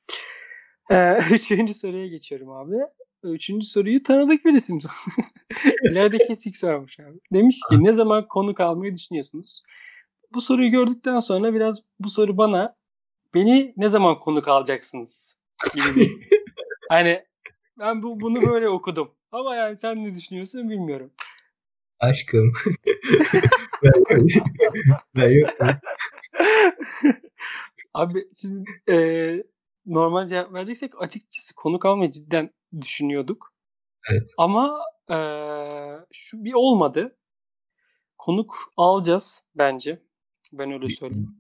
Ee, 0.92 1.18
üçüncü 1.32 1.74
soruya 1.74 2.08
geçiyorum 2.08 2.50
abi. 2.50 2.76
Üçüncü 3.24 3.66
soruyu 3.66 4.04
tanıdık 4.04 4.46
bir 4.46 4.54
isim. 4.54 4.80
İleride 5.92 6.18
kesik 6.18 6.58
sormuş 6.58 7.00
abi. 7.00 7.20
Demiş 7.34 7.60
ki 7.70 7.84
ne 7.84 7.92
zaman 7.92 8.28
konuk 8.28 8.60
almayı 8.60 8.96
düşünüyorsunuz? 8.96 9.64
Bu 10.34 10.42
soruyu 10.42 10.72
gördükten 10.72 11.20
sonra 11.20 11.54
biraz 11.54 11.84
bu 12.00 12.10
soru 12.10 12.38
bana 12.38 12.76
beni 13.34 13.74
ne 13.78 13.90
zaman 13.90 14.20
konuk 14.20 14.48
alacaksınız 14.48 15.38
gibi 15.76 15.96
bir 15.96 16.10
hani 16.90 17.24
ben 17.80 18.04
bu, 18.04 18.20
bunu 18.20 18.42
böyle 18.42 18.70
okudum. 18.70 19.12
Ama 19.32 19.56
yani 19.56 19.78
sen 19.78 20.04
ne 20.04 20.16
düşünüyorsun 20.16 20.70
bilmiyorum. 20.70 21.12
Aşkım. 22.00 22.54
ben, 23.84 24.28
ben 25.16 25.30
yokum. 25.30 25.68
Abi 27.94 28.24
şimdi 28.34 28.70
e, 28.90 28.98
normal 29.86 30.26
cevap 30.28 30.54
vereceksek 30.54 31.02
açıkçası 31.02 31.56
konuk 31.56 31.86
almayı 31.86 32.10
cidden 32.12 32.50
düşünüyorduk. 32.82 33.54
Evet. 34.12 34.34
Ama 34.38 34.82
e, 35.10 35.18
şu 36.12 36.44
bir 36.44 36.54
olmadı. 36.54 37.18
Konuk 38.18 38.56
alacağız 38.78 39.46
bence. 39.56 40.02
Ben 40.54 40.72
öyle 40.72 40.90
söyleyeyim. 40.90 41.36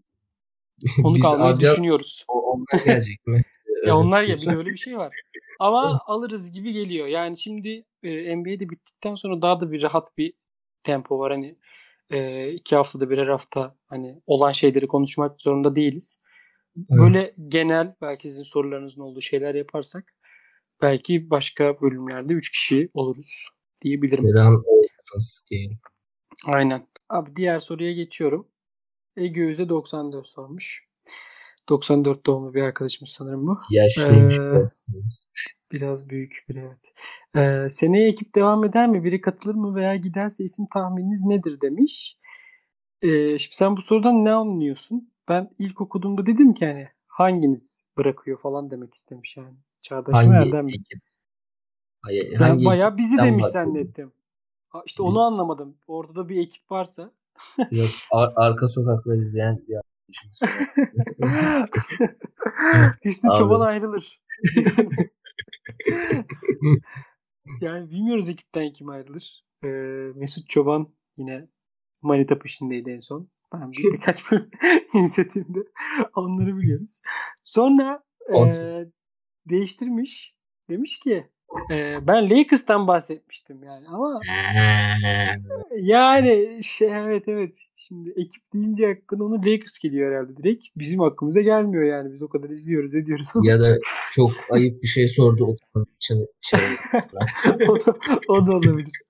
Konuk 1.03 1.25
almayı 1.25 1.51
alacağız. 1.51 1.73
düşünüyoruz. 1.73 2.25
O- 2.27 2.41
Onlar 2.51 2.85
gelecek 2.85 3.27
mi? 3.27 3.41
Ya 3.85 3.97
onlar 3.97 4.23
ya 4.23 4.35
bir 4.37 4.45
de 4.45 4.55
öyle 4.55 4.69
bir 4.69 4.77
şey 4.77 4.97
var. 4.97 5.15
Ama 5.59 6.01
alırız 6.05 6.51
gibi 6.51 6.73
geliyor. 6.73 7.07
Yani 7.07 7.37
şimdi 7.37 7.85
e, 8.03 8.35
NBA'de 8.37 8.69
bittikten 8.69 9.15
sonra 9.15 9.41
daha 9.41 9.61
da 9.61 9.71
bir 9.71 9.81
rahat 9.81 10.17
bir 10.17 10.33
tempo 10.83 11.19
var. 11.19 11.31
Hani 11.31 11.55
e, 12.09 12.49
iki 12.51 12.75
haftada 12.75 13.09
birer 13.09 13.27
hafta 13.27 13.75
hani 13.87 14.21
olan 14.27 14.51
şeyleri 14.51 14.87
konuşmak 14.87 15.41
zorunda 15.41 15.75
değiliz. 15.75 16.19
Böyle 16.75 17.35
genel 17.47 17.95
belki 18.01 18.27
sizin 18.27 18.43
sorularınızın 18.43 19.01
olduğu 19.01 19.21
şeyler 19.21 19.55
yaparsak 19.55 20.13
belki 20.81 21.29
başka 21.29 21.81
bölümlerde 21.81 22.33
3 22.33 22.51
kişi 22.51 22.89
oluruz 22.93 23.49
diyebilirim. 23.81 24.25
Neden 24.25 24.45
olmasınız 24.45 25.47
diyelim. 25.51 25.79
Aynen. 26.45 26.87
Abi 27.09 27.35
diğer 27.35 27.59
soruya 27.59 27.91
geçiyorum. 27.91 28.47
Ege 29.17 29.45
Öz'e 29.45 29.69
94 29.69 30.27
sormuş. 30.27 30.87
94 31.69 32.25
doğumlu 32.25 32.53
bir 32.53 32.61
arkadaşımız 32.61 33.11
sanırım 33.11 33.47
bu. 33.47 33.59
Yaşlıymış. 33.71 34.37
Ee. 34.37 34.63
Biraz 35.71 36.09
büyük 36.09 36.45
biri 36.49 36.59
evet. 36.59 36.93
Ee, 37.35 37.69
seneye 37.69 38.07
ekip 38.07 38.35
devam 38.35 38.63
eder 38.65 38.89
mi? 38.89 39.03
Biri 39.03 39.21
katılır 39.21 39.55
mı 39.55 39.75
veya 39.75 39.95
giderse 39.95 40.43
isim 40.43 40.65
tahmininiz 40.73 41.21
nedir 41.25 41.61
demiş. 41.61 42.17
Ee, 43.01 43.37
şimdi 43.37 43.55
sen 43.55 43.77
bu 43.77 43.81
sorudan 43.81 44.25
ne 44.25 44.31
anlıyorsun? 44.31 45.10
Ben 45.29 45.49
ilk 45.59 45.81
okuduğumda 45.81 46.25
dedim 46.25 46.53
ki 46.53 46.65
hani 46.65 46.87
hanginiz 47.07 47.85
bırakıyor 47.97 48.37
falan 48.37 48.71
demek 48.71 48.93
istemiş 48.93 49.37
yani. 49.37 49.55
Çağdaş 49.81 50.25
mı 50.25 50.33
Hangi 50.33 50.47
Erdem 50.47 50.65
mi? 50.65 50.71
Hayır, 52.01 52.31
Ben 52.33 52.37
hangi 52.39 52.65
bayağı 52.65 52.97
bizi 52.97 53.17
demiş 53.17 53.43
bahsediyorsun? 53.43 53.73
zannettim. 53.73 54.11
Ha, 54.69 54.83
işte 54.85 55.03
onu 55.03 55.21
anlamadım. 55.21 55.77
Ortada 55.87 56.29
bir 56.29 56.37
ekip 56.37 56.71
varsa. 56.71 57.11
Biraz 57.71 57.89
ar- 58.11 58.33
arka 58.35 58.67
sokaklar 58.67 59.15
izleyen 59.15 59.57
bir. 59.67 59.77
Hüsnü. 63.05 63.29
Çoban 63.37 63.61
ayrılır. 63.61 64.21
yani 67.61 67.91
bilmiyoruz 67.91 68.29
ekipten 68.29 68.73
kim 68.73 68.89
ayrılır. 68.89 69.45
Ee, 69.63 69.67
Mesut 70.15 70.49
Çoban 70.49 70.93
yine 71.17 71.47
manita 72.01 72.39
peşindeydi 72.39 72.89
en 72.89 72.99
son. 72.99 73.29
Bir, 73.53 73.93
birkaç 73.93 74.31
bölüm 74.31 74.51
izlediğimde 74.93 75.59
onları 76.15 76.57
biliyoruz. 76.57 77.01
Sonra 77.43 78.03
On- 78.29 78.47
e, 78.47 78.85
değiştirmiş. 79.49 80.35
Demiş 80.69 80.99
ki 80.99 81.29
Ee, 81.71 82.07
ben 82.07 82.29
Lakers'tan 82.29 82.87
bahsetmiştim 82.87 83.63
yani 83.63 83.87
ama 83.87 84.19
yani 85.77 86.59
şey 86.63 86.87
evet 86.87 87.27
evet 87.27 87.55
şimdi 87.73 88.13
ekip 88.15 88.53
deyince 88.53 88.87
hakkında 88.87 89.23
onu 89.23 89.35
Lakers 89.35 89.79
geliyor 89.79 90.11
herhalde 90.11 90.37
direkt. 90.37 90.63
Bizim 90.75 91.01
aklımıza 91.01 91.41
gelmiyor 91.41 91.83
yani 91.83 92.13
biz 92.13 92.23
o 92.23 92.29
kadar 92.29 92.49
izliyoruz 92.49 92.95
ediyoruz. 92.95 93.27
ya 93.43 93.61
da 93.61 93.77
çok 94.11 94.31
ayıp 94.51 94.83
bir 94.83 94.87
şey 94.87 95.07
sordu 95.07 95.55
o 95.75 95.83
için 95.95 96.27
şey. 96.41 96.59
o, 97.67 97.79
da, 97.79 97.95
o 98.27 98.47
da 98.47 98.51
olabilir. 98.51 99.01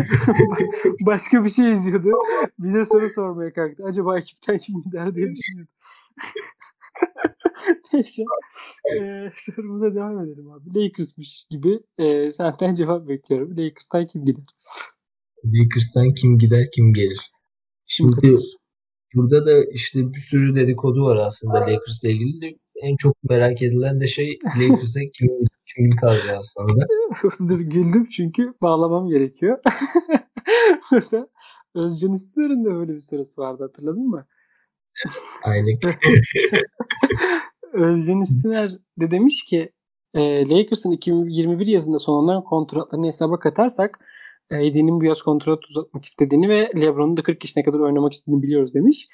Başka 1.06 1.44
bir 1.44 1.50
şey 1.50 1.72
izliyordu. 1.72 2.08
Bize 2.58 2.84
soru 2.84 3.10
sormaya 3.10 3.52
kalktı. 3.52 3.84
Acaba 3.84 4.18
ekipten 4.18 4.58
kim 4.58 4.80
gider 4.80 5.14
diye 5.14 5.28
düşünüyordu. 5.30 5.70
Neyse. 7.92 8.22
Ee, 8.94 9.32
sorumuza 9.36 9.94
devam 9.94 10.20
edelim 10.20 10.50
abi. 10.50 10.78
Lakers'mış 10.78 11.46
gibi. 11.50 11.80
Ee, 11.98 12.30
senden 12.30 12.74
cevap 12.80 13.08
bekliyorum. 13.08 13.50
Lakers'tan 13.50 14.06
kim 14.06 14.24
gider? 14.24 14.44
Lakers'tan 15.44 16.14
kim 16.14 16.38
gider 16.38 16.66
kim 16.74 16.92
gelir? 16.92 17.30
Şimdi 17.86 18.36
burada 19.14 19.46
da 19.46 19.64
işte 19.72 20.14
bir 20.14 20.18
sürü 20.18 20.54
dedikodu 20.54 21.04
var 21.04 21.16
aslında 21.16 21.60
Lakers'la 21.60 22.08
ilgili. 22.08 22.58
En 22.82 22.96
çok 22.96 23.14
merak 23.22 23.62
edilen 23.62 24.00
de 24.00 24.06
şey 24.06 24.38
Lakers'a 24.60 25.00
kim, 25.00 25.28
kim 25.66 25.96
kaldı 25.96 26.38
aslında. 26.38 26.86
Dur 27.48 27.60
güldüm 27.60 28.04
çünkü 28.04 28.54
bağlamam 28.62 29.08
gerekiyor. 29.08 29.58
burada 30.90 31.28
Özcan 31.74 32.12
Üstüner'in 32.12 32.64
de 32.64 32.70
böyle 32.70 32.94
bir 32.94 33.00
sorusu 33.00 33.42
vardı 33.42 33.62
hatırladın 33.62 34.08
mı? 34.08 34.26
Aynen. 35.44 35.78
Özcan 37.72 38.20
Üstüner 38.20 38.70
de 39.00 39.10
demiş 39.10 39.44
ki 39.44 39.72
e, 40.14 40.50
Lakers'ın 40.50 40.92
2021 40.92 41.66
yazında 41.66 41.98
sonlanan 41.98 42.44
kontratlarını 42.44 43.06
hesaba 43.06 43.38
katarsak 43.38 43.98
AD'nin 44.52 45.00
bu 45.00 45.04
yaz 45.04 45.22
kontrat 45.22 45.64
uzatmak 45.64 46.04
istediğini 46.04 46.48
ve 46.48 46.70
LeBron'un 46.76 47.16
da 47.16 47.22
40 47.22 47.44
yaşına 47.44 47.64
kadar 47.64 47.78
oynamak 47.78 48.12
istediğini 48.12 48.42
biliyoruz 48.42 48.74
demiş. 48.74 49.08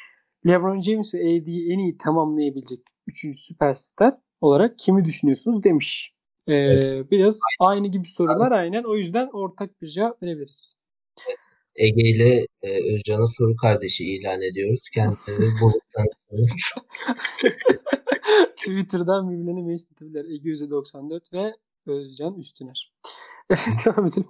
LeBron 0.46 0.80
James 0.80 1.14
ve 1.14 1.18
AD'yi 1.18 1.72
en 1.72 1.78
iyi 1.78 1.98
tamamlayabilecek 1.98 2.78
3. 3.07 3.36
süperstar 3.36 4.14
olarak 4.40 4.78
kimi 4.78 5.04
düşünüyorsunuz 5.04 5.64
demiş. 5.64 6.14
Ee, 6.46 6.54
evet. 6.54 7.11
Biraz 7.11 7.38
aynı 7.61 7.88
gibi 7.88 8.07
sorular 8.09 8.52
aynen. 8.52 8.84
O 8.84 8.96
yüzden 8.96 9.28
ortak 9.32 9.82
bir 9.82 9.86
cevap 9.86 10.22
verebiliriz. 10.22 10.80
Evet. 11.28 11.55
Ege 11.77 12.03
ile 12.03 12.47
e, 12.62 12.95
Özcan'ın 12.95 13.39
soru 13.39 13.57
kardeşi 13.57 14.05
ilan 14.05 14.43
ediyoruz. 14.43 14.89
Kendileri 14.95 15.51
buluttan 15.61 16.07
Twitter'dan 18.57 19.31
birbirlerine 19.31 19.62
mesletirler. 19.62 20.24
Ege 20.24 20.51
%94 20.51 21.33
ve 21.33 21.53
Özcan 21.87 22.35
Üstüner. 22.39 22.93
Devam 23.85 24.07
edelim. 24.07 24.27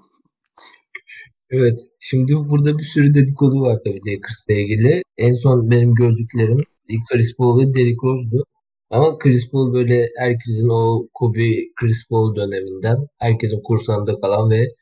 Evet. 1.50 1.78
Şimdi 2.00 2.34
burada 2.36 2.78
bir 2.78 2.84
sürü 2.84 3.14
dedikodu 3.14 3.60
var 3.60 3.78
tabii 3.84 4.00
Lakers'la 4.06 4.54
ilgili. 4.54 5.02
En 5.18 5.34
son 5.34 5.70
benim 5.70 5.94
gördüklerim 5.94 6.60
Chris 7.12 7.36
Paul 7.36 7.60
ve 7.60 7.74
Derrick 7.74 7.98
Rose'du. 8.02 8.44
Ama 8.90 9.18
Chris 9.18 9.50
Paul 9.50 9.72
böyle 9.72 10.08
herkesin 10.18 10.68
o 10.68 11.08
Kobe 11.14 11.50
Chris 11.80 12.08
Paul 12.10 12.36
döneminden 12.36 12.96
herkesin 13.18 13.62
kursağında 13.62 14.20
kalan 14.20 14.50
ve 14.50 14.74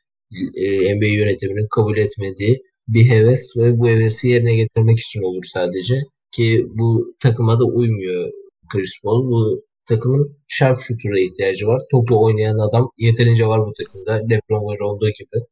e, 0.55 0.95
NBA 0.95 1.05
yönetiminin 1.05 1.67
kabul 1.75 1.97
etmediği 1.97 2.61
bir 2.87 3.09
heves 3.09 3.57
ve 3.57 3.79
bu 3.79 3.87
hevesi 3.87 4.27
yerine 4.27 4.55
getirmek 4.55 4.99
için 4.99 5.21
olur 5.23 5.43
sadece. 5.53 5.95
Ki 6.31 6.65
bu 6.69 7.15
takıma 7.19 7.59
da 7.59 7.65
uymuyor 7.65 8.31
Chris 8.73 8.91
Paul. 9.03 9.31
Bu 9.31 9.63
takımın 9.85 10.37
sharpshooter'a 10.47 11.19
ihtiyacı 11.19 11.67
var. 11.67 11.81
Toplu 11.91 12.23
oynayan 12.25 12.59
adam 12.69 12.89
yeterince 12.97 13.47
var 13.47 13.59
bu 13.67 13.73
takımda. 13.73 14.13
LeBron 14.13 14.73
ve 14.73 14.79
Rondo 14.79 15.05
gibi. 15.05 15.45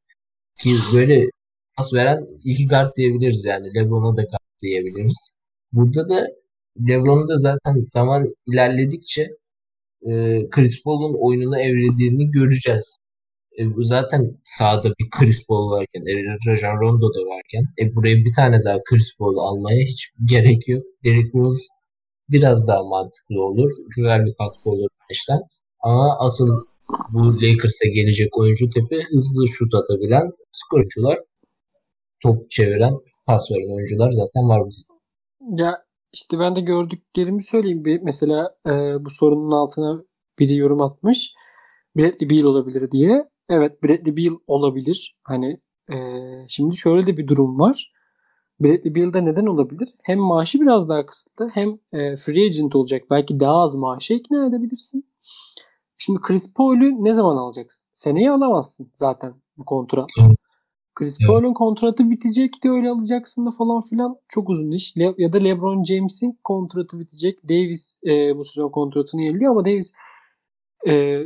Ki 0.62 0.70
böyle 0.96 1.30
pas 1.78 1.94
veren 1.94 2.28
iki 2.44 2.68
guard 2.68 2.92
diyebiliriz 2.98 3.46
yani. 3.46 3.68
LeBron'a 3.76 4.18
da 4.18 4.22
guard 4.22 4.62
diyebiliriz. 4.62 5.42
Burada 5.74 6.10
da 6.10 6.28
LeBron'un 6.90 7.28
da 7.28 7.38
zaten 7.38 7.84
zaman 7.86 8.36
ilerledikçe 8.48 9.22
e, 10.08 10.42
Chris 10.52 10.84
Paul'un 10.84 11.16
oyununa 11.20 11.62
evrildiğini 11.62 12.32
göreceğiz. 12.32 12.98
E, 13.60 13.64
zaten 13.78 14.38
sahada 14.44 14.90
bir 15.00 15.10
Chris 15.10 15.48
Paul 15.48 15.72
varken, 15.72 16.02
e, 16.02 16.14
Rajon 16.48 16.80
Rondo 16.82 17.08
da 17.14 17.20
varken 17.20 17.64
e, 17.82 17.96
buraya 17.96 18.16
bir 18.16 18.34
tane 18.36 18.64
daha 18.66 18.78
Chris 18.84 19.18
Paul 19.18 19.38
almaya 19.38 19.86
hiç 19.86 20.12
gerek 20.26 20.68
yok. 20.68 20.84
Derrick 21.04 21.40
Rose 21.40 21.64
biraz 22.30 22.68
daha 22.68 22.84
mantıklı 22.84 23.44
olur. 23.46 23.70
Güzel 23.96 24.26
bir 24.26 24.34
katkı 24.40 24.70
olur 24.70 24.90
baştan. 25.10 25.42
Ama 25.80 26.18
asıl 26.20 26.48
bu 27.14 27.36
Lakers'a 27.42 27.88
gelecek 27.96 28.38
oyuncu 28.38 28.70
tepe 28.70 29.04
hızlı 29.04 29.48
şut 29.48 29.74
atabilen 29.76 30.32
skorcular 30.52 31.18
top 32.24 32.52
çeviren, 32.52 32.94
pas 33.26 33.52
veren 33.52 33.76
oyuncular 33.76 34.12
zaten 34.12 34.50
var. 34.50 34.62
Ya 35.58 35.84
işte 36.14 36.40
ben 36.40 36.56
de 36.56 36.62
gördüklerimi 36.62 37.44
söyleyeyim. 37.44 37.86
Bir, 37.86 38.02
mesela 38.02 38.56
e, 38.68 38.72
bu 39.06 39.10
sorunun 39.10 39.52
altına 39.52 40.04
biri 40.40 40.56
yorum 40.56 40.82
atmış. 40.82 41.34
Bradley 41.98 42.30
Beal 42.30 42.44
olabilir 42.44 42.92
diye. 42.92 43.26
Evet 43.50 43.84
Bradley 43.84 44.18
Beal 44.18 44.38
olabilir. 44.48 45.18
Hani 45.24 45.62
e, 45.92 45.98
şimdi 46.48 46.78
şöyle 46.78 47.08
de 47.08 47.18
bir 47.18 47.28
durum 47.28 47.60
var. 47.60 47.94
Bradley 48.60 48.96
Beal'da 48.96 49.22
neden 49.22 49.46
olabilir? 49.46 49.90
Hem 50.04 50.20
maaşı 50.20 50.62
biraz 50.62 50.90
daha 50.90 51.06
kısıtlı 51.06 51.50
hem 51.54 51.70
e, 51.94 52.16
free 52.16 52.46
agent 52.46 52.76
olacak. 52.76 53.04
Belki 53.10 53.40
daha 53.40 53.56
az 53.56 53.76
maaşı 53.76 54.14
ikna 54.14 54.48
edebilirsin. 54.48 55.06
Şimdi 55.98 56.22
Chris 56.22 56.54
Paul'ü 56.54 57.04
ne 57.04 57.14
zaman 57.14 57.38
alacaksın? 57.38 57.88
Seneye 57.94 58.32
alamazsın 58.32 58.92
zaten 58.94 59.34
bu 59.58 59.66
kontratla. 59.66 60.30
Chris 60.96 61.18
evet. 61.22 61.30
Paul'un 61.30 61.54
kontratı 61.54 62.10
bitecek 62.10 62.64
de 62.64 62.70
öyle 62.70 62.90
alacaksın 62.90 63.46
da 63.46 63.52
falan 63.52 63.82
filan 63.82 64.16
çok 64.28 64.50
uzun 64.50 64.72
iş. 64.72 64.98
Le- 64.98 65.16
ya 65.18 65.34
da 65.34 65.38
LeBron 65.38 65.84
James'in 65.84 66.40
kontratı 66.44 67.00
bitecek. 67.00 67.50
Davis 67.50 68.02
e, 68.08 68.38
bu 68.38 68.46
sezon 68.46 68.70
kontratını 68.70 69.22
yeniliyor 69.22 69.52
ama 69.52 69.66
Davis 69.66 69.94
e, 70.88 71.20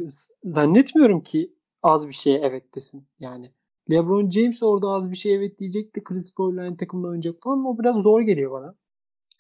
zannetmiyorum 0.43 1.23
ki 1.23 1.56
az 1.83 2.07
bir 2.07 2.13
şeye 2.13 2.39
evet 2.39 2.75
desin. 2.75 3.07
Yani 3.19 3.51
LeBron 3.91 4.29
James 4.29 4.63
orada 4.63 4.89
az 4.89 5.11
bir 5.11 5.15
şey 5.15 5.33
evet 5.35 5.59
diyecekti. 5.59 6.03
Chris 6.03 6.35
Paul 6.35 6.57
aynı 6.57 6.77
takımda 6.77 7.07
oynayacak 7.07 7.35
falan. 7.43 7.65
O 7.65 7.79
biraz 7.79 7.95
zor 7.95 8.21
geliyor 8.21 8.51
bana. 8.51 8.75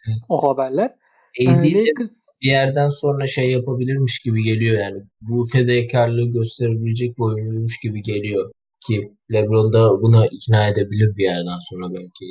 Evet. 0.07 0.17
O 0.29 0.49
haberler. 0.49 0.95
AD 1.41 1.65
ee, 1.65 1.73
Lakers... 1.73 2.27
bir 2.41 2.47
yerden 2.47 2.89
sonra 2.89 3.27
şey 3.27 3.51
yapabilirmiş 3.51 4.19
gibi 4.19 4.43
geliyor 4.43 4.79
yani. 4.79 5.03
Bu 5.21 5.47
fedakarlığı 5.51 6.31
gösterebilecek 6.31 7.17
bir 7.17 7.23
oyuncuymuş 7.23 7.79
gibi 7.79 8.01
geliyor. 8.01 8.51
Ki 8.87 9.13
LeBron 9.33 9.73
da 9.73 10.01
buna 10.01 10.27
ikna 10.27 10.67
edebilir 10.67 11.15
bir 11.17 11.23
yerden 11.23 11.59
sonra 11.69 11.93
belki. 11.93 12.25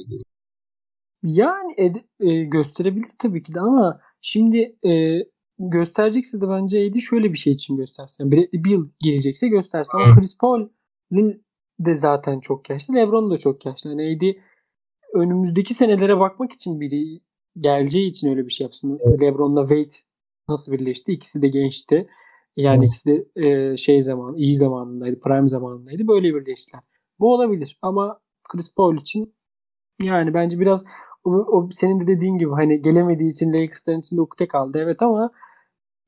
Yani 1.22 1.72
ed- 1.72 2.04
e, 2.20 2.44
gösterebilir 2.44 3.08
tabii 3.18 3.42
ki 3.42 3.54
de 3.54 3.60
ama 3.60 4.00
şimdi 4.20 4.76
e, 4.86 5.22
gösterecekse 5.58 6.40
de 6.40 6.48
bence 6.48 6.86
AD 6.86 6.98
şöyle 6.98 7.32
bir 7.32 7.38
şey 7.38 7.52
için 7.52 7.76
göstersin. 7.76 8.24
Yani 8.24 8.32
Bradley 8.32 8.64
Beal 8.64 8.88
gelecekse 9.00 9.48
göstersin 9.48 9.98
ama 9.98 10.14
Chris 10.14 10.38
Paul'in 10.38 11.44
de 11.80 11.94
zaten 11.94 12.40
çok 12.40 12.70
yaşlı. 12.70 12.94
LeBron 12.94 13.30
da 13.30 13.38
çok 13.38 13.66
yaşlı. 13.66 13.90
Yani 13.90 14.16
AD 14.16 14.40
önümüzdeki 15.14 15.74
senelere 15.74 16.18
bakmak 16.18 16.52
için 16.52 16.80
biri 16.80 17.20
geleceği 17.60 18.06
için 18.06 18.30
öyle 18.30 18.46
bir 18.46 18.52
şey 18.52 18.64
yapsın. 18.64 18.92
Nasıl 18.92 19.10
evet. 19.10 19.22
LeBron'la 19.22 19.60
Wade 19.68 19.94
nasıl 20.48 20.72
birleşti? 20.72 21.12
İkisi 21.12 21.42
de 21.42 21.48
gençti. 21.48 22.08
Yani 22.56 22.78
evet. 22.78 22.88
ikisi 22.88 23.08
de 23.08 23.46
e, 23.48 23.76
şey 23.76 24.02
zaman, 24.02 24.36
iyi 24.36 24.56
zamanındaydı, 24.56 25.20
prime 25.20 25.48
zamanındaydı. 25.48 26.08
Böyle 26.08 26.34
birleştiler. 26.34 26.82
Bu 27.20 27.34
olabilir 27.34 27.78
ama 27.82 28.20
Chris 28.48 28.74
Paul 28.74 28.96
için 28.96 29.34
yani 30.02 30.34
bence 30.34 30.60
biraz 30.60 30.84
o, 31.30 31.68
senin 31.70 32.00
de 32.00 32.06
dediğin 32.06 32.38
gibi 32.38 32.50
hani 32.50 32.82
gelemediği 32.82 33.30
için 33.30 33.52
Lakers'ların 33.52 33.98
içinde 33.98 34.20
ukde 34.20 34.48
kaldı. 34.48 34.78
Evet 34.82 35.02
ama 35.02 35.30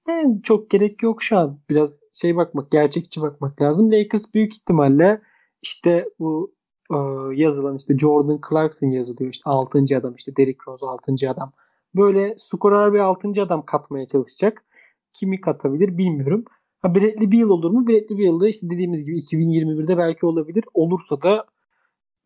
yani 0.09 0.43
çok 0.43 0.71
gerek 0.71 1.03
yok 1.03 1.23
şu 1.23 1.39
an. 1.39 1.61
Biraz 1.71 2.01
şey 2.12 2.37
bakmak, 2.37 2.71
gerçekçi 2.71 3.23
bakmak 3.23 3.62
lazım. 3.62 3.93
Lakers 3.93 4.35
büyük 4.35 4.53
ihtimalle 4.53 5.23
işte 5.62 6.09
bu 6.19 6.55
e, 6.91 6.97
yazılan 7.35 7.77
işte 7.77 7.99
Jordan 7.99 8.41
Clarkson 8.51 8.89
yazılıyor. 8.89 9.33
İşte 9.33 9.51
6. 9.51 9.79
adam 9.97 10.14
işte 10.14 10.37
Derrick 10.37 10.59
Rose 10.69 10.87
6. 10.87 11.31
adam. 11.31 11.53
Böyle 11.97 12.35
skorer 12.37 12.93
bir 12.93 12.99
6. 12.99 13.43
adam 13.43 13.64
katmaya 13.66 14.07
çalışacak. 14.07 14.64
Kimi 15.12 15.41
katabilir 15.41 15.99
bilmiyorum. 15.99 16.45
Ha 16.81 16.95
Bradley 16.95 17.33
Beal 17.33 17.49
olur 17.49 17.71
mu? 17.71 17.87
Bradley 17.87 18.19
Beal 18.19 18.41
da 18.41 18.49
işte 18.49 18.71
dediğimiz 18.71 19.05
gibi 19.05 19.16
2021'de 19.16 19.99
belki 19.99 20.27
olabilir. 20.27 20.64
Olursa 20.75 21.23
da 21.23 21.47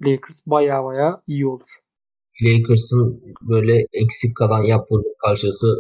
Lakers 0.07 0.47
baya 0.47 0.85
baya 0.85 1.23
iyi 1.27 1.47
olur. 1.47 1.79
Lakers'ın 2.43 3.23
böyle 3.43 3.87
eksik 3.93 4.37
kalan 4.37 4.63
yapbozu 4.63 5.09
karşısı 5.27 5.77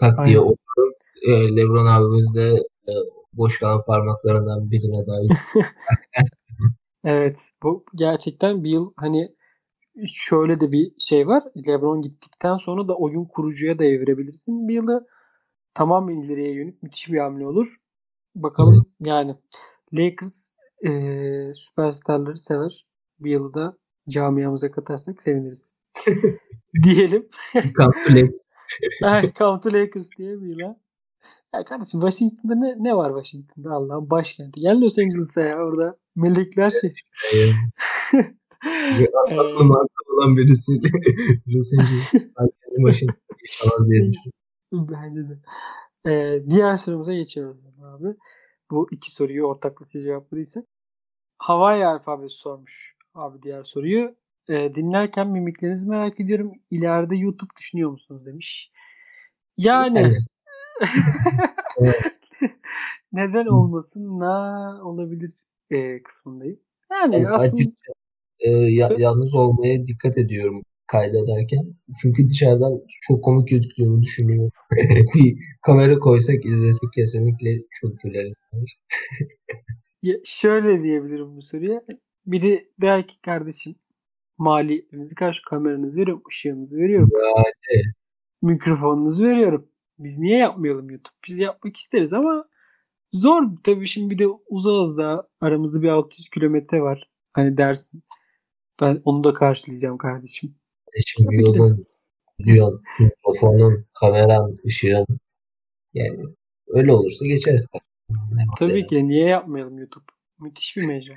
tak 0.00 0.26
diye 0.26 0.40
olur. 0.40 0.56
E, 1.28 1.56
LeBron 1.56 1.86
abimiz 1.86 2.34
de 2.34 2.54
e, 2.88 2.92
boş 3.32 3.58
kalan 3.58 3.84
parmaklarından 3.84 4.70
birine 4.70 5.06
dair. 5.06 5.30
evet 7.04 7.50
bu 7.62 7.84
gerçekten 7.94 8.64
bir 8.64 8.70
yıl 8.70 8.92
hani 8.96 9.36
şöyle 10.06 10.60
de 10.60 10.72
bir 10.72 10.92
şey 10.98 11.26
var. 11.26 11.42
LeBron 11.68 12.00
gittikten 12.00 12.56
sonra 12.56 12.88
da 12.88 12.96
oyun 12.96 13.24
kurucuya 13.24 13.78
da 13.78 13.84
evirebilirsin. 13.84 14.68
Bir 14.68 14.74
yılı 14.74 15.06
tamamen 15.74 16.22
ileriye 16.22 16.54
yönelik 16.54 16.82
müthiş 16.82 17.12
bir 17.12 17.18
hamle 17.18 17.46
olur. 17.46 17.76
Bakalım 18.34 18.74
evet. 18.74 19.08
yani 19.08 19.36
Lakers 19.92 20.52
e, 20.86 20.90
süperstarları 21.54 22.36
sever. 22.36 22.86
Bu 23.18 23.28
yılı 23.28 23.54
da 23.54 23.78
camiamıza 24.08 24.70
katarsak 24.70 25.22
seviniriz. 25.22 25.75
Diyelim. 26.82 27.28
Come 27.76 28.32
Come 29.38 29.60
to 29.60 29.72
Lakers 29.72 30.10
diye 30.18 30.40
bir. 30.40 30.58
Ya 31.54 31.64
kardeşim 31.64 32.00
Washington'da 32.00 32.54
ne, 32.54 32.74
ne 32.78 32.96
var 32.96 33.08
Washington'da 33.08 33.70
Allah'ın 33.70 34.10
başkenti. 34.10 34.60
Gel 34.60 34.80
Los 34.80 34.98
Angeles'a 34.98 35.40
ya 35.40 35.56
orada 35.56 35.96
melekler 36.16 36.70
şey. 36.70 36.94
Aklıma 39.28 39.74
olan 40.12 40.36
birisiyle 40.36 40.88
Los 41.46 41.70
Angeles 41.78 42.12
yaşamaz 43.42 43.90
diye. 43.90 44.10
Bence 44.72 45.28
de. 45.28 45.38
Ee, 46.08 46.42
diğer 46.50 46.76
sorumuza 46.76 47.14
geçiyoruz 47.14 47.56
abi. 47.82 48.16
Bu 48.70 48.88
iki 48.90 49.10
soruyu 49.10 49.44
ortaklaşa 49.44 50.00
cevapladıysak. 50.00 50.64
Hawaii 51.38 51.86
alfabesi 51.86 52.36
sormuş 52.36 52.96
abi 53.14 53.42
diğer 53.42 53.64
soruyu. 53.64 54.16
Ee, 54.48 54.74
dinlerken 54.74 55.28
mimiklerinizi 55.28 55.90
merak 55.90 56.20
ediyorum. 56.20 56.52
İleride 56.70 57.16
YouTube 57.16 57.50
düşünüyor 57.58 57.90
musunuz 57.90 58.26
demiş. 58.26 58.72
Yani, 59.56 60.00
yani. 60.00 60.16
neden 63.12 63.46
olmasın 63.46 64.18
na 64.18 64.80
olabilir 64.84 65.32
e, 65.70 66.02
kısmındayım. 66.02 66.60
Yani, 66.90 67.14
yani 67.14 67.28
aslında 67.28 67.62
açıkça, 67.62 67.92
e, 68.40 68.50
ya, 68.50 68.90
yalnız 68.98 69.34
olmaya 69.34 69.86
dikkat 69.86 70.18
ediyorum 70.18 70.62
kaydederken. 70.86 71.74
Çünkü 72.02 72.30
dışarıdan 72.30 72.72
çok 73.00 73.24
komik 73.24 73.48
gözüktüğünü 73.48 74.02
düşünüyorum. 74.02 74.50
bir 75.14 75.38
kamera 75.62 75.98
koysak 75.98 76.44
izlesek 76.44 76.92
kesinlikle 76.94 77.50
çok 77.70 78.00
güleriz. 78.00 78.34
ya 80.02 80.14
şöyle 80.24 80.82
diyebilirim 80.82 81.36
bu 81.36 81.42
soruya. 81.42 81.82
Biri 82.26 82.70
der 82.80 83.06
ki 83.06 83.20
kardeşim 83.20 83.74
maliyetinizi 84.38 85.14
karşı 85.14 85.42
kameranızı 85.42 86.00
veriyorum, 86.00 86.22
ışığınızı 86.28 86.80
veriyorum. 86.80 87.10
Yani. 87.14 87.82
Mikrofonunuzu 88.42 89.24
veriyorum. 89.24 89.68
Biz 89.98 90.18
niye 90.18 90.38
yapmayalım 90.38 90.90
YouTube? 90.90 91.14
Biz 91.28 91.38
yapmak 91.38 91.76
isteriz 91.76 92.12
ama 92.12 92.48
zor 93.12 93.42
tabii 93.64 93.86
şimdi 93.86 94.10
bir 94.10 94.18
de 94.18 94.26
uzağız 94.48 94.98
da 94.98 95.28
aramızda 95.40 95.82
bir 95.82 95.88
600 95.88 96.28
kilometre 96.28 96.82
var. 96.82 97.10
Hani 97.32 97.56
dersin 97.56 98.02
ben 98.80 99.02
onu 99.04 99.24
da 99.24 99.34
karşılayacağım 99.34 99.98
kardeşim. 99.98 100.54
Şimdi 101.06 101.36
yolun, 101.36 101.86
videon, 102.40 102.82
mikrofonun, 103.00 103.86
kameran, 104.00 104.58
ışığın 104.66 105.06
yani 105.94 106.24
öyle 106.68 106.92
olursa 106.92 107.26
geçeriz. 107.26 107.68
Tabii 108.58 108.86
ki 108.86 109.08
niye 109.08 109.26
yapmayalım 109.26 109.78
YouTube? 109.78 110.04
Müthiş 110.38 110.76
bir 110.76 110.86
mecra. 110.86 111.14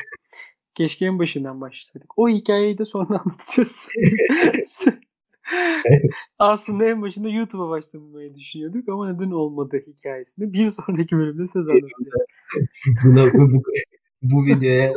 Keşke 0.80 1.06
en 1.06 1.20
başından 1.20 1.62
başlasaydık. 1.62 2.20
O 2.20 2.30
hikayeyi 2.30 2.78
de 2.78 2.86
sonra 2.86 3.08
anlatacağız. 3.20 3.88
Aslında 6.40 6.86
en 6.86 7.02
başında 7.02 7.30
YouTube'a 7.30 7.70
başlamayı 7.70 8.36
düşünüyorduk 8.36 8.90
ama 8.90 9.14
neden 9.14 9.32
olmadı 9.32 9.82
hikayesini 9.88 10.54
bir 10.54 10.70
sonraki 10.70 11.18
bölümde 11.18 11.46
söz 11.46 11.70
anlatacağız. 11.70 12.26
Buna, 13.04 13.26
bu, 13.34 13.54
bu, 13.54 13.64
bu 14.22 14.46
videoya 14.46 14.94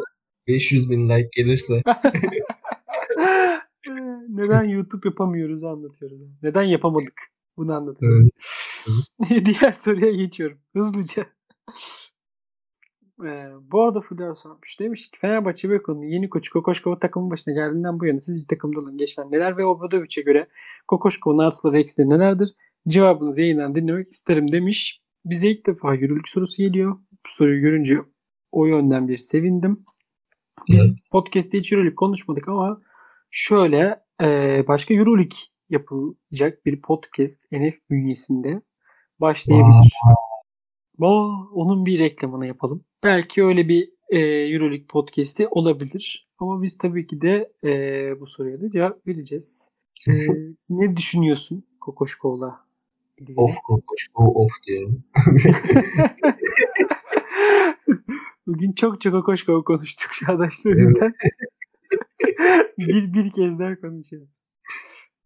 500 0.49 0.91
bin 0.91 1.09
like 1.09 1.29
gelirse 1.33 1.83
neden 4.29 4.65
YouTube 4.65 5.09
yapamıyoruz 5.09 5.65
anlatıyoruz. 5.65 6.21
Neden 6.43 6.63
yapamadık 6.63 7.21
bunu 7.57 7.75
anlatacağız. 7.75 8.31
Diğer 9.45 9.73
soruya 9.73 10.13
geçiyorum 10.13 10.59
hızlıca. 10.77 11.27
Ee, 13.25 13.51
bu 13.73 13.83
arada 13.83 14.01
Fulya 14.01 14.35
sormuş. 14.35 14.81
Demiş 14.81 15.11
ki 15.11 15.19
Fenerbahçe 15.19 15.71
Beko'nun 15.71 16.03
yeni 16.03 16.31
koçu 16.31 16.53
Kokoşkova 16.53 16.99
takımın 16.99 17.31
başına 17.31 17.55
geldiğinden 17.55 18.01
bu 18.01 18.07
yana 18.07 18.21
sizce 18.21 18.47
takımda 18.47 18.81
olan 18.81 18.97
geçmen 18.97 19.33
neler 19.33 19.57
ve 19.57 19.65
Obradovic'e 19.65 20.23
göre 20.23 20.49
Kokoşkova'nın 20.89 21.39
artıları 21.39 21.79
eksileri 21.79 22.11
nelerdir? 22.11 22.55
Cevabınızı 22.89 23.41
yayından 23.41 23.75
dinlemek 23.75 24.13
isterim 24.13 24.53
demiş. 24.53 25.03
Bize 25.25 25.51
ilk 25.51 25.67
defa 25.67 25.95
yürürlük 25.95 26.29
sorusu 26.29 26.63
geliyor. 26.63 26.99
Bu 27.13 27.29
soruyu 27.29 27.61
görünce 27.61 27.99
o 28.53 28.67
yönden 28.67 29.09
bir 29.09 29.17
sevindim. 29.17 29.85
Biz 30.69 30.87
evet. 30.87 30.99
podcast'te 31.11 31.59
hiç 31.59 31.73
yürürlük 31.73 31.99
konuşmadık 31.99 32.49
ama 32.49 32.81
şöyle 33.31 34.01
e, 34.23 34.65
başka 34.69 34.95
yürürlük 34.95 35.35
yapılacak 35.71 36.67
bir 36.67 36.81
podcast 36.81 37.53
NF 37.53 37.75
bünyesinde 37.91 38.63
başlayabilir. 39.21 39.93
Aa, 41.01 41.29
onun 41.53 41.87
bir 41.87 41.99
reklamını 41.99 42.47
yapalım. 42.47 42.85
Belki 43.03 43.45
öyle 43.45 43.69
bir 43.69 43.91
e, 44.09 44.19
Euroleague 44.55 44.87
podcast'i 44.87 45.49
olabilir. 45.49 46.29
Ama 46.39 46.63
biz 46.63 46.79
tabii 46.79 47.07
ki 47.07 47.21
de 47.21 47.53
e, 47.65 47.71
bu 48.21 48.27
soruya 48.27 48.61
da 48.61 48.71
cevap 48.71 49.07
vereceğiz. 49.07 49.71
E, 50.09 50.13
ne 50.71 50.97
düşünüyorsun 50.97 51.65
Kokoşkov'la 51.81 52.61
ilgili? 53.19 53.37
Of 53.41 53.57
Kokoşkov 53.67 54.27
of 54.27 54.51
diyorum. 54.67 55.05
Bugün 58.47 58.73
çok 58.73 59.01
çok 59.01 59.13
Kokoşkov 59.13 59.63
konuştuk 59.63 60.11
yüzden. 60.65 61.13
bir, 62.79 63.15
bir 63.15 63.31
kez 63.31 63.59
daha 63.59 63.81
konuşacağız. 63.81 64.45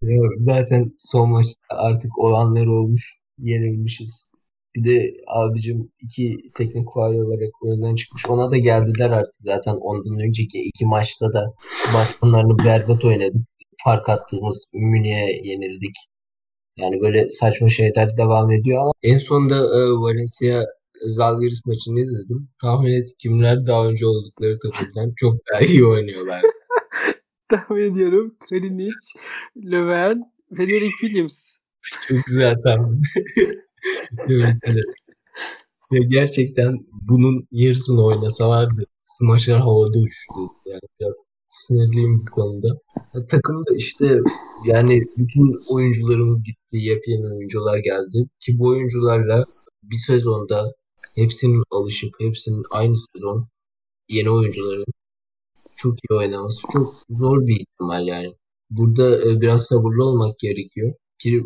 Ya, 0.03 0.21
zaten 0.39 0.93
son 0.99 1.31
maçta 1.31 1.61
artık 1.69 2.19
olanlar 2.19 2.67
olmuş. 2.67 3.21
Yenilmişiz. 3.39 4.31
Bir 4.77 4.85
de 4.85 5.13
abicim 5.27 5.91
iki 6.03 6.37
teknik 6.57 6.87
faal 6.95 7.13
olarak 7.13 7.63
oyundan 7.63 7.95
çıkmış. 7.95 8.27
Ona 8.27 8.51
da 8.51 8.57
geldiler 8.57 9.11
artık 9.11 9.35
zaten 9.39 9.75
ondan 9.75 10.27
önceki 10.27 10.59
iki 10.59 10.87
maçta 10.87 11.33
da 11.33 11.55
başkanlarını 11.95 12.59
berbat 12.59 13.05
oynadık. 13.05 13.47
Fark 13.85 14.09
attığımız 14.09 14.65
Münih'e 14.73 15.49
yenildik. 15.49 15.97
Yani 16.77 17.01
böyle 17.01 17.31
saçma 17.31 17.69
şeyler 17.69 18.09
devam 18.19 18.53
ediyor 18.53 18.83
ama 18.83 18.93
en 19.03 19.19
sonunda 19.19 19.57
e, 19.57 19.81
Valencia 19.93 20.65
Zalgiris 21.07 21.67
maçını 21.67 22.01
izledim. 22.01 22.49
Tahmin 22.63 22.93
et 22.93 23.09
kimler 23.19 23.67
daha 23.67 23.89
önce 23.89 24.07
oldukları 24.07 24.59
takımdan 24.59 25.13
çok 25.17 25.35
daha 25.53 25.61
iyi 25.61 25.87
oynuyorlar. 25.87 26.43
Tahmin 27.49 27.93
ediyorum. 27.93 28.37
Kalinic, 28.51 28.95
Löwen, 29.57 30.23
Frederick 30.57 30.91
Williams. 31.01 31.59
Çok 32.09 32.25
güzel 32.27 32.57
tahmin. 32.63 33.03
ya 35.91 36.03
gerçekten 36.09 36.79
bunun 36.93 37.47
yarısını 37.51 38.05
oynasalardı 38.05 38.85
smaçlar 39.05 39.61
havada 39.61 39.99
uçtu. 39.99 40.41
Yani 40.67 40.81
biraz 41.01 41.29
sinirliyim 41.47 42.21
bu 42.21 42.35
konuda. 42.35 42.69
Ya, 43.15 43.27
takımda 43.27 43.77
işte 43.77 44.19
yani 44.67 45.03
bütün 45.19 45.75
oyuncularımız 45.75 46.45
gitti. 46.45 46.77
Yepyeni 46.77 47.27
oyuncular 47.27 47.79
geldi. 47.79 48.29
Ki 48.41 48.59
bu 48.59 48.69
oyuncularla 48.69 49.45
bir 49.83 49.97
sezonda 49.97 50.73
hepsinin 51.15 51.63
alışıp 51.71 52.11
hepsinin 52.21 52.63
aynı 52.71 52.95
sezon 52.97 53.49
yeni 54.09 54.31
oyuncuların 54.31 54.87
çok 55.77 55.95
iyi 55.95 56.17
oynaması 56.19 56.61
çok 56.73 56.95
zor 57.09 57.47
bir 57.47 57.61
ihtimal 57.61 58.07
yani. 58.07 58.35
Burada 58.71 59.31
e, 59.31 59.41
biraz 59.41 59.65
sabırlı 59.65 60.05
olmak 60.05 60.39
gerekiyor. 60.39 60.95
Ki 61.19 61.43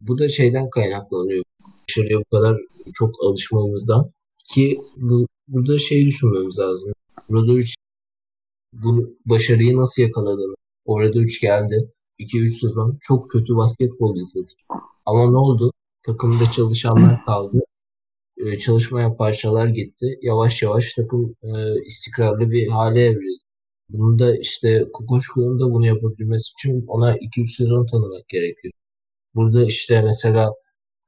bu 0.00 0.18
da 0.18 0.28
şeyden 0.28 0.70
kaynaklanıyor. 0.70 1.44
Dışarıya 1.88 2.18
bu 2.18 2.36
kadar 2.36 2.56
çok 2.94 3.14
alışmamızdan. 3.24 4.10
Ki 4.54 4.76
bu, 4.96 5.26
burada 5.48 5.78
şey 5.78 6.06
düşünmemiz 6.06 6.58
lazım. 6.58 6.92
Rodovic 7.32 7.74
bu 8.72 9.16
başarıyı 9.26 9.76
nasıl 9.76 10.02
yakaladığını. 10.02 10.54
Orada 10.84 11.18
3 11.18 11.40
geldi. 11.40 11.92
2-3 12.18 12.50
sezon 12.60 12.98
çok 13.00 13.30
kötü 13.30 13.56
basketbol 13.56 14.16
izledik. 14.16 14.58
Ama 15.06 15.30
ne 15.30 15.36
oldu? 15.36 15.72
Takımda 16.02 16.50
çalışanlar 16.50 17.16
kaldı. 17.26 17.60
Ee, 18.38 18.58
çalışmaya 18.58 19.16
parçalar 19.16 19.68
gitti. 19.68 20.18
Yavaş 20.22 20.62
yavaş 20.62 20.94
takım 20.94 21.36
e, 21.42 21.50
istikrarlı 21.86 22.50
bir 22.50 22.68
hale 22.68 23.04
evrildi. 23.04 23.40
Bunu 23.88 24.18
da 24.18 24.36
işte 24.36 24.86
Kokoşko'nun 24.92 25.60
da 25.60 25.74
bunu 25.74 25.86
yapabilmesi 25.86 26.52
için 26.58 26.84
ona 26.86 27.16
2-3 27.16 27.56
sezon 27.56 27.86
tanımak 27.86 28.28
gerekiyor. 28.28 28.72
Burada 29.34 29.64
işte 29.64 30.02
mesela 30.02 30.52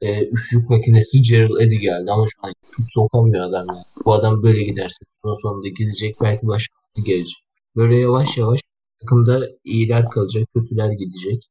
e, 0.01 0.25
üçlük 0.25 0.71
makinesi 0.71 1.23
Gerald 1.23 1.61
Eddy 1.61 1.77
geldi 1.77 2.13
ama 2.13 2.25
şu 2.27 2.39
an 2.43 2.53
şut 2.63 2.87
sokamıyor 2.89 3.45
adam 3.45 3.67
yani. 3.69 3.83
Bu 4.05 4.15
adam 4.15 4.43
böyle 4.43 4.65
giderse 4.65 5.05
ondan 5.23 5.35
sonunda 5.35 5.69
gidecek 5.69 6.15
belki 6.23 6.47
başka 6.47 6.75
gelecek. 7.07 7.37
Böyle 7.77 7.97
yavaş 7.97 8.39
yavaş 8.39 8.61
takımda 9.01 9.41
iyiler 9.65 10.05
kalacak, 10.09 10.49
kötüler 10.55 10.91
gidecek. 10.91 11.49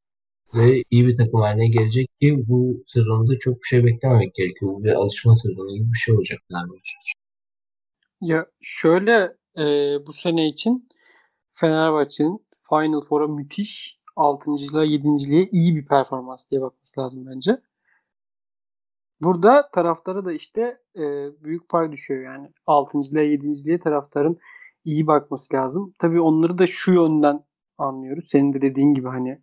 Ve 0.57 0.83
iyi 0.91 1.07
bir 1.07 1.17
takım 1.17 1.41
haline 1.41 1.67
gelecek 1.67 2.07
ki 2.21 2.43
bu 2.47 2.81
sezonda 2.85 3.39
çok 3.39 3.55
bir 3.55 3.67
şey 3.67 3.85
beklememek 3.85 4.35
gerekiyor. 4.35 4.71
Bu 4.71 4.83
bir 4.83 4.91
alışma 4.91 5.35
sezonu 5.35 5.75
gibi 5.75 5.91
bir 5.93 5.97
şey 5.97 6.15
olacak 6.15 6.39
Fenerbahçe 6.47 6.95
Ya 8.21 8.45
şöyle 8.61 9.37
e, 9.57 9.65
bu 10.07 10.13
sene 10.13 10.45
için 10.45 10.89
Fenerbahçe'nin 11.51 12.45
Final 12.69 13.01
Four'a 13.01 13.27
müthiş 13.27 14.00
6. 14.15 14.51
ile 14.51 14.85
7. 14.85 15.49
iyi 15.51 15.75
bir 15.75 15.85
performans 15.85 16.51
diye 16.51 16.61
bakması 16.61 17.01
lazım 17.01 17.25
bence. 17.25 17.61
burada 19.21 19.69
taraftara 19.73 20.25
da 20.25 20.33
işte 20.33 20.81
e, 20.95 21.01
büyük 21.43 21.69
pay 21.69 21.91
düşüyor 21.91 22.23
yani. 22.23 22.51
6.lığa 22.67 23.23
7.liğe 23.23 23.79
taraftarın 23.79 24.39
iyi 24.85 25.07
bakması 25.07 25.55
lazım. 25.55 25.93
Tabii 25.99 26.21
onları 26.21 26.57
da 26.57 26.67
şu 26.67 26.93
yönden 26.93 27.43
anlıyoruz. 27.77 28.25
Senin 28.27 28.53
de 28.53 28.61
dediğin 28.61 28.93
gibi 28.93 29.07
hani 29.07 29.41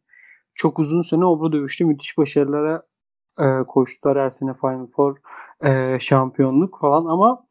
çok 0.54 0.78
uzun 0.78 1.02
sene 1.02 1.24
Obra 1.24 1.52
dövüştü. 1.52 1.84
Müthiş 1.84 2.18
başarılara 2.18 2.82
e, 3.40 3.44
koştular 3.68 4.18
her 4.18 4.30
sene 4.30 4.54
Final 4.54 4.86
Four 4.86 5.16
e, 5.64 5.98
şampiyonluk 6.00 6.78
falan 6.80 7.04
ama 7.04 7.46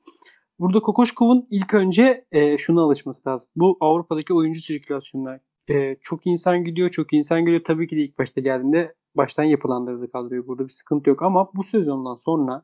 burada 0.60 0.80
Kokoşkov'un 0.80 1.48
ilk 1.52 1.74
önce 1.74 2.26
e, 2.32 2.58
şuna 2.58 2.82
alışması 2.82 3.30
lazım. 3.30 3.52
Bu 3.56 3.78
Avrupa'daki 3.82 4.34
oyuncu 4.34 4.62
sirkülasyonuna 4.62 5.40
e, 5.70 5.98
çok 6.02 6.28
insan 6.28 6.64
gidiyor, 6.64 6.90
çok 6.90 7.14
insan 7.14 7.46
geliyor. 7.46 7.62
Tabii 7.66 7.88
ki 7.88 7.96
de 7.98 8.02
ilk 8.02 8.20
başta 8.20 8.42
geldiğinde 8.42 8.96
baştan 9.18 9.44
yapılandırdı 9.44 10.12
kadroyu. 10.12 10.48
Burada 10.48 10.64
bir 10.64 10.70
sıkıntı 10.70 11.10
yok 11.10 11.22
ama 11.22 11.52
bu 11.56 11.64
sezondan 11.64 12.16
sonra 12.16 12.64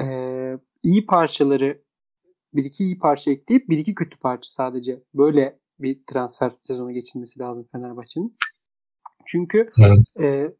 e, 0.00 0.04
iyi 0.82 1.06
parçaları 1.06 1.82
bir 2.54 2.64
iki 2.64 2.84
iyi 2.84 2.98
parça 2.98 3.30
ekleyip 3.30 3.68
bir 3.68 3.78
iki 3.78 3.94
kötü 3.94 4.18
parça 4.18 4.50
sadece 4.50 5.02
böyle 5.14 5.58
bir 5.80 6.00
transfer 6.06 6.52
sezonu 6.60 6.92
geçirmesi 6.92 7.40
lazım 7.40 7.68
Fenerbahçe'nin. 7.72 8.36
Çünkü 9.26 9.70
Evet. 9.78 10.20
e, 10.20 10.52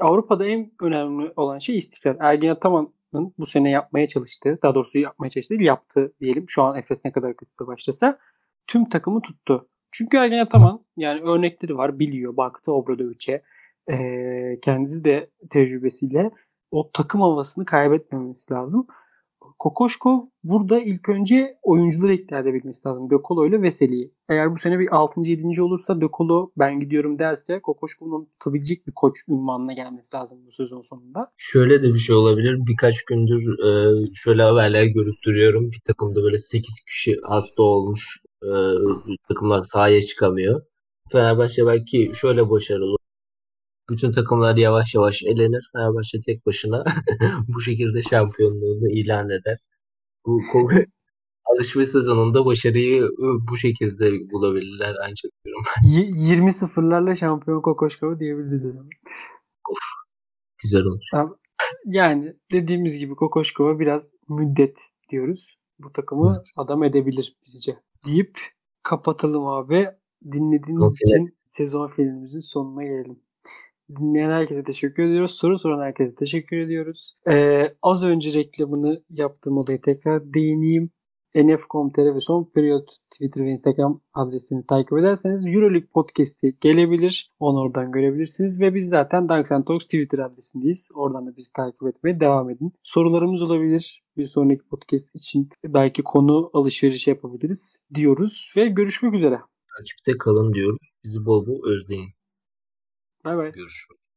Avrupa'da 0.00 0.46
en 0.46 0.72
önemli 0.82 1.32
olan 1.36 1.58
şey 1.58 1.78
istikrar. 1.78 2.16
Ergin 2.20 2.48
Ataman'ın 2.48 3.34
bu 3.38 3.46
sene 3.46 3.70
yapmaya 3.70 4.06
çalıştığı, 4.06 4.58
daha 4.62 4.74
doğrusu 4.74 4.98
yapmaya 4.98 5.30
çalıştığı 5.30 5.58
değil, 5.58 5.66
yaptı 5.66 6.12
diyelim. 6.20 6.44
Şu 6.48 6.62
an 6.62 6.78
Efes 6.78 7.04
ne 7.04 7.12
kadar 7.12 7.36
kötü 7.36 7.66
başlasa 7.66 8.18
tüm 8.66 8.88
takımı 8.88 9.22
tuttu. 9.22 9.68
Çünkü 9.98 10.16
Ergin 10.16 10.38
Ataman 10.38 10.84
yani 10.96 11.20
örnekleri 11.20 11.76
var, 11.76 11.98
biliyor, 11.98 12.36
baktı 12.36 12.72
Obradovic'e. 12.72 13.42
E, 13.92 14.60
kendisi 14.62 15.04
de 15.04 15.30
tecrübesiyle 15.50 16.30
o 16.70 16.90
takım 16.92 17.20
havasını 17.20 17.64
kaybetmemesi 17.64 18.54
lazım. 18.54 18.86
Kokoşkov 19.58 20.20
burada 20.44 20.80
ilk 20.80 21.08
önce 21.08 21.58
oyuncuları 21.62 22.12
ikna 22.12 22.38
edebilmesi 22.38 22.88
lazım. 22.88 23.10
Dökolo 23.10 23.46
ile 23.46 23.62
Veseli'yi. 23.62 24.14
Eğer 24.28 24.52
bu 24.52 24.58
sene 24.58 24.78
bir 24.78 24.96
6. 24.96 25.20
7. 25.20 25.62
olursa 25.62 26.00
Dökolo 26.00 26.50
ben 26.58 26.80
gidiyorum 26.80 27.18
derse 27.18 27.60
Kokoşkov'un 27.60 28.24
tutabilecek 28.24 28.86
bir 28.86 28.92
koç 28.92 29.18
ünvanına 29.28 29.72
gelmesi 29.72 30.16
lazım 30.16 30.38
bu 30.46 30.50
sezon 30.50 30.82
sonunda. 30.82 31.32
Şöyle 31.36 31.82
de 31.82 31.94
bir 31.94 31.98
şey 31.98 32.16
olabilir. 32.16 32.58
Birkaç 32.68 33.04
gündür 33.04 33.58
e, 33.68 34.04
şöyle 34.14 34.42
haberler 34.42 34.84
görüp 34.84 35.14
duruyorum. 35.26 35.72
Bir 35.72 35.80
takımda 35.86 36.22
böyle 36.22 36.38
8 36.38 36.80
kişi 36.80 37.16
hasta 37.28 37.62
olmuş. 37.62 38.27
E, 38.42 38.50
takımlar 39.28 39.62
sahaya 39.62 40.02
çıkamıyor. 40.02 40.62
Fenerbahçe 41.12 41.66
belki 41.66 42.12
şöyle 42.14 42.50
başarılı. 42.50 42.96
Bütün 43.90 44.12
takımlar 44.12 44.56
yavaş 44.56 44.94
yavaş 44.94 45.22
elenir. 45.22 45.70
Fenerbahçe 45.72 46.20
tek 46.26 46.46
başına 46.46 46.84
bu 47.54 47.60
şekilde 47.60 48.02
şampiyonluğunu 48.02 48.88
ilan 48.90 49.26
eder. 49.26 49.58
Bu 50.26 50.42
alışma 51.44 51.84
sezonunda 51.84 52.46
başarıyı 52.46 53.02
e, 53.04 53.26
bu 53.50 53.56
şekilde 53.56 54.10
bulabilirler 54.32 54.94
ancak 55.02 55.32
diyorum. 55.44 55.62
Y- 55.86 56.34
20 56.36 56.52
sıfırlarla 56.52 57.14
şampiyon 57.14 57.60
Kokoşkov'u 57.62 58.20
diyebiliriz 58.20 58.66
o 58.66 58.70
zaman. 58.70 58.90
Güzel 60.62 60.82
olur. 60.82 61.34
Yani 61.86 62.36
dediğimiz 62.52 62.98
gibi 62.98 63.14
Kokoşkov'a 63.14 63.78
biraz 63.78 64.14
müddet 64.28 64.80
diyoruz. 65.10 65.56
Bu 65.78 65.92
takımı 65.92 66.34
Evet. 66.36 66.46
adam 66.56 66.84
edebilir 66.84 67.36
bizce. 67.46 67.76
Deyip 68.06 68.38
kapatalım 68.82 69.46
abi. 69.46 69.88
Dinlediğiniz 70.32 70.98
Sezon 70.98 71.24
için 71.24 71.36
sezon 71.48 71.88
filmimizin 71.88 72.40
sonuna 72.40 72.82
gelelim. 72.82 73.20
Dinleyen 73.96 74.30
herkese 74.30 74.64
teşekkür 74.64 75.02
ediyoruz. 75.02 75.30
Soru 75.30 75.58
soran 75.58 75.82
herkese 75.84 76.14
teşekkür 76.14 76.56
ediyoruz. 76.56 77.14
Ee, 77.28 77.74
az 77.82 78.04
önce 78.04 78.34
reklamını 78.34 79.02
yaptığım 79.10 79.58
olayı 79.58 79.80
tekrar 79.80 80.34
değineyim. 80.34 80.90
NF.com.tr 81.34 82.14
ve 82.14 82.20
son 82.20 82.44
periyot 82.44 82.96
Twitter 83.10 83.44
ve 83.44 83.50
Instagram 83.50 84.00
adresini 84.14 84.66
takip 84.66 84.98
ederseniz 84.98 85.46
Euroleague 85.46 85.88
Podcast'i 85.94 86.56
gelebilir. 86.60 87.32
Onu 87.38 87.60
oradan 87.60 87.92
görebilirsiniz. 87.92 88.60
Ve 88.60 88.74
biz 88.74 88.88
zaten 88.88 89.28
Dunks 89.28 89.52
and 89.52 89.64
Talks 89.64 89.84
Twitter 89.84 90.18
adresindeyiz. 90.18 90.90
Oradan 90.94 91.26
da 91.26 91.36
bizi 91.36 91.52
takip 91.52 91.88
etmeye 91.88 92.20
devam 92.20 92.50
edin. 92.50 92.72
Sorularımız 92.82 93.42
olabilir. 93.42 94.02
Bir 94.16 94.22
sonraki 94.22 94.62
podcast 94.62 95.16
için 95.16 95.48
belki 95.64 96.02
konu 96.02 96.50
alışverişi 96.52 97.10
yapabiliriz 97.10 97.82
diyoruz. 97.94 98.52
Ve 98.56 98.66
görüşmek 98.66 99.14
üzere. 99.14 99.40
Takipte 99.78 100.18
kalın 100.18 100.54
diyoruz. 100.54 100.90
Bizi 101.04 101.26
bol 101.26 101.46
bol 101.46 101.70
özleyin. 101.70 102.10
Bay 103.24 103.36
bay. 103.36 103.52
Görüşmek 103.52 104.07